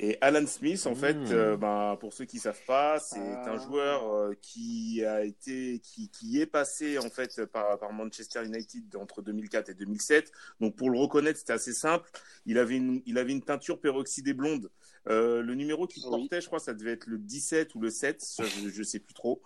[0.00, 1.32] Et Alan Smith, en fait, Mmh.
[1.32, 3.50] euh, ben, pour ceux qui savent pas, c'est Ah.
[3.52, 8.44] un joueur euh, qui a été, qui, qui est passé en fait par, par Manchester
[8.44, 10.30] United entre 2004 et 2007.
[10.60, 12.08] Donc pour le reconnaître, c'était assez simple.
[12.46, 14.70] Il avait une, il avait une teinture peroxydée blonde.
[15.08, 16.10] Euh, le numéro qu'il Oui.
[16.10, 19.00] portait, je crois, ça devait être le 17 ou le 7, ça, je, je sais
[19.00, 19.42] plus trop.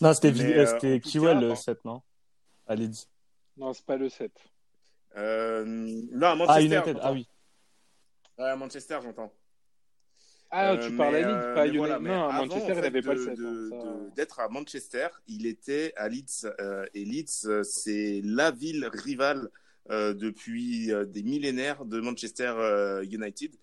[0.00, 0.32] Non, c'était euh,
[1.34, 1.54] cas, le bon.
[1.56, 2.02] 7, non?
[2.66, 3.06] À Leeds.
[3.56, 4.30] Non, c'est pas le 7.
[5.16, 7.00] euh, là, à Manchester, Ah, United, j'entends.
[7.02, 7.28] ah oui.
[8.38, 9.32] Ouais, à Manchester, j'entends.
[10.50, 12.72] Ah, Euh, tu parles mais, à Leeds, euh, pas à voilà, non, à avant, Manchester,
[12.72, 13.34] en il n'avait pas de- le 7.
[13.36, 16.46] de- hein, D'être à Manchester, il était à Leeds.
[16.60, 19.48] euh, et Leeds, euh, c'est la ville rivale
[19.90, 23.54] euh, depuis euh, des millénaires de Manchester euh, United.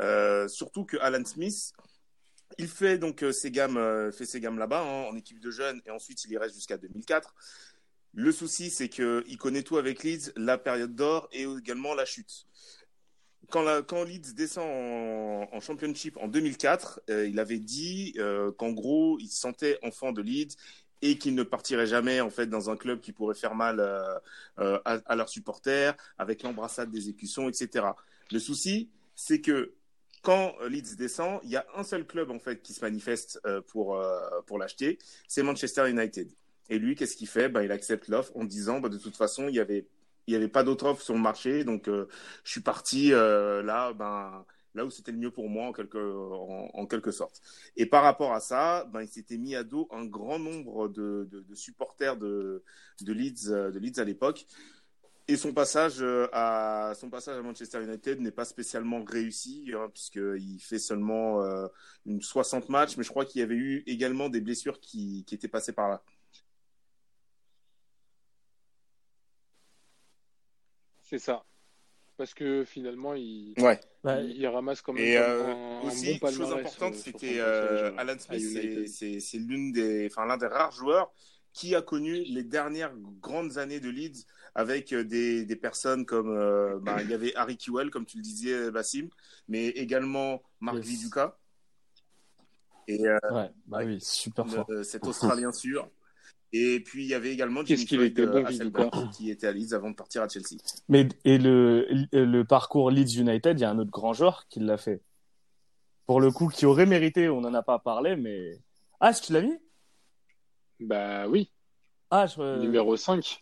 [0.00, 1.72] Euh, surtout que Alan Smith,
[2.58, 5.50] il fait donc euh, ses gammes, euh, fait ses gammes là-bas hein, en équipe de
[5.50, 7.34] jeunes et ensuite il y reste jusqu'à 2004.
[8.14, 12.04] Le souci, c'est que il connaît tout avec Leeds, la période d'or et également la
[12.04, 12.46] chute
[13.50, 14.66] quand, Leeds descend
[15.52, 18.16] en, Championship en 2004, euh, il avait dit
[18.56, 20.56] qu'en gros, il se sentait enfant de Leeds
[21.02, 23.80] et qu'il ne partirait jamais en fait dans un club qui pourrait faire mal
[24.56, 27.88] à, à leurs supporters, avec l'embrassade des écussons, etc.
[28.30, 29.74] Le souci, c'est que
[30.22, 33.60] quand Leeds descend, il y a un seul club en fait qui se manifeste euh,
[33.60, 36.30] pour euh, pour l'acheter, c'est Manchester United.
[36.70, 37.48] Et lui, qu'est-ce qu'il fait?
[37.48, 39.86] Ben, Il accepte l'offre en disant bah, de toute façon, il y avait
[40.26, 42.08] il y avait pas d'autre offre sur le marché, donc euh,
[42.44, 44.44] je suis parti euh, là, ben,
[44.74, 47.40] là où c'était le mieux pour moi en quelque, en, quelque sorte.
[47.76, 51.28] Et par rapport à ça, ben, il s'était mis à dos un grand nombre de,
[51.30, 52.62] de, de supporters de,
[53.02, 54.46] de, Leeds, euh, de Leeds à l'époque.
[55.28, 59.88] Et son passage euh, à son passage à Manchester United n'est pas spécialement réussi hein,
[59.94, 61.68] puisqu'il fait seulement euh,
[62.06, 65.34] une 60 matchs, mais je crois qu'il y avait eu également des blessures qui, qui
[65.36, 66.02] étaient passées par là.
[71.02, 71.44] C'est ça.
[72.16, 73.80] Parce que finalement, il, Ouais.
[74.04, 77.38] Bah, il, il ramasse quand même Et un- euh, un, aussi, bon chose importante, c'était
[77.38, 81.12] euh, Alan Smith, c'est- l'une des, enfin l'un des rares joueurs
[81.52, 84.24] qui a connu les dernières grandes années de Leeds
[84.54, 88.18] avec euh, des, des personnes comme, euh, ben, il y avait Harry Kewell, comme tu
[88.18, 89.08] le disais, Bassim,
[89.48, 90.86] mais également Mark Yes.
[90.86, 91.38] Viduka
[92.88, 94.66] et euh, ouais, bah oui, super fort.
[94.70, 95.88] euh, cet Australien sûr.
[96.52, 99.30] Et puis il y avait également Qu'est-ce Jimmy qu'il Floyd était bon, euh, Hasselbank, qui
[99.30, 100.56] était à Leeds avant de partir à Chelsea.
[100.88, 104.60] Mais et le, le parcours Leeds United, il y a un autre grand joueur qui
[104.60, 105.00] l'a fait.
[106.06, 108.60] Pour le coup, qui aurait mérité, on n'en a pas parlé, mais.
[109.00, 109.56] Ah, est-ce que tu l'as mis?
[110.80, 111.50] Bah oui,
[112.10, 112.58] Ah, je.
[112.60, 113.41] numéro 5.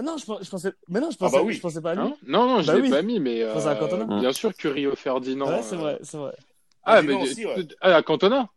[0.00, 0.72] Ah non, je, pen- je pensais.
[0.88, 1.54] Mais non, je Ah pensais, bah oui.
[1.54, 2.02] je pensais pas à lui.
[2.02, 2.14] Hein?
[2.26, 2.90] Non, non, je Bah l'ai oui.
[2.90, 4.04] pas mis, mais à euh, Cantona.
[4.20, 5.48] bien sûr que Rio Ferdinand.
[5.48, 6.36] ouais, c'est euh, vrai, c'est vrai.
[6.84, 7.66] Ah, mais aussi, ouais.
[7.80, 8.48] ah, à Cantona?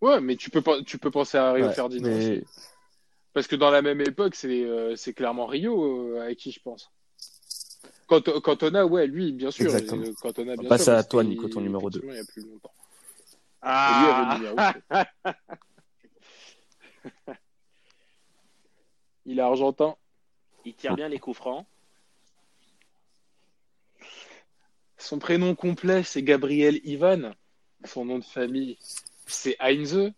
[0.00, 2.44] Ouais, mais tu peux, pas- tu peux penser à Rio Ouais, Ferdinand mais- aussi.
[3.32, 6.60] Parce que dans la même époque, c'est euh, c'est clairement Rio euh, avec qui je
[6.62, 6.90] pense.
[8.06, 9.64] Quand, Cantona, ouais, lui, bien sûr.
[9.66, 10.04] Exactement.
[10.06, 11.98] euh, Cantona, On bien passe sûr, à toi, Nico, ton numéro deux.
[12.04, 12.72] effectivement Il y a plus longtemps.
[13.62, 13.90] Ah.
[13.90, 14.56] Et lui avait le numéro.
[19.26, 19.96] Il est argentin.
[20.66, 21.64] Il tire bien les coups francs.
[24.98, 27.32] Son prénom complet, c'est Gabriel Ivan.
[27.84, 28.76] Son nom de famille,
[29.26, 30.10] c'est Heinze.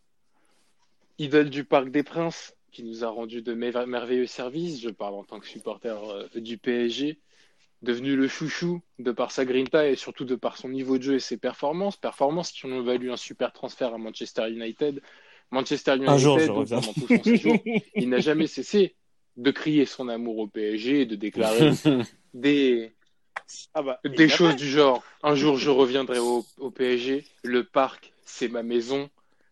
[1.19, 4.81] Idole du Parc des Princes, qui nous a rendu de mer- merveilleux services.
[4.81, 7.19] Je parle en tant que supporter euh, du PSG.
[7.83, 11.15] Devenu le chouchou de par sa grinta et surtout de par son niveau de jeu
[11.15, 11.97] et ses performances.
[11.97, 15.01] Performances qui ont valu un super transfert à Manchester United.
[15.51, 16.81] Manchester United, Un jour, je donc, reviens.
[16.81, 17.57] pendant tout son séjour,
[17.95, 18.95] il n'a jamais cessé
[19.39, 21.70] de crier son amour au PSG et de déclarer
[22.35, 22.93] des,
[23.73, 27.65] Ah bah, il des choses du genre un jour je reviendrai au, au PSG, le
[27.65, 29.09] parc c'est ma maison,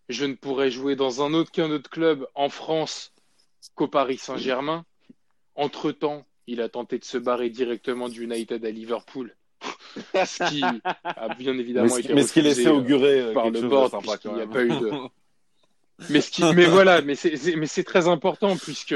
[0.08, 3.12] je ne pourrai jouer dans un autre qu'un autre club en France
[3.74, 4.84] qu'au Paris Saint-Germain.
[5.56, 9.34] Entre-temps, il a tenté de se barrer directement du United à Liverpool,
[10.14, 13.32] ce qui a bien Mais évidemment ce été mais ce qui laissait euh, augurer euh,
[13.32, 14.90] par le board sympa quand n'y a pas eu de
[16.10, 17.14] mais ce qui mais voilà mais
[17.56, 18.94] mais c'est très important puisque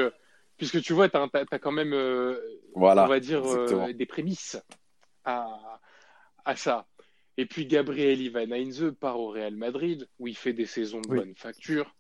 [0.61, 2.39] puisque tu vois t'as t'as t'as quand même euh,
[2.75, 3.05] Voilà.
[3.05, 4.59] on va dire euh, des prémices
[5.25, 5.81] à
[6.45, 6.87] à ça
[7.39, 11.09] et puis Gabriel Ivan Heinze part au Real Madrid où il fait des saisons de
[11.09, 11.17] Oui.
[11.19, 11.95] bonne facture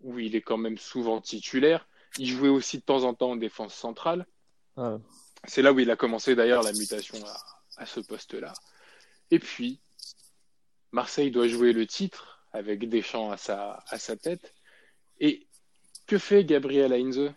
[0.00, 1.88] où il est quand même souvent titulaire
[2.18, 4.24] il jouait aussi de temps en temps en défense centrale
[4.76, 4.98] Ah.
[5.46, 7.36] c'est là où il a commencé d'ailleurs la mutation à,
[7.82, 8.52] à ce poste-là.
[9.32, 9.80] Et puis,
[10.92, 14.54] Marseille doit jouer le titre avec Deschamps à sa, à sa tête.
[15.20, 15.46] Et
[16.06, 17.32] que fait Gabriel Heinze?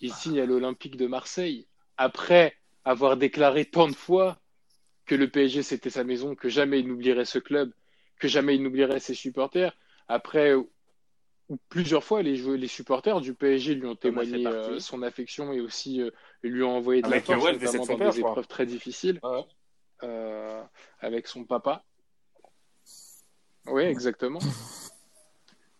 [0.00, 1.66] Il signe à l'Olympique de Marseille
[1.96, 4.38] après avoir déclaré tant de fois
[5.06, 7.72] que le PSG c'était sa maison, que jamais il n'oublierait ce club,
[8.18, 9.76] que jamais il n'oublierait ses supporters.
[10.08, 14.78] Après, où plusieurs fois, les, joueurs, les supporters du PSG lui ont fait témoigné euh,
[14.78, 16.10] son affection et aussi euh,
[16.42, 19.44] lui ont envoyé de Avec, la force, notamment dans père, des épreuves très difficiles, Ouais.
[20.04, 20.62] euh,
[21.00, 21.84] avec son papa.
[23.66, 24.40] Oui, exactement.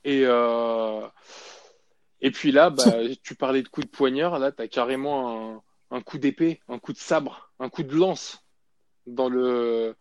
[0.04, 1.06] Et, euh,
[2.22, 2.84] et puis là, bah,
[3.22, 5.62] tu parlais de coup de poignard, là, tu as carrément un,
[5.96, 8.42] un coup d'épée, un coup de sabre, un coup de lance
[9.06, 9.94] dans le,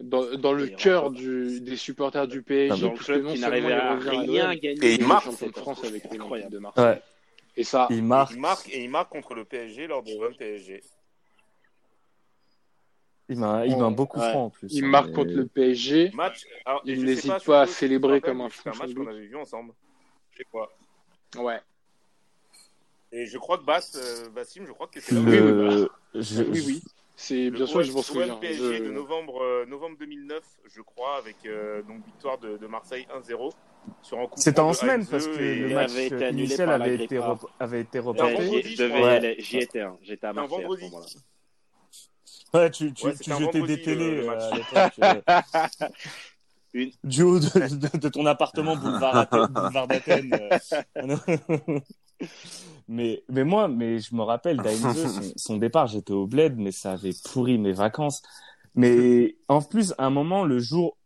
[0.00, 2.80] dans, dans le Et cœur du, des supporters du PSG.
[2.80, 4.86] Dans le club qui n'arrivait à rien gagner.
[4.86, 6.52] Et il marque, France avec incroyable.
[6.52, 6.84] de Marseille.
[6.84, 7.02] Ouais.
[7.56, 10.34] Et ça, Il marque, Il marque et il marque contre le PSG lors de l'OM
[10.36, 10.80] PSG.
[13.28, 14.30] il m'a, il m'a beaucoup Ouais.
[14.30, 14.68] franc en plus.
[14.72, 16.10] il hein, marque contre le PSG.
[16.14, 16.46] Match.
[16.64, 19.26] alors, Il n'hésite pas à célébrer comme un mais C'est un fou, match qu'on avait
[19.26, 19.72] vu ensemble.
[20.30, 20.72] Je sais quoi.
[21.36, 21.60] Ouais.
[23.12, 25.88] Et je crois que Bass, euh, Bassim, je crois que c'est là Le...
[26.14, 26.82] je- Oui, oui.
[27.16, 28.36] C'est Le bien sûr, je m'en souviens.
[28.36, 32.66] PSG Je- de novembre, euh, novembre 2009, je crois, avec euh, donc victoire de, de
[32.68, 33.52] Marseille 1-0
[34.02, 36.94] sur un coup C'était en semaine parce que le match avait été initial la avait
[36.96, 38.34] été, rep- avait été reporté.
[38.34, 38.76] vendredi,
[39.40, 39.80] j'y- étais.
[39.80, 39.96] hein.
[40.02, 40.84] J'étais à Un Marseille à ce vendredi.
[40.84, 41.06] moment-là.
[42.54, 45.92] Ouais, tu, tu, Ouais, tu jetais vendredi, des télés le- le euh, à l'époque.
[46.74, 47.46] Une- Du haut de,
[47.76, 50.32] de- de ton appartement boulevard, Athènes- boulevard d'Athènes.
[50.96, 51.78] euh.
[52.88, 54.80] mais, mais moi, mais je me rappelle d'Ainze,
[55.14, 58.22] son, son départ, j'étais au bled, mais ça avait pourri mes vacances.
[58.74, 60.96] Mais en plus, à un moment, le jour,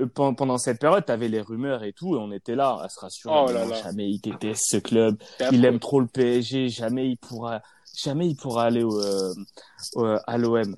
[0.00, 2.88] euh, pen- pendant cette période, t'avais les rumeurs et tout, et on était là à
[2.88, 3.34] se rassurer.
[3.36, 3.82] Oh là là.
[3.82, 5.16] Jamais il déteste ce club.
[5.52, 6.68] Il aime trop le PSG.
[6.68, 7.62] Jamais il pourra,
[7.96, 9.34] jamais il pourra aller au, euh,
[9.94, 10.76] au- à l'OM.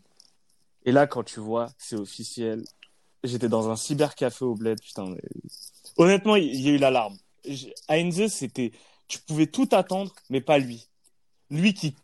[0.87, 2.63] Et là, quand tu vois, c'est officiel.
[3.25, 5.15] J'étais dans un cybercafé au bled, putain.
[5.97, 7.17] Honnêtement, il y a eu l'alarme.
[7.89, 8.73] Heinze, c'était,
[9.09, 10.89] tu pouvais tout attendre, mais pas lui.
[11.51, 11.97] Lui qui,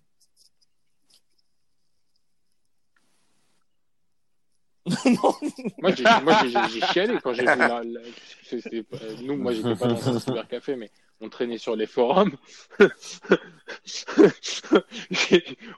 [5.82, 8.00] Moi, j'ai, moi, j'ai, j'ai chialé quand j'ai vu la, la-
[8.44, 10.90] c'était pas- nous, moi, j'étais pas dans un cybercafé, mais
[11.20, 12.32] on traînait sur les forums.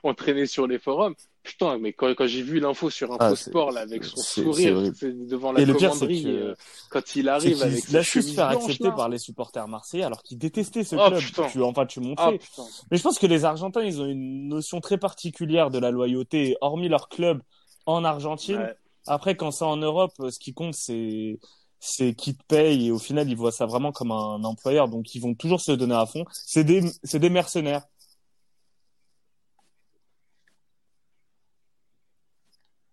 [0.03, 1.15] on traînait sur les forums.
[1.43, 5.51] Putain, mais quand, quand j'ai vu l'info sur Ah, InfoSport, là, avec son sourire, devant
[5.51, 6.55] la Et le pire, commanderie, que- euh,
[6.89, 8.91] quand il arrive qu'il avec l'a su se chemise faire blanche, accepter là.
[8.91, 11.19] par les supporters marseillais alors qu'ils détestaient ce Oh, club.
[11.19, 11.47] putain.
[11.49, 12.37] Tu, enfin, tu Ah, montrais.
[12.37, 12.63] putain.
[12.91, 16.55] Mais je pense que les Argentins, ils ont une notion très particulière de la loyauté,
[16.61, 17.41] hormis leur club
[17.85, 18.59] en Argentine.
[18.59, 18.75] Ouais.
[19.07, 21.39] Après, quand c'est en Europe, ce qui compte, c'est
[21.79, 25.13] c'est qui te paye et au final, ils voient ça vraiment comme un employeur, donc
[25.15, 26.23] ils vont toujours se donner à fond.
[26.31, 27.83] C'est des c'est des mercenaires.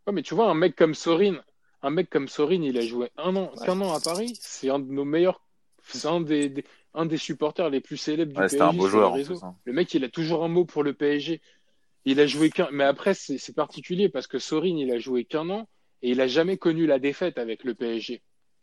[0.06, 1.36] Ouais, mais tu vois, un mec comme Sorin,
[1.82, 3.66] un mec comme Sorin, il a joué un an, Ouais.
[3.66, 4.36] qu'un an à Paris.
[4.40, 5.42] C'est un de nos meilleurs,
[5.84, 6.64] c'est un des, des-
[6.94, 9.24] un des supporters les plus célèbres du Ouais, c'était un PSG beau sur joueur en
[9.24, 9.42] plus.
[9.42, 9.56] hein.
[9.64, 11.40] Le mec, il a toujours un mot pour le PSG.
[12.06, 15.24] Il a joué qu'un, mais après, c'est c'est particulier parce que Sorin, il a joué
[15.24, 15.68] qu'un an
[16.02, 18.22] et il a jamais connu la défaite avec le PSG.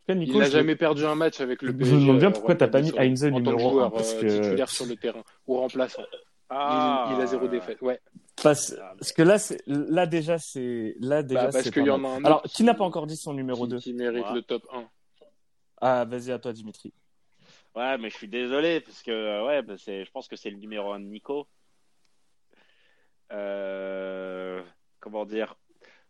[0.09, 1.95] Nico, Il n'a jamais perdu un match avec le Je me PSG.
[1.99, 4.22] demande bien euh, pourquoi t'as pas mis Heinze en tant que numéro joueur parce euh,
[4.22, 6.03] que- titulaire sur le terrain ou remplaçant.
[6.49, 7.81] Ah, il, il a zéro défaite.
[7.81, 7.99] Ouais.
[8.41, 11.89] Parce, Ah, parce que là, c'est, là déjà, c'est, là déjà, Bah, parce qu'il y
[11.89, 13.93] en a un Alors, qui- qui n'a pas encore dit son numéro qui, 2 qui
[13.93, 14.88] mérite le top 1.
[15.81, 16.93] Ah, vas-y, à toi, Dimitri.
[17.76, 20.49] Ouais, mais je suis désolé parce que euh, ouais, bah, c'est, je pense que c'est
[20.49, 21.47] le numéro 1 de Nico.
[23.34, 24.64] Euh,
[25.01, 25.55] comment dire?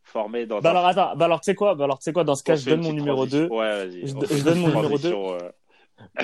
[0.08, 2.14] Formé dans Bah un- alors, attends, bah alors, tu sais quoi, bah alors, tu sais
[2.14, 3.48] quoi, dans ce cas, On je donne mon numéro transition.
[3.50, 3.54] 2.
[3.54, 4.08] Ouais, vas-y.
[4.08, 5.38] Je- On je donne mon numéro transition, euh.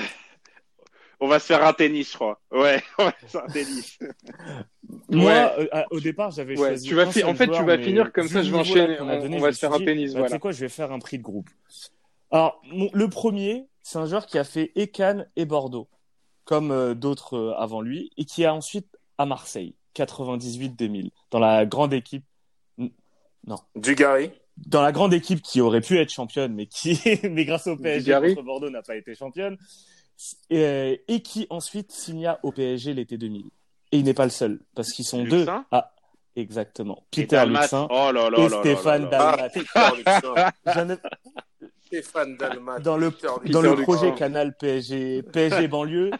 [1.20, 2.40] On va se faire un tennis, je crois.
[2.50, 3.98] Ouais, on va se faire un tennis.
[5.10, 5.70] Moi, Ouais.
[5.74, 6.88] euh, au départ, j'avais Ouais, choisi.
[6.88, 9.36] tu vas fi- en fait, tu vas finir comme ça, je vais enchaîner, on- donné,
[9.36, 10.28] on va se faire un dit, tennis, bah, voilà.
[10.28, 11.48] Tu sais quoi, je vais faire un prix de groupe.
[12.30, 15.88] Alors, mon- le premier, c'est un joueur qui a fait et Cannes et Bordeaux,
[16.44, 21.64] comme euh, d'autres euh, avant lui, et qui a ensuite à Marseille, 98-2000, dans la
[21.64, 22.24] grande équipe.
[23.74, 24.30] Dugarry.
[24.56, 27.00] Dans la grande équipe qui aurait pu être championne, mais qui,
[27.30, 29.56] mais grâce au PSG contre Bordeaux n'a pas été championne,
[30.48, 33.46] et, et qui ensuite signa au PSG l'été 2000.
[33.92, 35.44] Et il n'est pas le seul, parce qu'ils sont deux.
[35.72, 35.92] Ah,
[36.36, 37.04] exactement.
[37.12, 37.62] Et Peter Dalmat.
[37.62, 39.48] Luxin Oh là là et là Stéphane Dalmat.
[41.86, 42.78] Stéphane Dalmat.
[42.80, 43.62] dans le, Peter dans Luxin.
[43.62, 43.82] le Luxin.
[43.82, 46.10] projet Canal PSG, PSG banlieue.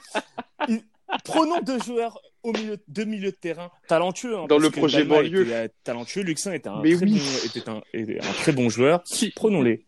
[1.24, 4.36] Prenons deux joueurs au milieu, deux milieux de terrain talentueux.
[4.38, 5.46] hein, Dans le projet banlieue.
[5.50, 6.22] euh, talentueux.
[6.22, 7.12] Luxin était un, Mais très oui.
[7.18, 9.02] bon, était un, était un très bon joueur.
[9.34, 9.84] Prenons-les.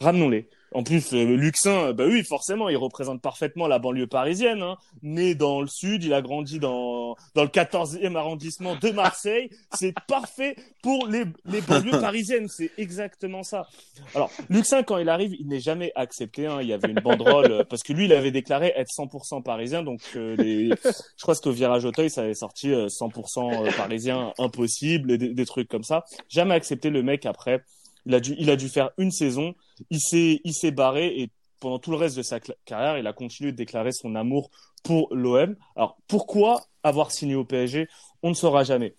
[0.00, 0.48] Ramenons-les.
[0.72, 4.62] En plus, euh, Luxin, euh, bah oui, forcément, il représente parfaitement la banlieue parisienne.
[4.62, 4.76] Hein.
[5.02, 9.50] Né dans le sud, il a grandi dans, dans le 14e arrondissement de Marseille.
[9.74, 12.48] C'est parfait pour les, les banlieues parisiennes.
[12.48, 13.68] C'est exactement ça.
[14.14, 16.46] Alors, Luxin, quand il arrive, il n'est jamais accepté.
[16.46, 16.58] Hein.
[16.60, 19.82] Il y avait une banderole, euh, parce que lui, il avait déclaré être 100% parisien.
[19.82, 20.70] Donc, euh, les...
[20.70, 25.34] je crois que au virage Auteuil, ça avait sorti euh, 100% parisien, impossible, et des,
[25.34, 26.04] des trucs comme ça.
[26.28, 27.62] Jamais accepté le mec après.
[28.06, 29.54] Il a dû, il a dû faire une saison.
[29.90, 33.12] Il s'est, il s'est barré et pendant tout le reste de sa carrière, il a
[33.12, 34.50] continué de déclarer son amour
[34.82, 35.56] pour l'OM.
[35.76, 37.88] Alors, pourquoi avoir signé au PSG
[38.22, 38.94] On ne saura jamais.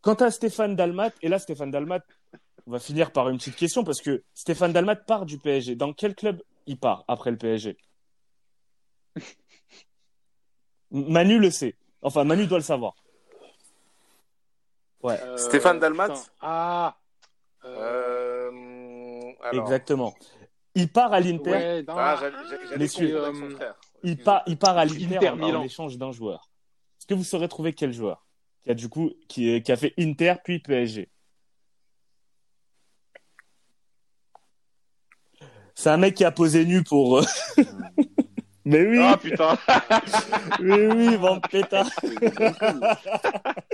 [0.00, 2.00] Quant à Stéphane Dalmat, et là, Stéphane Dalmat,
[2.66, 5.76] on va finir par une petite question parce que Stéphane Dalmat part du PSG.
[5.76, 7.76] Dans quel club il part après le PSG
[10.90, 11.74] Manu le sait.
[12.02, 12.94] Enfin, Manu doit le savoir.
[15.02, 16.22] Ouais, Euh, Stéphane Dalmat putain.
[16.40, 16.96] Ah
[17.64, 18.05] euh, Euh,
[19.48, 19.64] alors.
[19.64, 20.14] exactement.
[20.74, 21.50] Il part à l'Inter.
[21.50, 22.30] ouais, non, Ah, euh,
[24.02, 26.50] il, part, il part à l'Inter Inter en, échange d'un joueur.
[26.98, 28.26] Est-ce que vous saurez trouver quel joueur
[28.62, 31.08] qui a du coup qui, a fait Inter puis PSG
[35.74, 37.18] C'est un mec qui a posé nu pour.
[37.18, 37.24] euh,
[38.66, 39.56] Mais oui, Ah putain.
[40.60, 41.84] mais oui, Vampeta.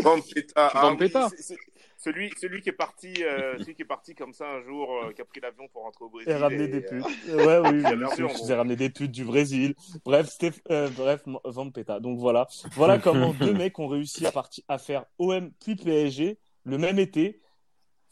[0.03, 0.71] Vampeta.
[0.75, 1.27] Vampeta.
[1.29, 1.72] oui, c'est- c'est-
[2.03, 5.13] Celui, celui qui est parti, euh, celui qui est parti comme ça un jour, euh,
[5.13, 6.33] qui a pris l'avion pour rentrer au Brésil.
[6.33, 7.29] Et ramener et, des euh, putes.
[7.29, 8.29] Ouais, oui, Bien sûr, sûr.
[8.29, 8.47] bon.
[8.49, 9.77] J'ai ramené des putes du Brésil.
[10.05, 10.61] Bref, Stéph...
[10.73, 12.01] euh, bref, Vampeta.
[12.01, 12.49] Donc voilà.
[12.73, 16.99] Voilà comment deux mecs ont réussi à, partir, à faire OM puis PSG le même
[16.99, 17.41] été.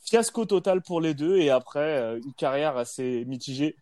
[0.05, 3.75] Fiasco total pour les deux et après euh, une carrière assez mitigée.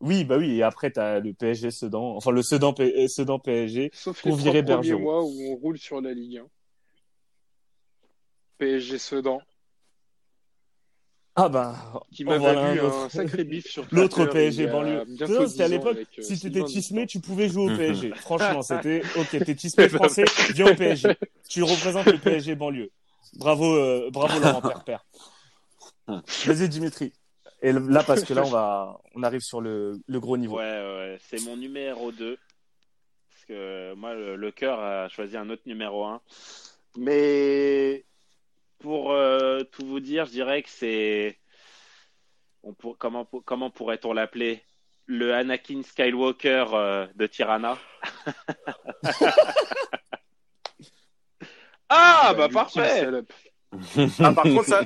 [0.00, 3.90] Oui, bah oui, et après t'as le PSG Sedan, enfin le Sedan, P- Sedan PSG.
[3.92, 6.46] Sauf pour les virer trois premiers mois où on roule sur la Ligue 1.
[8.60, 9.40] PSG Sedan,
[11.36, 11.74] Ah bah,
[12.12, 12.96] qui Oh, m'a voilà valu un autre.
[13.04, 15.04] un sacré bif sur L'autre PSG banlieue.
[15.16, 17.18] c'était à 10 ans l'époque, euh, si t'étais tismé, Distant.
[17.20, 18.12] tu pouvais jouer au PSG.
[18.16, 21.16] Franchement, c'était, ok, t'es tismé français, viens au PSG.
[21.48, 22.90] Tu représentes le PSG banlieue.
[23.34, 25.04] Bravo, euh, bravo Laurent Perpère.
[26.46, 27.12] Vas-y Dimitri.
[27.62, 30.56] Et là, parce que là, on va, on arrive sur le, le gros niveau.
[30.58, 32.36] Ouais, ouais, c'est mon numéro 2.
[33.30, 36.20] Parce que moi, le, le cœur a choisi un autre numéro 1.
[36.98, 38.04] Mais
[38.80, 41.38] pour euh, tout vous dire, je dirais que c'est.
[42.62, 42.98] On pour...
[42.98, 44.62] comment, comment pourrait-on l'appeler?
[45.06, 47.76] Le Anakin Skywalker euh, de Tirana.
[51.88, 53.08] ah, bah Ultime parfait.
[54.20, 54.82] Ah, par contre, ça.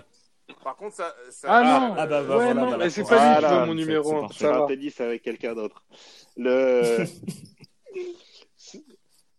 [0.62, 1.15] Par contre, ça.
[1.31, 2.85] ça- Ah non, Ah bah, bah, ouais, voilà, non, voilà.
[2.85, 4.21] mais c'est pas lui qui veut mon numéro c'est 1.
[4.21, 4.35] parfait.
[4.35, 4.66] Je fais Ça un va.
[4.66, 5.85] tennis avec quelqu'un d'autre.
[6.37, 7.05] Le.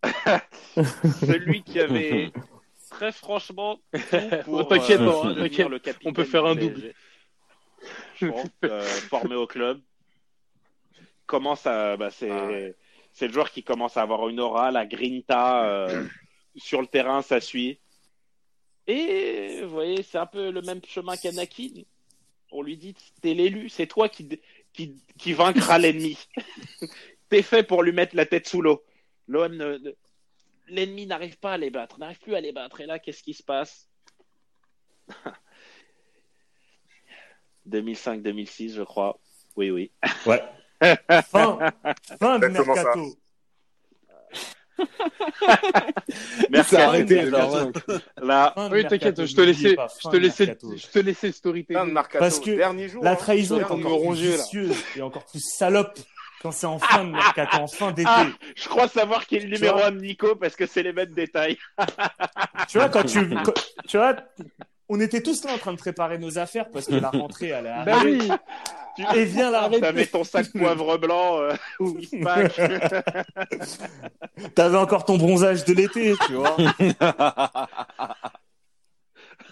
[1.25, 2.31] Celui qui avait
[2.95, 3.99] très franchement tout
[4.45, 5.67] pour t'inquiète, euh, non, devenir t'inquiète.
[5.69, 6.69] le capitaine On peut faire du un PSG.
[6.71, 6.93] double.
[8.15, 9.81] Je pense, euh, formé au club.
[11.25, 12.49] Commence à, bah, c'est, Ah
[13.11, 16.05] c'est le joueur qui commence à avoir une aura, la grinta euh,
[16.55, 17.79] sur le terrain, ça suit.
[18.87, 21.81] Et vous voyez, c'est un peu le même chemin qu'Anakin.
[22.51, 24.39] On lui dit, t'es l'élu, c'est toi qui,
[24.73, 26.17] qui, qui vaincra l'ennemi.
[27.29, 28.83] T'es fait pour lui mettre la tête sous l'eau.
[29.27, 29.95] L'OM ne-
[30.67, 32.81] l'ennemi n'arrive pas à les battre, n'arrive plus à les battre.
[32.81, 33.89] Et là, qu'est-ce qui se passe
[37.69, 39.19] 2005-2006, je crois.
[39.55, 39.91] Oui, oui.
[40.25, 40.43] Ouais.
[41.31, 41.57] Fin,
[42.19, 43.15] fin de mercato.
[46.49, 46.69] Merci.
[46.69, 47.71] C'est arrêté, genre.
[48.17, 51.93] Là, Oui, t'inquiète, je te laissais, je te laissais, je te laissais storytelling.
[52.19, 53.03] Parce que Dernier jour.
[53.03, 53.15] La hein.
[53.15, 55.97] trahison est encore plus vicieuse et encore plus salope
[56.41, 58.09] quand c'est en fin de mercato, en fin d'été.
[58.11, 58.25] Ah,
[58.55, 61.13] je crois savoir qui est le numéro 1 de Nico parce que c'est les mêmes
[61.13, 61.57] détails.
[62.67, 63.53] Tu vois, quand tu, quand-
[63.87, 64.15] tu vois,
[64.89, 67.69] on était tous là en train de préparer nos affaires parce que la rentrée allait
[67.85, 68.27] Bah arriver.
[68.97, 71.97] oui, Et viens là, T'avais ton sac poivre blanc euh, ou
[74.55, 76.55] t'avais encore ton bronzage de l'été, tu vois.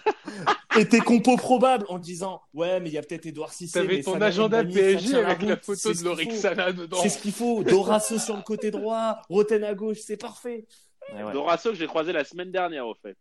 [0.78, 3.80] Et tes compos probables en disant ouais mais il y a peut-être Edouard Cissé.
[3.80, 6.08] t'avais ton Salah agenda Mbani, PSG avec la photo c'est de ce qu'il faut.
[6.08, 6.96] Lorixana dedans.
[7.00, 7.62] C'est ce qu'il faut.
[7.62, 10.66] Dorasso sur le côté droit, Roten à gauche, c'est parfait.
[11.12, 11.32] Ouais.
[11.32, 13.16] Dorasso que j'ai croisé la semaine dernière au fait.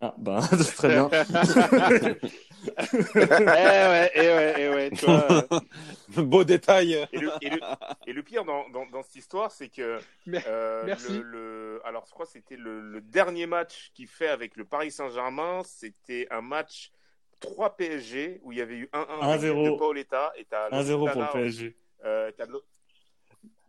[0.00, 0.40] Ah bah
[0.76, 1.08] très bien.
[2.66, 5.26] eh ouais, eh ouais, eh ouais, tu vois.
[5.52, 5.60] euh,
[6.22, 7.06] Beau détail.
[7.12, 7.60] Et le, et le-
[8.06, 9.98] et le pire dans, dans, dans cette histoire, c'est que
[10.46, 11.08] euh, merci.
[11.08, 14.64] le, le- alors je crois que c'était le, le dernier match qu'il fait avec le
[14.64, 16.92] Paris Saint-Germain, c'était un match
[17.40, 19.64] 3 PSG où il y avait eu 1-1 avec 1-0.
[19.72, 21.76] de Paoletta et t'as 1-0 pour le PSG.
[22.04, 22.30] euh,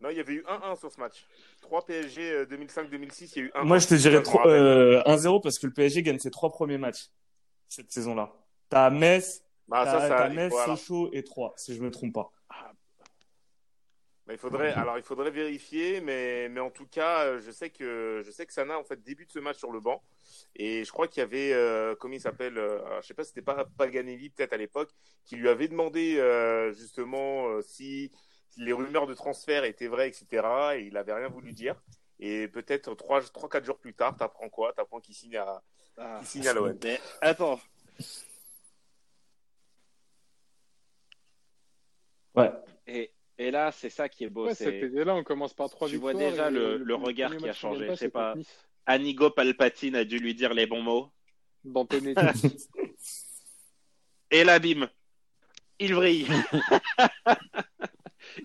[0.00, 1.24] Non, il y avait eu 1-1 sur ce match.
[1.62, 5.02] 3 PSG euh, 2005-2006, il y a eu 1 Moi, je te dirais trop- euh,
[5.06, 7.06] 1-0 parce que le PSG gagne ses trois premiers matchs
[7.68, 8.32] cette saison-là.
[8.68, 11.82] T'as Metz, Bah, t'as ça, t'as il Metz, faut- alors, Sochaux et 3, si je
[11.82, 12.30] me trompe pas.
[14.26, 17.68] bah, il faudrait, alors il faudrait vérifier, mais, mais en tout cas, euh, je sais
[17.70, 20.02] que je sais que Sana en fait débute ce match sur le banc
[20.56, 23.22] et je crois qu'il y avait, euh, comment il s'appelle, euh, alors, je sais pas,
[23.22, 24.90] si c'était pas Paganelli peut-être à l'époque,
[25.26, 28.10] qui lui avait demandé euh, justement euh, si
[28.56, 30.76] les rumeurs de transfert étaient vraies, etc.
[30.76, 31.74] Et il avait rien voulu dire.
[32.20, 34.72] Et peut-être trois, trois, quatre jours plus tard, t'apprends quoi?
[34.72, 35.62] T'apprends qu'il signe à,
[35.98, 36.16] Ah.
[36.20, 36.78] qu'il signe à l'OM.
[36.82, 37.60] Mais attends,
[42.34, 42.50] Ouais.
[42.86, 44.46] et, et là, c'est ça qui est beau.
[44.46, 47.52] Ouais, c'est été-là, on commence par trois Tu vois déjà le- le regard qui a
[47.52, 48.34] changé, gagne pas.
[48.86, 51.10] Anigo Palpatine a dû lui dire les bons mots.
[51.64, 52.20] D'Antonetti.
[54.30, 54.88] Et là, bim,
[55.78, 56.26] il vrille.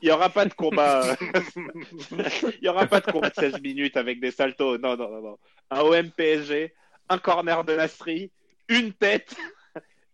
[0.01, 1.15] Il n'y aura pas de combat.
[2.11, 4.77] Il n'y aura pas de combat de 16 minutes avec des saltos.
[4.77, 5.37] Non, non, non, non.
[5.71, 6.73] Un OM PSG,
[7.09, 8.31] un corner de Nastri,
[8.67, 9.35] une tête.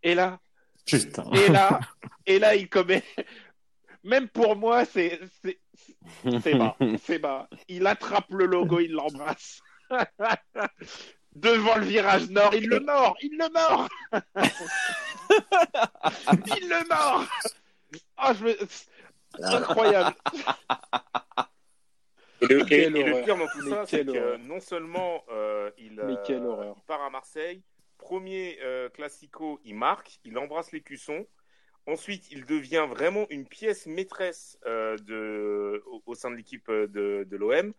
[0.02, 0.39] Et là,
[0.85, 1.30] Putain.
[1.34, 1.80] et là,
[2.26, 3.03] et là, il commet.
[4.06, 5.60] Même pour moi, c'est c'est
[6.41, 7.49] c'est bas, c'est bas.
[7.68, 9.61] Il attrape le logo, il l'embrasse.
[11.36, 13.90] Devant le virage nord, il le mord, il le mord.
[16.61, 17.26] il le mord.
[18.15, 18.56] Ah, je me...
[18.68, 20.15] c'est incroyable.
[22.41, 23.26] Et le, et- Quelle et le horreur.
[23.26, 24.40] pire dans tout Mais ça, c'est que horreur.
[24.40, 27.64] non seulement euh, il, euh, il part à Marseille,
[27.98, 31.26] premier euh, classico, il marque, il embrasse les cuissons.
[31.88, 36.88] Ensuite, il devient vraiment une pièce maîtresse euh, de, au, au sein de l'équipe euh,
[36.88, 37.74] de, de l'OM.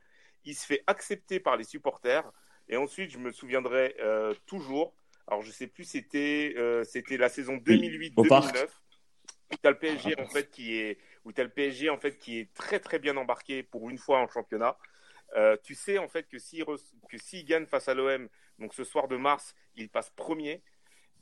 [0.44, 2.30] Il se fait accepter par les supporters.
[2.68, 4.94] Et ensuite, je me souviendrai euh, toujours.
[5.26, 8.54] Alors, je sais plus, c'était euh, c'était la saison au parc.
[8.54, 8.68] 2008-2009
[9.52, 12.38] où t'as le PSG en fait qui est où t'as le PSG en fait qui
[12.40, 14.76] est très très bien embarqué pour une fois en championnat.
[15.62, 18.28] Tu sais en fait que s'il que s'il gagne face à l'OM,
[18.58, 20.62] donc ce soir de mars, il passe premier.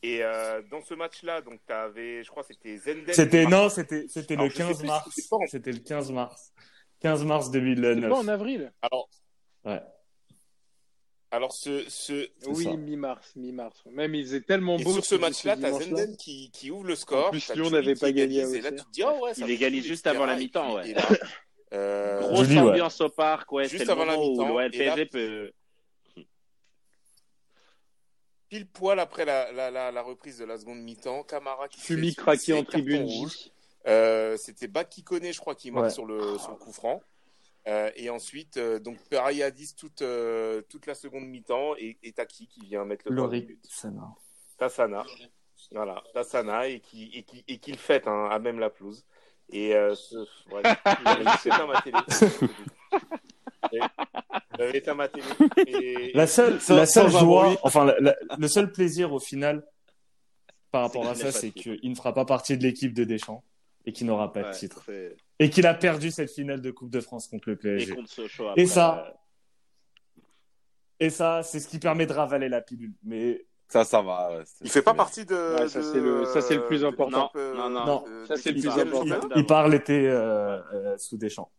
[0.06, 3.14] Et euh, dans ce match-là, donc t'avais, je crois, que c'était Zenden.
[3.14, 5.48] C'était non, c'était c'était le je sais 15 plus si mars.
[5.51, 6.52] c'était le 15 mars.
[7.01, 8.10] 15 mars C'est 2009.
[8.10, 9.09] pas en avril Alors,
[9.64, 9.81] Ouais.
[11.31, 13.82] alors ce, ce, Oui, mi-mars, mi-mars.
[13.90, 14.93] Même ils étaient tellement et beaux.
[14.93, 15.72] sur ce match-là, t'as.
[15.72, 17.28] Zenden qui, qui ouvre le score.
[17.28, 19.51] En plus, Lyon n'avait pas gagné Et là, tu te dis, ah ouais, ça Il
[19.51, 20.90] égalise juste avant la Et mi-temps, ouais.
[20.90, 20.94] et
[22.20, 23.68] Grosse ambiance au parc, ouais.
[23.68, 25.51] Juste avant la mi-temps, le et PSG peut.
[28.55, 32.14] Pile poil après la, la, la, la reprise de la seconde mi-temps, Camara qui Fumi
[32.14, 33.02] craqué en tribune.
[33.02, 33.51] rouge.
[33.89, 35.90] Euh, C'était Bakikone, je crois, qui marque Ouais.
[35.90, 37.02] sur, le, sur le coup franc.
[37.66, 41.98] Euh, et ensuite, euh, donc pareil à 10 toute, euh, toute la seconde mi-temps et,
[42.05, 43.59] et Taki qui vient mettre le Lori.
[43.86, 44.02] non.
[44.56, 45.02] Tassana.
[45.72, 49.05] Voilà, Tassana et qui, et qui, et qui le fête hein, à même la pelouse.
[49.51, 50.16] Et ce,
[50.52, 50.62] ouais,
[51.44, 51.98] éteint ma télé.
[54.59, 55.24] J'avais éteint ma télé.
[55.66, 57.56] Et, La seule, Sans- la seule sans un joie, bruit.
[57.62, 59.64] enfin, la- la- le seul plaisir au final
[60.70, 63.44] par rapport à ça, est c'est qu'il ne fera pas partie de l'équipe de Deschamps
[63.86, 64.84] et qu'il n'aura pas de titre.
[65.38, 67.94] Et qu'il a perdu cette finale de Coupe de France contre le Et PSG.
[67.94, 68.44] contre Sochaux.
[68.46, 69.10] Et après, ça, euh,
[71.01, 72.92] Et ça, c'est ce qui permet de ravaler la pilule.
[73.02, 74.30] Mais Ça, ça va.
[74.38, 75.34] ouais, Il fait pas partie de.
[75.59, 77.30] Ouais, ça, de- c'est le- ça, c'est le plus important.
[77.34, 78.05] Non, non, non.
[78.06, 79.09] de- Ça, c'est le d'équipe plus de important.
[79.14, 79.34] championnat.
[79.36, 81.51] il, il part l'été euh, euh, sous Deschamps.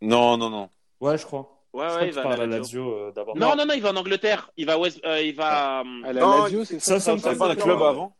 [0.00, 0.70] Non, non, non.
[1.00, 1.56] Ouais, je crois.
[1.72, 2.92] Ouais, je crois ouais, il va à la la Lazio.
[2.92, 3.36] Euh, d'abord.
[3.36, 4.50] Non, non, non, il va en Angleterre.
[4.56, 5.80] Il va, à West- euh, il va.
[5.80, 8.16] euh, À la Non, Lazio, c'est ça Ça, ça pas un club avant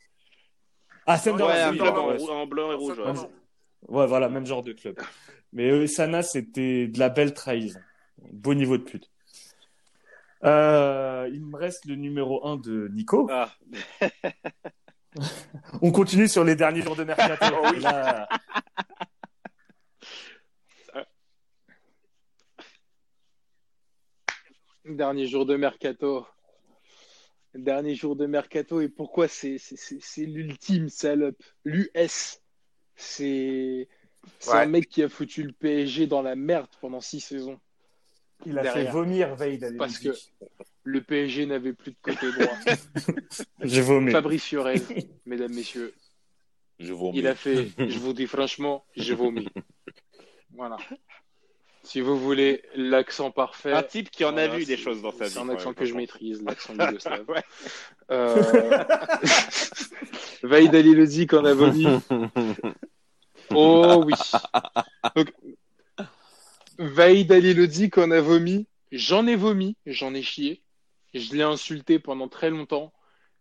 [1.06, 1.94] Ah, Ouais, Sunderland, Ouais, un club
[2.30, 2.98] en, blanc et rouge.
[2.98, 4.06] ouais.
[4.06, 4.98] Voilà, même genre de club.
[5.52, 7.80] Mais euh, Sana, c'était de la belle trahison.
[8.32, 9.10] Beau niveau de pute.
[10.44, 13.28] Euh, il me reste le numéro 1 de Nico.
[13.30, 13.50] Ah.
[15.82, 17.44] On continue sur les derniers jours de mercato.
[17.62, 17.80] Oh oui.
[17.80, 18.28] Là,
[24.96, 26.26] Dernier jour de mercato.
[27.54, 28.80] Dernier jour de mercato.
[28.80, 32.40] Et pourquoi c'est c'est- c'est- c'est l'ultime salope L'US.
[32.96, 33.88] C'est
[34.46, 34.52] Ouais.
[34.54, 37.58] un mec qui a foutu le PSG dans la merde pendant six saisons.
[38.46, 40.10] il a fait vomir Veil d'aller Parce que
[40.84, 42.56] le PSG n'avait plus de côté droit.
[43.62, 44.12] J'ai vomi.
[44.12, 44.80] Fabrice Fiorel,
[45.26, 45.92] mesdames, messieurs,
[46.78, 47.18] Je vomis.
[47.18, 49.46] il a fait, je vous dis franchement, j'ai vomi.
[50.52, 50.76] Voilà.
[51.90, 53.72] Si vous voulez l'accent parfait.
[53.72, 55.32] Un type qui en a Voilà, vu des choses dans sa vie.
[55.32, 57.28] C'est un accent que je maîtrise, l'accent yougoslave.
[57.28, 57.42] Ouais.
[58.12, 58.84] Euh...
[60.44, 61.86] Vaïd Ali le dit qu'on a vomi.
[63.52, 64.14] Oh oui.
[65.16, 65.32] Donc,
[66.78, 68.68] Vaïd Ali le dit qu'on a vomi.
[68.92, 70.62] J'en ai vomi, j'en ai chié.
[71.12, 72.92] Je l'ai insulté pendant très longtemps.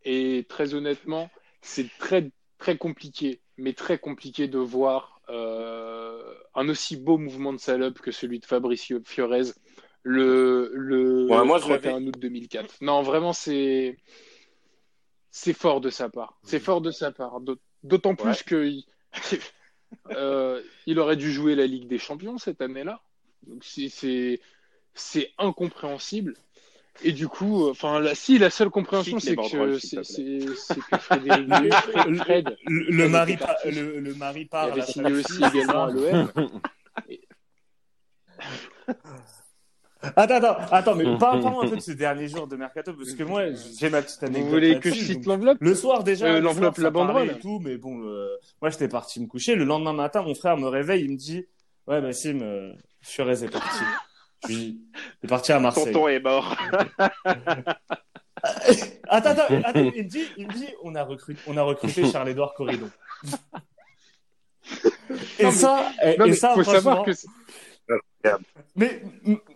[0.04, 1.30] Et très honnêtement,
[1.62, 7.60] c'est très, très compliqué, mais très compliqué de voir euh, un aussi beau mouvement de
[7.60, 9.51] salope que celui de Fabricio Fiorez
[10.03, 12.76] le, le Ouais, moi, je 31 août 2004.
[12.81, 13.97] Non, vraiment, c'est
[15.31, 16.39] c'est fort de sa part.
[16.43, 17.39] C'est fort de sa part.
[17.41, 18.85] D'aut- D'autant plus que il-
[20.11, 23.01] euh, il aurait dû jouer la Ligue des Champions cette année-là.
[23.47, 26.35] Donc c'est incompréhensible.
[27.04, 29.42] Et du coup, euh, enfin, la, si la seule compréhension, c'est que
[29.78, 34.64] c'est que Frédéric Fred, Fred Le, mari, par- le, le mari il part.
[34.66, 36.28] avait la signé aussi également à l'OM.
[40.16, 43.24] Attends, attends, attends, mais parle-moi un peu de ces derniers jours de mercato, parce que
[43.24, 43.44] moi,
[43.80, 44.44] j'ai ma petite anecdote.
[44.46, 47.32] Vous voulez que je cite l'enveloppe Le soir déjà, Euh, le l'enveloppe, la banderole.
[47.32, 48.30] et tout, mais bon, euh,
[48.62, 49.56] moi j'étais parti me coucher.
[49.56, 51.46] Le lendemain matin, mon frère me réveille, il me dit,
[51.88, 52.72] ouais, Bassim, euh,
[53.02, 53.84] Fiorez est parti.
[54.48, 54.53] Je
[55.24, 55.91] est parti à Marseille.
[55.91, 56.56] Tonton est mort.
[59.10, 62.06] Attends, attends, attends, il me dit, il me dit, on a recruté, on a recruté
[62.11, 62.90] Charles-Édouard Corridon.
[63.20, 63.28] et
[65.44, 67.11] Non, mais- ça, et, Non, et ça, faut savoir que
[68.76, 69.02] Mais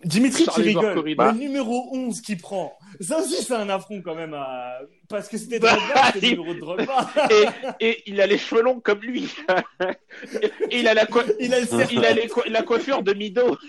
[0.04, 0.94] Dimitri, tu Charles-Édouard rigoles.
[0.94, 1.24] Corridon.
[1.26, 2.76] Le numéro 11 qui prend.
[3.00, 4.32] Ça aussi, c'est un affront quand même.
[4.34, 4.78] À...
[5.08, 7.10] Parce que c'était Bah, Drogba, c'était le il- numéro de Drogba.
[7.30, 7.46] Et,
[7.88, 9.30] et il a les cheveux longs comme lui.
[10.70, 11.94] et il a la, coi- Il a le cercle.
[11.94, 13.56] il a les co- la coiffure de Mido.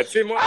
[0.00, 0.38] Ah, tu sais, moi,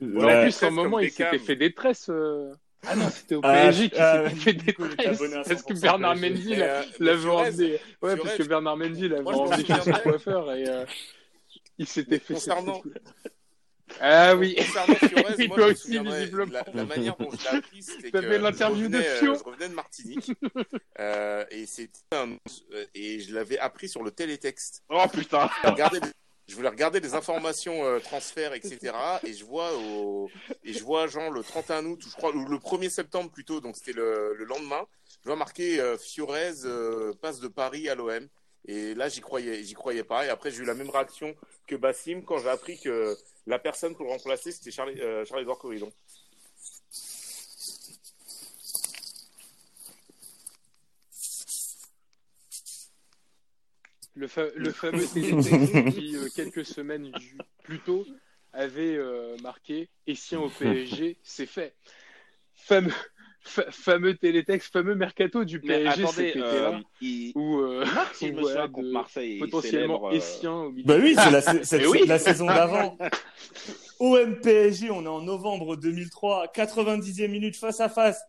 [0.00, 2.08] En plus, à un moment, il s'était fait des tresses.
[2.10, 2.52] euh.
[2.88, 6.16] Ah non, c'était au Ah, PSG qui ah, s'était fait Parce que 100% Bernard.
[6.16, 7.80] Mendy euh, l'avait emmené.
[8.02, 10.84] Ouais, parce que Bernard Mendy l'avait emmené chez son coiffeur et euh,
[11.78, 12.34] il s'était fait.
[12.34, 12.82] concernant,
[14.00, 14.54] Ah oui.
[14.56, 16.52] concernant Fiorez, moi, je aussi, visiblement.
[16.52, 19.34] la, la manière dont je l'ai appris, c'était que l'interview je de revenais, euh, Fio.
[19.34, 20.32] je revenais de Martinique
[21.00, 22.32] euh, et c'était un,
[22.72, 24.82] euh, et je l'avais appris sur le télétexte.
[24.88, 25.48] Oh putain.
[25.92, 26.00] Les-
[26.48, 28.94] je voulais regarder les informations euh, transferts, etc.
[29.24, 30.30] Et je vois au,
[30.64, 33.60] et je vois genre le 31 août, ou je crois ou le 1er septembre plutôt,
[33.60, 34.86] donc c'était le, le lendemain.
[35.22, 38.28] Je vois marqué euh, Fiorez euh, passe de Paris à l'OM.
[38.68, 40.26] Et là, j'y croyais, j'y croyais pas.
[40.26, 41.34] Et après, j'ai eu la même réaction
[41.66, 43.16] que Bassim quand j'ai appris que
[43.46, 45.90] la personne pour le remplacer, c'était Charles, euh, Charles-Édouard Corridon.
[54.16, 57.12] Le, fa- le fameux télétexte qui, euh, quelques semaines
[57.62, 58.04] plus tôt,
[58.52, 61.74] avait euh, marqué «Et si au PSG, c'est fait».
[62.54, 62.92] Fameux,
[63.42, 67.32] fa- fameux télétexte, fameux mercato du PSG attendez, cet euh, il...
[67.34, 67.84] où euh,
[68.14, 70.86] si je me où, souviens contre Marseille, il potentiellement célèbre, euh, Essien au milieu.
[70.86, 71.42] Bah oui, c'est la,
[71.78, 72.06] Mais oui.
[72.06, 72.96] la saison d'avant.
[74.00, 78.20] OM PSG, on est en novembre 2003, 90e minute face à face.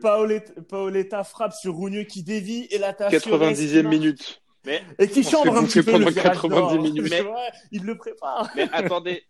[0.00, 4.40] Paoletta, Paoletta frappe sur Rougneux qui dévie et la tâche 90e minute.
[4.66, 6.82] Et qui chambre un petit peu le pendant virage 90 nord.
[6.82, 7.06] minutes.
[7.10, 7.24] Mais
[7.72, 8.50] il le prépare.
[8.54, 9.24] Mais attendez.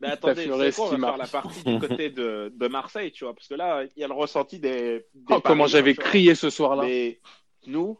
[0.00, 2.68] Mais attendez, Fiorez c'est quoi, on qui va faire la partie du côté de, de
[2.68, 5.06] Marseille, tu vois, parce que là, il y a le ressenti des.
[5.14, 6.82] des Oh, comment j'avais crié ce soir-là.
[6.82, 7.20] Mais
[7.66, 7.96] nous,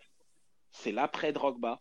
[0.72, 1.80] c'est l'après Drogba.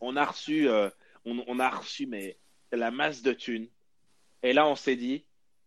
[0.00, 0.88] On a reçu, euh,
[1.26, 2.38] on, on a reçu mais
[2.72, 3.68] la masse de thunes.
[4.42, 5.24] Et là, on s'est dit,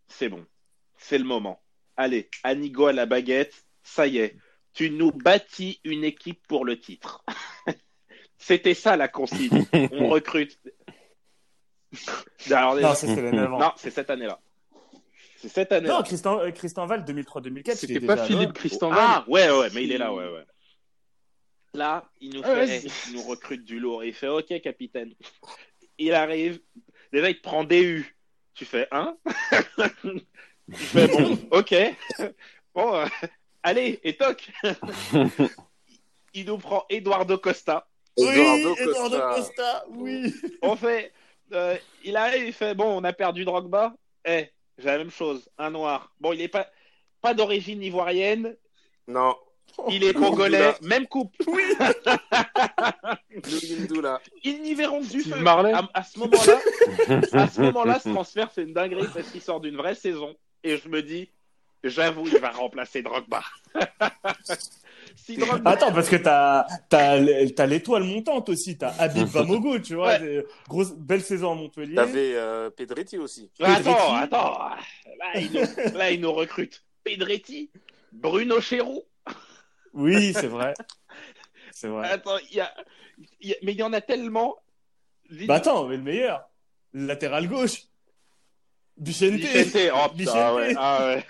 [0.08, 0.46] c'est bon,
[0.98, 1.62] c'est le moment.
[1.96, 4.38] Allez, Anigo à la baguette, ça y est,
[4.78, 7.24] tu nous bâtis une équipe pour le titre.
[8.38, 9.66] C'était ça la consigne.
[9.92, 10.60] On recrute.
[12.52, 13.18] Alors, Non, c'est cette
[14.12, 14.40] année-là.
[15.38, 15.98] C'est cette année-là.
[15.98, 17.76] Non, Christian, euh, Christian Val, 2003-2004.
[17.76, 18.54] C'était pas déjà Philippe là.
[18.54, 19.00] Christenval.
[19.02, 20.46] Ah, ouais, ouais, mais il est là, ouais, ouais.
[21.74, 24.04] Là, il nous, Ah ouais, fait, c'est- il nous recrute du lourd.
[24.04, 25.14] Il fait OK, capitaine.
[25.98, 26.60] Il arrive.
[27.12, 28.16] Déjà, il te prend des U.
[28.54, 29.16] Tu fais un.
[30.68, 31.76] Je fais bon, ok.
[32.74, 33.06] Bon, euh,
[33.68, 34.50] allez, et toc.
[36.34, 37.88] Il nous prend Eduardo Costa.
[38.18, 38.28] Oui,
[38.80, 40.34] Eduardo Costa, oui.
[40.62, 41.12] On fait,
[41.54, 43.94] euh, il arrive, il fait bon, on a perdu Drogba.
[44.26, 46.12] Eh, j'ai la même chose, un noir.
[46.20, 46.68] Bon, il est pas,
[47.22, 48.56] pas d'origine ivoirienne,
[49.08, 49.36] Non.
[49.90, 51.36] il est congolais, même coupe.
[53.82, 54.22] Ndoula.
[54.44, 55.40] Ils n'y verront que du feu.
[55.40, 55.74] Marley.
[55.74, 56.60] À, à ce moment-là,
[57.34, 60.36] à ce moment-là, ce transfert, c'est une dinguerie parce qu'il sort d'une vraie saison.
[60.64, 61.30] Et je me dis,
[61.84, 63.44] j'avoue, il va remplacer Drogba.
[65.16, 67.20] si Drogba, Attends, parce que t'as t'as
[67.56, 68.78] t'as l'étoile montante aussi.
[68.78, 70.18] T'as Habib Vamogo, tu vois.
[70.20, 70.46] Ouais.
[70.68, 71.96] Grosse belle saison à Montpellier.
[71.96, 73.52] T'avais euh, Pedretti aussi.
[73.60, 77.70] attends, attends, là il, nous, là, il nous recrute Pedretti,
[78.12, 79.04] Bruno Chéroux.
[79.94, 80.74] Oui, c'est vrai.
[81.72, 82.10] C'est vrai.
[82.10, 82.74] Attends, il y a,
[83.42, 84.56] il y a- mais il y en a tellement.
[85.48, 86.48] Bah attends, mais le meilleur,
[86.94, 87.84] le latéral gauche,
[88.98, 89.34] Bichente.
[89.40, 91.24] Vicente, oh ah ouais, ah ouais.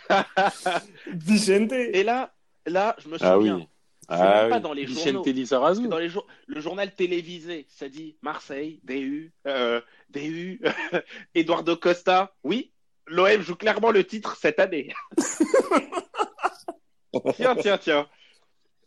[1.13, 1.71] Bichente.
[1.73, 2.33] Et là,
[2.65, 3.31] là, je me souviens.
[3.31, 3.67] Ah oui.
[4.09, 4.61] Je Ah même pas oui.
[4.61, 5.87] dans les Vicente journaux.
[5.89, 10.61] Dans les jour- le journal télévisé, ça dit Marseille, DU, euh, DU,
[11.35, 12.33] Eduardo Costa.
[12.43, 12.71] Oui,
[13.05, 14.93] l'OM joue clairement le titre cette année.
[17.35, 18.07] tiens, tiens, tiens.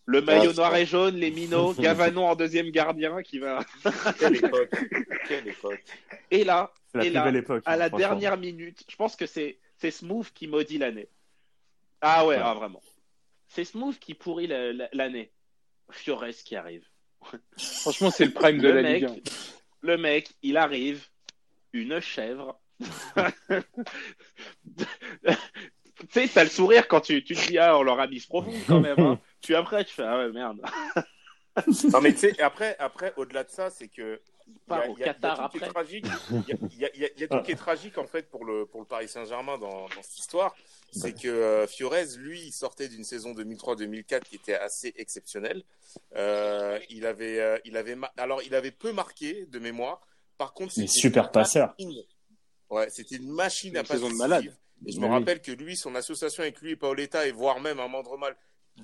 [0.07, 3.61] Le maillot Ah, noir et jaune, les minots, Gavanon en deuxième gardien qui va.
[4.19, 4.71] Quelle époque.
[5.29, 5.85] Quelle époque.
[6.31, 7.63] Et là, la Et plus là, belle époque.
[7.67, 11.09] à la dernière minute, je pense que c'est c'est Smooth qui maudit l'année.
[12.01, 12.43] Ah ouais, Ouais.
[12.45, 12.83] ah, vraiment.
[13.49, 15.33] C'est Smooth qui pourrit la- la- l'année.
[15.91, 16.87] Fiores qui arrive.
[17.59, 19.17] Franchement, c'est le prime de Le la mec, Ligue 1.
[19.83, 21.07] le mec, il arrive,
[21.73, 22.61] une chèvre.
[24.79, 28.21] tu sais, t'as le sourire quand tu, tu te dis, ah, on leur a mis
[28.21, 28.99] ce profond quand même.
[28.99, 29.19] hein.
[29.43, 30.61] Puis après, tu fais, ah ouais, merde.
[31.93, 34.21] Non, mais tu sais, après, après au-delà de ça, c'est que.
[34.55, 35.73] Il part au Qatar tout qui est après.
[35.73, 36.07] tragique.
[36.73, 36.91] Il y a,
[37.25, 40.03] y tout qui est tragique en fait pour le pour le Paris Saint-Germain dans, dans
[40.03, 40.55] cette histoire,
[40.93, 45.63] c'est que euh, Fiorez, lui, il sortait d'une saison 2003-2004 qui était assez exceptionnelle.
[46.17, 50.01] Euh, il avait euh, il avait alors il avait peu marqué de mémoire.
[50.39, 51.75] Par contre, c'était super une passeur.
[51.79, 52.03] machine.
[52.71, 54.57] Ouais, c'était une machine à Une saison passer de malade.
[54.87, 55.19] Et je Mais me oui.
[55.19, 58.37] rappelle que lui, son association avec lui et Paoletta, et voire même un Mandremal.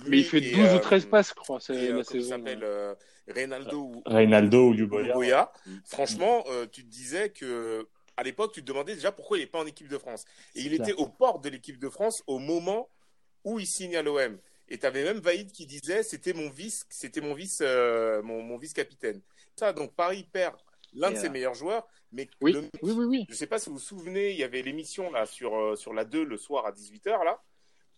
[0.06, 2.31] Mais il fait 12 ou 13 passes, je crois, c'est euh, la il saison.
[2.36, 2.94] s'appelle euh,
[3.28, 5.12] Reynaldo ou Reynaldo ou Luboya.
[5.14, 5.52] Goya.
[5.85, 7.86] Franchement, euh, tu te disais que
[8.16, 10.24] à l'époque, tu te demandais déjà pourquoi il n'est pas en équipe de France.
[10.55, 10.89] Et il Clair.
[10.89, 12.89] était aux portes de l'équipe de France au moment
[13.44, 14.39] où il signe à l'OM.
[14.68, 18.43] Et tu avais même Vaïd qui disait c'était mon vice, c'était mon vice, euh, mon,
[18.43, 19.20] mon vice capitaine.
[19.55, 20.56] Ça, donc Paris perd
[20.94, 23.27] l'un de ses euh, meilleurs joueurs, mais Oui, le- oui, oui, oui.
[23.28, 25.93] je sais pas si vous vous souvenez, il y avait l'émission là sur euh, sur
[25.93, 27.40] la 2 le soir à 18h là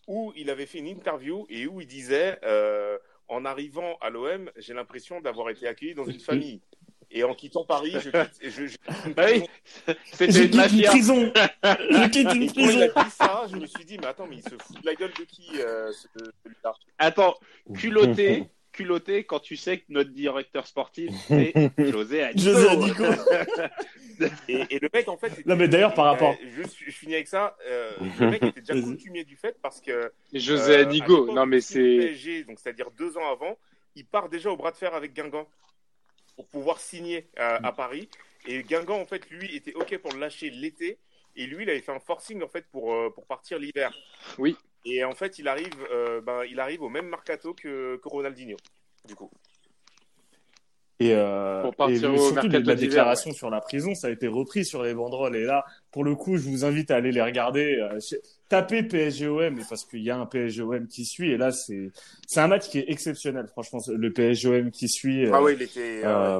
[0.09, 4.49] où il avait fait une interview et où il disait euh, en arrivant à l'OM,
[4.57, 6.61] j'ai l'impression d'avoir été accueilli dans une famille.
[7.11, 9.47] Et en quittant Paris, je quitte, je, je quitte une oui, prison.
[9.87, 11.31] Je c'était une quitte une prison.
[11.63, 13.03] Je quitte une Et quand il a prison.
[13.03, 15.13] dit ça, je me suis dit, mais attends, mais il se fout de la gueule
[15.17, 16.07] de qui euh, ce-
[16.97, 17.35] Attends,
[17.75, 18.45] culotté,
[18.83, 23.03] culotté quand tu sais que notre directeur sportif, c'est José Anico.
[24.47, 25.45] et, et le mec, en fait.
[25.45, 27.57] Non, mais d'ailleurs, par rapport- Euh, je, je finis avec ça.
[27.67, 30.11] euh, le mec était déjà coutumier du fait parce que.
[30.33, 31.97] José Euh, l'époque non mais c'est.
[31.97, 33.57] PSG, donc c'est-à-dire deux ans avant,
[33.95, 35.47] il part déjà au bras de fer avec Guingamp
[36.35, 38.09] pour pouvoir signer à, à Paris.
[38.47, 40.97] Et Guingamp, en fait, lui, était OK pour le lâcher l'été.
[41.35, 43.91] Et lui, il avait fait un forcing, en fait, pour, euh, pour partir l'hiver.
[44.37, 44.55] Oui.
[44.85, 48.57] Et en fait, il arrive, euh, ben, il arrive au même mercato que, que Ronaldinho,
[49.07, 49.29] du coup.
[51.01, 54.65] Et, euh, Pour et surtout mercato la déclaration sur la prison, ça a été repris
[54.65, 55.37] sur les banderoles.
[55.37, 57.77] Et là, pour le coup, je vous invite à aller les regarder.
[57.79, 57.99] Euh,
[58.49, 61.31] tapez PSGOM, parce qu'il y a un PSGOM qui suit.
[61.31, 61.91] Et là, c'est
[62.27, 63.79] c'est un match qui est exceptionnel, franchement.
[63.87, 65.25] Le PSGOM qui suit.
[65.25, 66.01] euh, Ah oui, il était.
[66.03, 66.39] euh,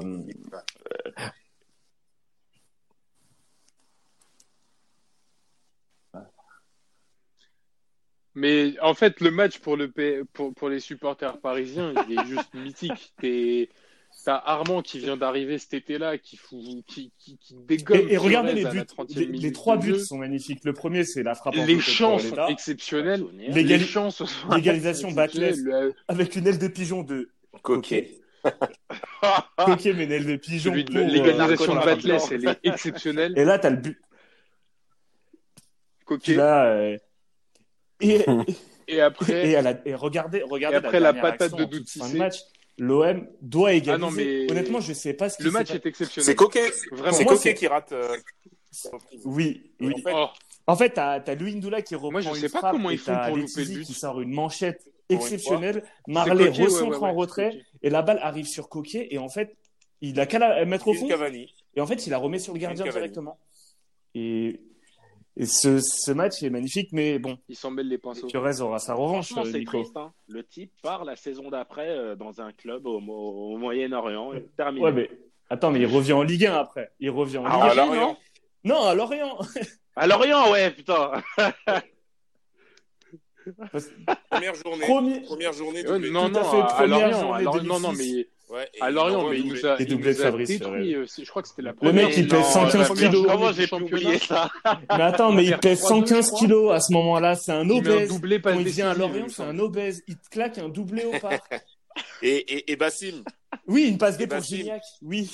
[8.40, 12.26] Mais en fait, le match pour, le P- pour, pour les supporters parisiens, il est
[12.26, 13.14] juste mythique.
[13.22, 13.70] T'es-
[14.26, 17.98] T'as Armand qui vient d'arriver cet été-là, qui, fout, qui, qui, qui dégomme.
[18.10, 18.80] Et, et regardez les buts.
[18.82, 20.66] 30e Les, trois buts sont magnifiques.
[20.66, 23.24] Le premier, c'est la frappe en Les champs sont Paoletta, exceptionnels.
[23.38, 25.10] L'égali- Les champs sont L'égalisation.
[25.16, 27.30] Le- avec une aile de pigeon de
[27.62, 28.20] Coquet.
[29.58, 30.74] Coquet, mais une aile de pigeon.
[30.74, 30.76] euh,
[31.06, 33.34] L'égalisation de Batles, elle est exceptionnelle.
[33.38, 34.02] Et là, t'as le but.
[36.06, 36.36] Coquet.
[36.36, 36.98] Là, euh,
[38.02, 38.26] et,
[38.88, 42.38] Et après, et, à la- et regardez, regardez Et après, la dernière patate de match.
[42.82, 43.92] L'OM doit égaliser.
[43.94, 46.26] Ah non, mais- Honnêtement, je sais pas ce qui le match est exceptionnel.
[46.26, 46.72] C'est Coquet.
[46.92, 47.12] Vraiment.
[47.18, 47.92] C'est Coquet qui rate.
[47.92, 48.16] euh,
[49.26, 49.94] Oui, oui.
[49.94, 50.28] En fait, Oh,
[50.68, 52.90] En fait, t'as as Louis Ndoula qui reprend Moi, je une sais pas frappe comment
[52.92, 53.86] ils font t'as pour louper Letizy le but.
[53.86, 55.84] qui sort une manchette exceptionnelle.
[56.08, 59.28] Marley Coquet, recentre ouais, ouais, en retrait et la balle arrive sur Coquet et en
[59.30, 59.58] fait,
[60.02, 61.54] il a qu'à la mettre au fond Cavani.
[61.76, 63.40] et en fait, il la remet sur le gardien directement.
[64.16, 64.62] Et,
[65.42, 68.28] Et ce, ce match est magnifique, mais bon, Il s'en mêle les pinceaux.
[68.28, 69.96] Pires aura sa revanche, c'est triste.
[69.96, 70.12] hein.
[70.28, 74.34] Le type part la saison d'après euh, dans un club au, au- au Moyen-Orient.
[74.34, 74.84] et Terminé.
[74.86, 75.10] Ouais, mais
[75.50, 76.92] attends, mais il revient en Ligue 1 après.
[77.00, 77.64] Il revient en Ah, Ligue 1.
[77.64, 78.18] ouais, à Lorient.
[78.66, 79.38] Non, à Lorient.
[79.96, 81.12] À Lorient, ouais, putain.
[84.30, 84.86] Première journée.
[84.86, 85.82] Premier- Première journée.
[85.88, 86.12] Ouais, doublé.
[86.12, 88.16] non, non, fait, à, Lorient, journée à Lorient- non, non, 2006.
[88.16, 90.50] mais Ouais, à il Lorient, mais il nous a, il doublé nous de a Fabrice,
[90.50, 90.96] détruit.
[90.96, 91.94] euh, Je crois que c'était la Le première.
[92.08, 93.28] mec, il pèse non, 115 la première kilos.
[93.28, 94.50] Comment j'ai oublier ça
[94.98, 96.40] Mais attends, mais il pèse 3-2, 115 je crois.
[96.40, 97.36] kilos à ce moment-là.
[97.36, 98.10] C'est un obèse.
[98.10, 100.02] doublé pas Quand il vient à Lorient, c'est un obèse.
[100.08, 101.62] Il te claque un doublé au parc.
[102.24, 103.24] Et, et, et Bassim,
[103.68, 104.58] Oui, une passe D pour.
[104.58, 104.82] Gignac.
[105.04, 105.30] Oui.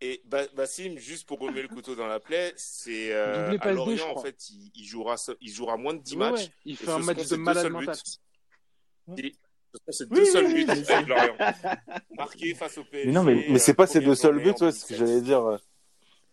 [0.00, 3.72] Et Ba- Bassim, juste pour remettre le couteau dans la plaie, c'est euh, Doublé à
[3.72, 6.40] Lorient en fait, il, il jouera il jouera moins de 10 Ouais, matchs.
[6.40, 7.96] ouais, Il fait un match de deux malade seuls mental.
[9.06, 9.22] buts.
[9.24, 11.36] Et ce seront ses Oui, deux seuls buts avec Lorient.
[12.16, 13.06] Marqué face au PSG.
[13.06, 14.94] Mais non, mais, mais c'est euh, pas ces deux seuls buts, ouais, c'est ce que
[14.94, 14.98] 2017.
[14.98, 15.40] j'allais dire.
[15.46, 15.58] euh.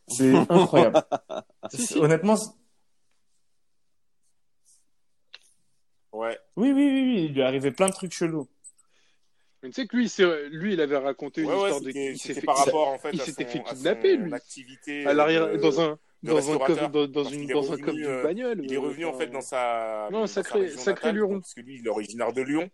[0.08, 1.02] C'est incroyable.
[1.72, 1.98] Si, si.
[2.00, 2.50] Honnêtement, c'est-
[6.12, 6.38] Ouais.
[6.58, 8.48] oui, oui, oui, oui, il lui est arrivé plein de trucs chelous.
[9.64, 11.92] Mais tu sais que lui, il avait raconté une Ouais, ouais, histoire de.
[12.18, 14.34] c'était par rapport en fait il s'était fait kidnapper, lui.
[14.34, 16.58] activité à l'arrière, dans un, dans un
[17.08, 18.60] dans, une, dans revenu, d'une euh, bagnole.
[18.64, 21.40] Il est revenu en fait dans sa, Non, dans sa sacré- région sacré luron.
[21.42, 22.70] parce que lui il est originaire de Lyon,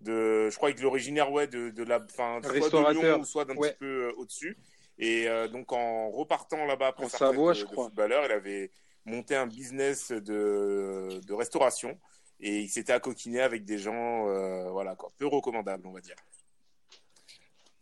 [0.00, 2.92] de, je crois qu'il est originaire ouais de, de la, enfin soit de.
[3.00, 3.70] Lyon ou soit d'un Ouais.
[3.70, 4.56] petit peu euh, au-dessus.
[4.98, 7.86] Et euh, donc en repartant là-bas après sa Savoie, je crois.
[7.86, 8.70] footballeur, il avait
[9.04, 11.98] monté un business de, de restauration
[12.40, 16.16] et il s'était accoquiné avec des gens, euh, voilà quoi, peu recommandables on va dire.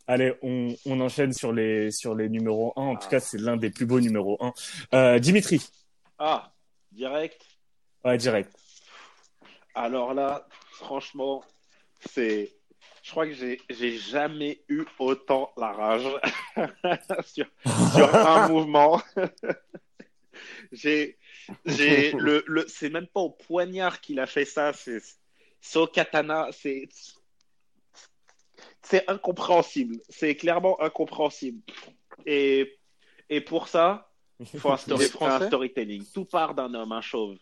[0.05, 2.81] Allez, on, on enchaîne sur les, sur les numéros 1.
[2.81, 3.09] En tout Ah.
[3.11, 4.53] cas, c'est l'un des plus beaux numéros 1.
[4.93, 5.61] Euh, Dimitri.
[6.19, 6.53] Ah,
[6.91, 7.41] direct.
[8.03, 8.53] Ouais, direct.
[9.73, 11.41] Alors là, franchement,
[12.11, 12.51] c'est.
[13.01, 16.07] Je crois que j'ai j'ai jamais eu autant la rage
[17.25, 17.45] sur,
[17.93, 19.01] sur un mouvement.
[20.71, 21.17] j'ai
[21.65, 25.01] j'ai le le c'est même pas au poignard qu'il a fait ça, c'est
[25.75, 26.87] au katana, c'est
[28.81, 31.61] c'est incompréhensible, c'est clairement incompréhensible.
[32.25, 32.77] Et
[33.29, 36.05] et pour ça, il faut story- un storytelling.
[36.13, 37.37] Tout part d'un homme, un chauve.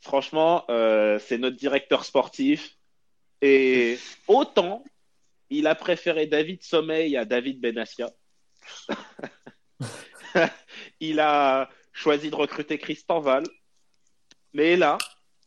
[0.00, 2.76] Franchement, euh, c'est notre directeur sportif.
[3.40, 3.98] Et
[4.28, 4.84] autant,
[5.50, 8.10] il a préféré David Sommeil à David Benassia.
[11.00, 11.68] il a
[11.98, 13.44] choisi de recruter Christian Val.
[14.52, 14.98] Mais là,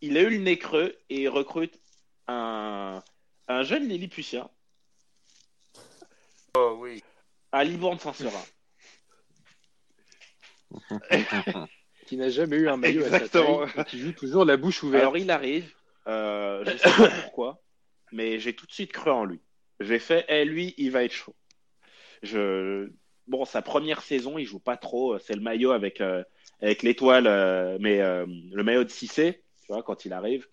[0.02, 1.80] il a eu le nez creux et il recrute
[2.28, 3.02] un,
[3.48, 4.50] un jeune Lilliputien
[6.58, 7.02] Oh oui.
[7.52, 8.44] à Libourne Saint-Seurin.
[12.06, 13.62] Qui n'a jamais eu un maillot Exactement.
[13.62, 15.02] à sa taille et qui joue toujours la bouche ouverte.
[15.02, 15.74] Alors il arrive,
[16.08, 17.62] euh, je sais pas pourquoi,
[18.12, 19.40] mais j'ai tout de suite cru en lui.
[19.80, 21.36] J'ai fait, eh, lui, il va être chaud.
[22.22, 22.92] Je...
[23.28, 25.18] Bon, sa première saison, il joue pas trop.
[25.20, 26.24] C'est le maillot avec, euh,
[26.62, 30.48] avec l'étoile, euh, mais euh, le maillot de Cissé, tu vois, quand il arrive.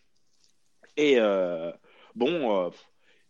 [0.97, 1.71] Et euh,
[2.15, 2.71] bon, euh,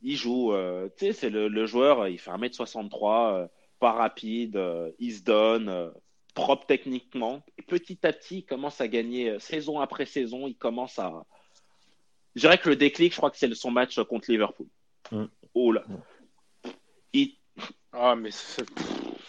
[0.03, 3.47] il joue, euh, tu sais, c'est le, le joueur, il fait 1m63, euh,
[3.81, 5.91] pas rapide, euh, il se donne, euh,
[6.35, 7.43] propre techniquement.
[7.59, 11.25] Et petit à petit, il commence à gagner euh, saison après saison, il commence à.
[12.37, 14.69] Je dirais que le déclic, je crois que c'est son match contre Liverpool.
[15.11, 15.25] Mm.
[15.55, 15.85] Oh là.
[17.13, 17.35] Il,
[17.93, 18.63] Ah, mais ce,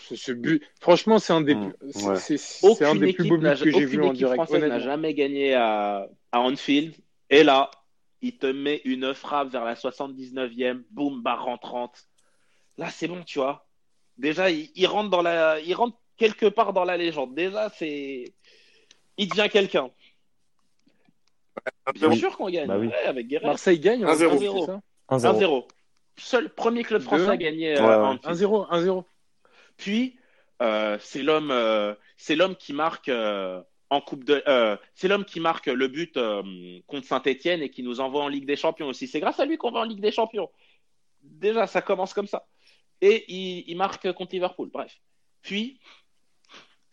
[0.10, 2.16] ce- ce but, franchement, c'est un des, Mm, c'est- ouais.
[2.18, 4.36] c'est- aucune un des plus beaux buts que j'ai aucune vu en direct.
[4.44, 6.96] française n'a jamais gagné à, à Anfield.
[7.30, 7.70] Et là,
[8.22, 12.06] il te met une frappe vers la 79e, boum, barre rentrante.
[12.78, 13.68] Là, c'est bon, tu vois.
[14.18, 17.34] Déjà, il, il rentre dans la, il rentre quelque part dans la légende.
[17.36, 18.26] Déjà, c'est,
[19.18, 19.90] il devient quelqu'un.
[21.94, 22.18] Bien Oui.
[22.18, 22.68] sûr qu'on gagne.
[22.68, 22.88] Bah oui.
[22.88, 23.48] Ouais, avec Guerrero.
[23.48, 24.38] Marseille gagne 1-0.
[24.38, 24.60] 1-0.
[25.10, 25.40] c'est ça 1-0.
[25.40, 25.68] 1-0.
[26.18, 28.06] Seul premier club français à gagner Ouais, euh, à ouais.
[28.08, 28.26] Anfield.
[28.26, 29.04] 1-0, 1-0.
[29.80, 30.20] Puis
[30.62, 34.44] euh, c'est l'homme, euh, c'est l'homme qui marque euh, en coupe de,
[34.94, 36.20] c'est l'homme qui marque le but
[36.86, 39.08] contre Saint-Étienne et qui nous envoie en Ligue des Champions aussi.
[39.08, 40.52] C'est grâce à lui qu'on va en Ligue des Champions.
[41.24, 42.46] Déjà, ça commence comme ça.
[43.02, 44.70] Et il, marque contre Liverpool.
[44.72, 45.00] Bref.
[45.42, 45.80] Puis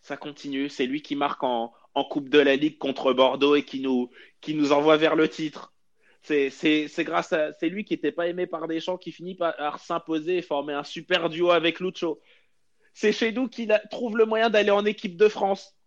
[0.01, 0.69] ça continue.
[0.69, 4.09] C'est lui qui marque en, en Coupe de la Ligue contre Bordeaux et qui nous,
[4.41, 5.71] qui nous envoie vers le titre.
[6.23, 10.37] C'est, grâce à, c'est lui qui n'était pas aimé par Deschamps qui finit par s'imposer
[10.37, 12.19] et former un super duo avec Lucho.
[12.99, 15.77] C'est chez nous qu'il a- trouve le moyen d'aller en équipe de France.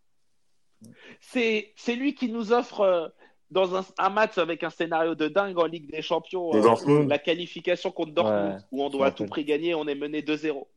[1.20, 3.08] C'est, c'est lui qui nous offre euh,
[3.50, 7.18] dans un, un match avec un scénario de dingue en Ligue des Champions, euh, la
[7.18, 10.68] qualification contre Dortmund, Ouais, où on doit à tout prix gagner, on est mené 2-0.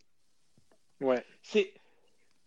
[1.01, 1.23] Ouais.
[1.43, 1.72] C'est,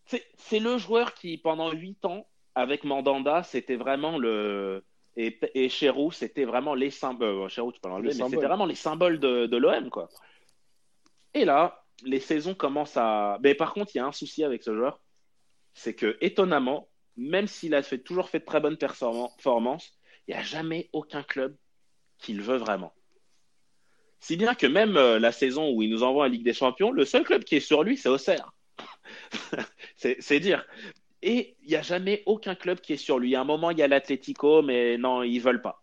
[0.06, 2.26] c'est, c'est le joueur qui, pendant 8 ans,
[2.56, 4.84] avec Mandanda, c'était vraiment le.
[5.16, 7.42] Et, et Cherou, c'était vraiment les symboles.
[7.44, 8.30] Euh, Cherou, tu peux l'enlever, Les mais symboles.
[8.32, 10.08] c'était vraiment les symboles de, de l'OM, quoi.
[11.34, 13.38] Et là, les saisons commencent à.
[13.42, 15.00] Mais par contre, il y a un souci avec ce joueur.
[15.74, 20.42] C'est que, étonnamment, même s'il a toujours fait de très bonnes performances, il n'y a
[20.42, 21.56] jamais aucun club
[22.18, 22.92] qui le veut vraiment.
[24.20, 26.90] Si bien que même euh, la saison où il nous envoie en Ligue des Champions,
[26.90, 28.52] le seul club qui est sur lui, c'est Auxerre.
[29.96, 30.66] c'est c'est dire.
[31.22, 33.34] Et il n'y a jamais aucun club qui est sur lui.
[33.34, 35.80] À un moment, il y a l'Atlético, mais non, ils veulent pas.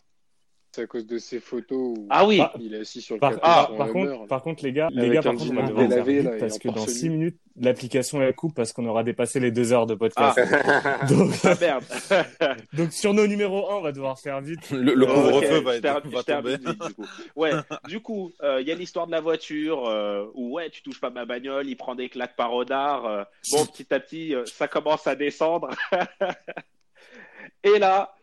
[0.75, 2.39] C'est à cause de ces photos où Ah oui.
[2.41, 5.19] Ah, il est assis sur le Par, ah, par, contre, par les gars, les gars,
[5.19, 7.09] un par contre, on va faire là, parce que dans torse 6 nu.
[7.11, 10.39] minutes, l'application elle coupe parce qu'on aura dépassé les 2 heures de podcast.
[11.09, 11.83] Donc, Ah merde.
[12.73, 14.71] donc, sur nos numéros 1, on va devoir faire vite.
[14.71, 16.71] Le, le couvre-feu va, va je termine tomber.
[16.71, 17.05] vite, du coup.
[17.35, 17.51] Ouais,
[17.87, 20.99] du coup, euh, il y a l'histoire de la voiture euh, où ouais, tu touches
[20.99, 23.05] pas ma bagnole, il prend des claques par Odard.
[23.05, 25.69] euh, bon, petit à petit, euh, ça commence à descendre.
[27.63, 28.15] Et là,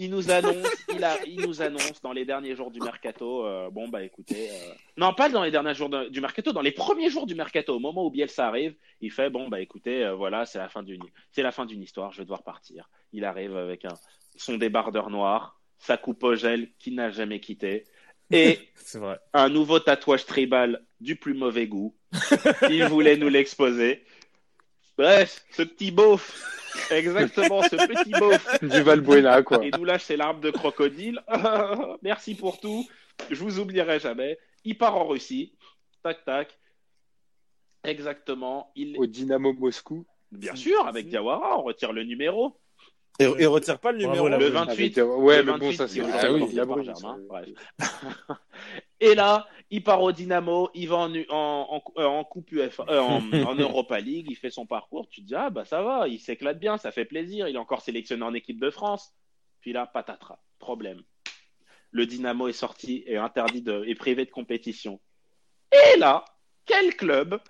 [0.00, 3.46] il nous annonce, il, a, il nous annonce dans les derniers jours du mercato.
[3.46, 6.62] euh, bon bah écoutez, euh, non pas dans les derniers jours de- du mercato, dans
[6.62, 10.04] les premiers jours du mercato, au moment où Bielsa arrive, il fait bon bah écoutez,
[10.04, 12.88] euh, voilà, c'est la fin d'une, c'est la fin d'une histoire, je vais devoir partir.
[13.12, 13.94] Il arrive avec un
[14.36, 17.84] son débardeur noir, sa coupe au gel qui n'a jamais quitté,
[18.30, 18.58] et
[18.94, 19.18] vrai.
[19.34, 21.94] un nouveau tatouage tribal du plus mauvais goût.
[22.70, 24.04] Il voulait nous l'exposer.
[25.00, 26.44] Bref, ce petit beauf,
[26.90, 29.64] exactement, ce petit beauf, Du Valbuena, quoi.
[29.64, 31.22] et nous lâche ses larmes de crocodile.
[32.02, 32.86] Merci pour tout,
[33.30, 34.38] je vous oublierai jamais.
[34.64, 35.54] Il part en Russie,
[36.02, 36.58] tac tac.
[37.82, 40.04] Exactement, il, Au Dynamo Moscou.
[40.32, 42.60] bien sûr, avec Diawara, on retire le numéro.
[43.18, 44.28] Et, et retire pas le Bravo, numéro.
[44.28, 44.66] la Le bonne.
[44.66, 45.98] 28, Avec- Ouais, le mais bon, 28 ça c'est.
[46.00, 46.90] est Ah oui, aujourd'hui il a porté
[47.26, 47.54] brûlé.
[49.00, 52.84] Et là, il part au Dynamo, il va en, en, en, euh, en Coupe UEFA,
[52.88, 53.00] euh,
[53.46, 55.08] en, Europa League, il fait son parcours.
[55.08, 57.48] Tu te dis, ah bah ça va, il s'éclate bien, ça fait plaisir.
[57.48, 59.12] Il est encore sélectionné en équipe de France.
[59.60, 61.02] Puis là, patatras, problème.
[61.92, 65.00] Le Dynamo est sorti et interdit de, et privé de compétition.
[65.72, 66.24] Et là,
[66.66, 67.40] quel club,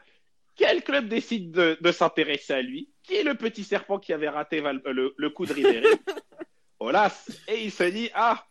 [0.57, 2.91] quel club décide de, de s'intéresser à lui?
[3.03, 5.87] Qui est le petit serpent qui avait raté Val- euh, le, le coup de Ribéry?
[6.79, 7.31] Olas.
[7.49, 8.47] Et il se dit, ah,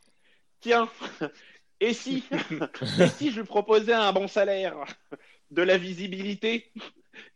[0.59, 0.87] tiens,
[1.79, 2.23] et si,
[2.99, 4.75] et si je lui proposais un bon salaire,
[5.51, 6.71] de la visibilité,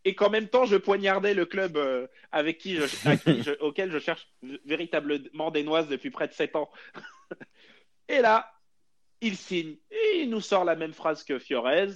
[0.04, 3.52] et qu'en même temps je poignardais le club euh, avec qui je, à qui je-
[3.60, 4.28] auquel je cherche
[4.64, 6.70] véritablement des noises depuis près de sept ans.
[8.08, 8.52] Et là,
[9.22, 11.88] il signe et il nous sort la même phrase que Fiorez.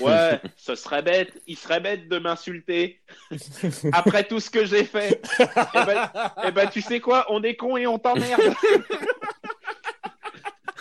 [0.00, 3.00] Ouais, ce serait bête, il serait bête de m'insulter
[3.92, 5.22] après tout ce que j'ai fait.
[5.38, 6.10] Eh ben,
[6.44, 8.42] eh ben, tu sais quoi, on est con et on t'emmerde.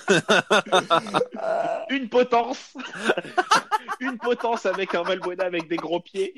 [1.89, 2.73] Une potence.
[3.99, 6.33] Une potence avec un Valbuena avec des gros pieds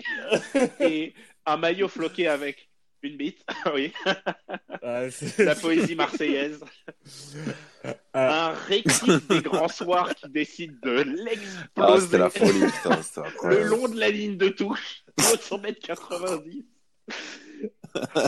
[0.79, 1.13] et
[1.45, 2.69] un maillot floqué avec
[3.01, 3.45] une bite.
[3.73, 3.93] Oui,
[4.83, 5.03] Ah,
[5.37, 6.63] la poésie marseillaise.
[8.13, 8.49] Ah.
[8.49, 12.99] Un récit des grands soirs qui décide de Ah, l'exploser la folie, putain,
[13.43, 16.65] le long de la ligne de touche, haut de 100 mètres 90.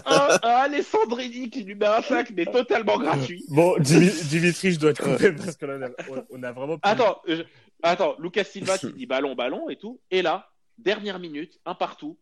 [0.05, 3.43] Un, un Alessandrini qui lui met un sac, mais totalement gratuit.
[3.49, 6.77] Bon, Dimi- Dimitri, je dois te couper parce que là, on a, on- a vraiment.
[6.77, 7.43] plus- Attends, je-
[7.83, 9.99] attends, Lucas Silva qui dit ballon, ballon et tout.
[10.11, 12.17] Et là, dernière minute, un partout.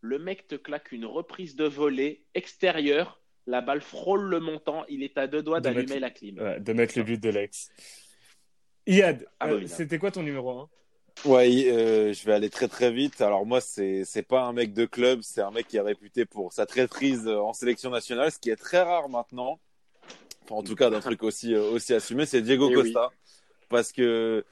[0.00, 3.20] Le mec te claque une reprise de volée extérieure.
[3.46, 4.84] La balle frôle le montant.
[4.88, 6.38] Il est à deux doigts De d'allumer mettre- la clim.
[6.38, 7.70] Ouais, de mettre le but de l'ex.
[8.86, 9.66] Iad, Ah, euh, bah, là.
[9.68, 10.68] c'était quoi ton numéro 1
[11.24, 13.20] Ouais, euh, je vais aller très très vite.
[13.22, 16.26] Alors moi, c'est c'est pas un mec de club, c'est un mec qui est réputé
[16.26, 19.58] pour sa traîtrise euh, en sélection nationale, ce qui est très rare maintenant.
[20.44, 22.92] Enfin, en tout cas, d'un truc aussi euh, aussi assumé, c'est Diego Eh oui.
[22.92, 23.10] Costa,
[23.70, 24.44] parce que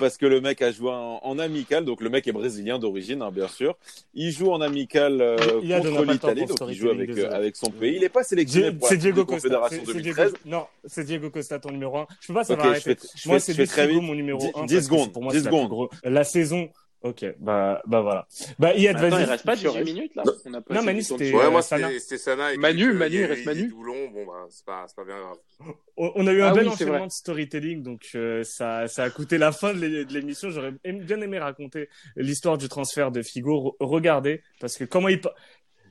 [0.00, 3.22] parce que le mec a joué en, en amical, donc le mec est brésilien d'origine,
[3.22, 3.76] hein, bien sûr.
[4.14, 7.96] Il joue en amical euh, contre l'Italie, donc il joue avec euh, avec son pays.
[7.96, 9.36] Il est pas sélectionné pour la Diego de Costa.
[9.48, 10.32] Confédération C'est- c'est 2013.
[10.32, 12.06] Diego- Non, c'est Diego Costa ton numéro 1.
[12.20, 12.94] Je peux pas, ça Ok, va je arrêter.
[12.96, 14.02] fais- Moi, c'est vite.
[14.02, 14.50] mon numéro Dix- 1.
[14.50, 15.68] dix parce que secondes, Pour moi, dix c'est la plus secondes.
[15.70, 16.68] gros- La saison.
[17.02, 18.26] Ok, bah, bah voilà.
[18.58, 19.24] Bah, Iad, Attends, il vas-y.
[19.24, 19.84] reste pas 18 Fiorez.
[19.84, 20.22] minutes là.
[20.44, 21.32] On n'a pas Non, Manu, c'était-.
[21.34, 21.86] Ouais, moi, Sana.
[21.88, 22.52] c'était c'était Sana.
[22.52, 23.68] Et Manu, puis, euh, Manu, il reste Manu.
[23.70, 25.74] bon, bah, c'est pas, c'est pas bien grave.
[25.96, 29.38] On a eu un Ah bel enchaînement de storytelling, donc euh, ça, ça a coûté
[29.38, 30.50] la fin de l'é- de l'émission.
[30.50, 33.76] J'aurais bien aimé raconter l'histoire du transfert de Figo.
[33.80, 35.20] Re- Regardez, parce que comment il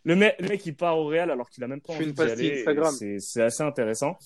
[0.05, 2.21] le mec, le mec il part au Real alors qu'il a même pas envie d'y
[2.21, 2.63] aller.
[3.19, 4.17] C'est assez intéressant.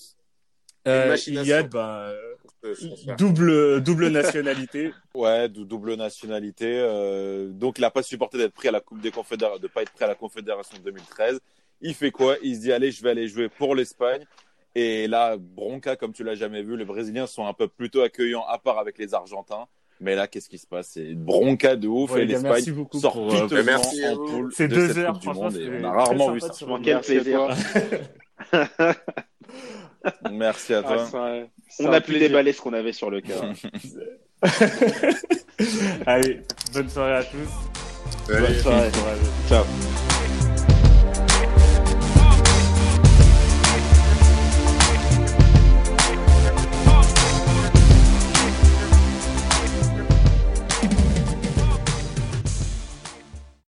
[0.86, 1.16] Euh.
[1.26, 2.20] Iyad, bah, euh,
[2.66, 2.74] Euh,
[3.18, 4.92] double double nationalité.
[5.14, 6.66] Ouais, dou- double nationalité.
[6.78, 9.82] euh, donc, il n'a pas supporté d'être pris à la Coupe des Confédérations, de pas
[9.82, 11.40] être pris à la Confédération 2013.
[11.82, 12.36] Il fait quoi?
[12.42, 14.24] Il se dit allez, je vais aller jouer pour l'Espagne.
[14.74, 16.76] Et là, bronca comme tu l'as jamais vu.
[16.76, 19.66] Les Brésiliens sont un peu plutôt accueillants, à part avec les Argentins.
[20.00, 20.88] Mais là, qu'est-ce qui se passe?
[20.94, 22.12] C'est une bronca de ouf.
[22.12, 24.24] Ouais, et l'Espagne sort pour, euh, piteusement merci en vous.
[24.26, 25.56] poule C'est de deux cette heures, Coupe du franchement, Monde.
[25.56, 26.50] Et on a rarement vu ça.
[26.82, 27.48] quel plaisir.
[30.32, 31.06] Merci à Ah, toi.
[31.68, 32.28] c'est On a pu plaisir.
[32.28, 33.42] déballer ce qu'on avait sur le cœur.
[36.06, 36.40] Allez,
[36.72, 38.32] bonne soirée à tous.
[38.32, 38.40] Allez.
[38.46, 38.90] Bonne soirée.
[39.48, 39.64] Ciao.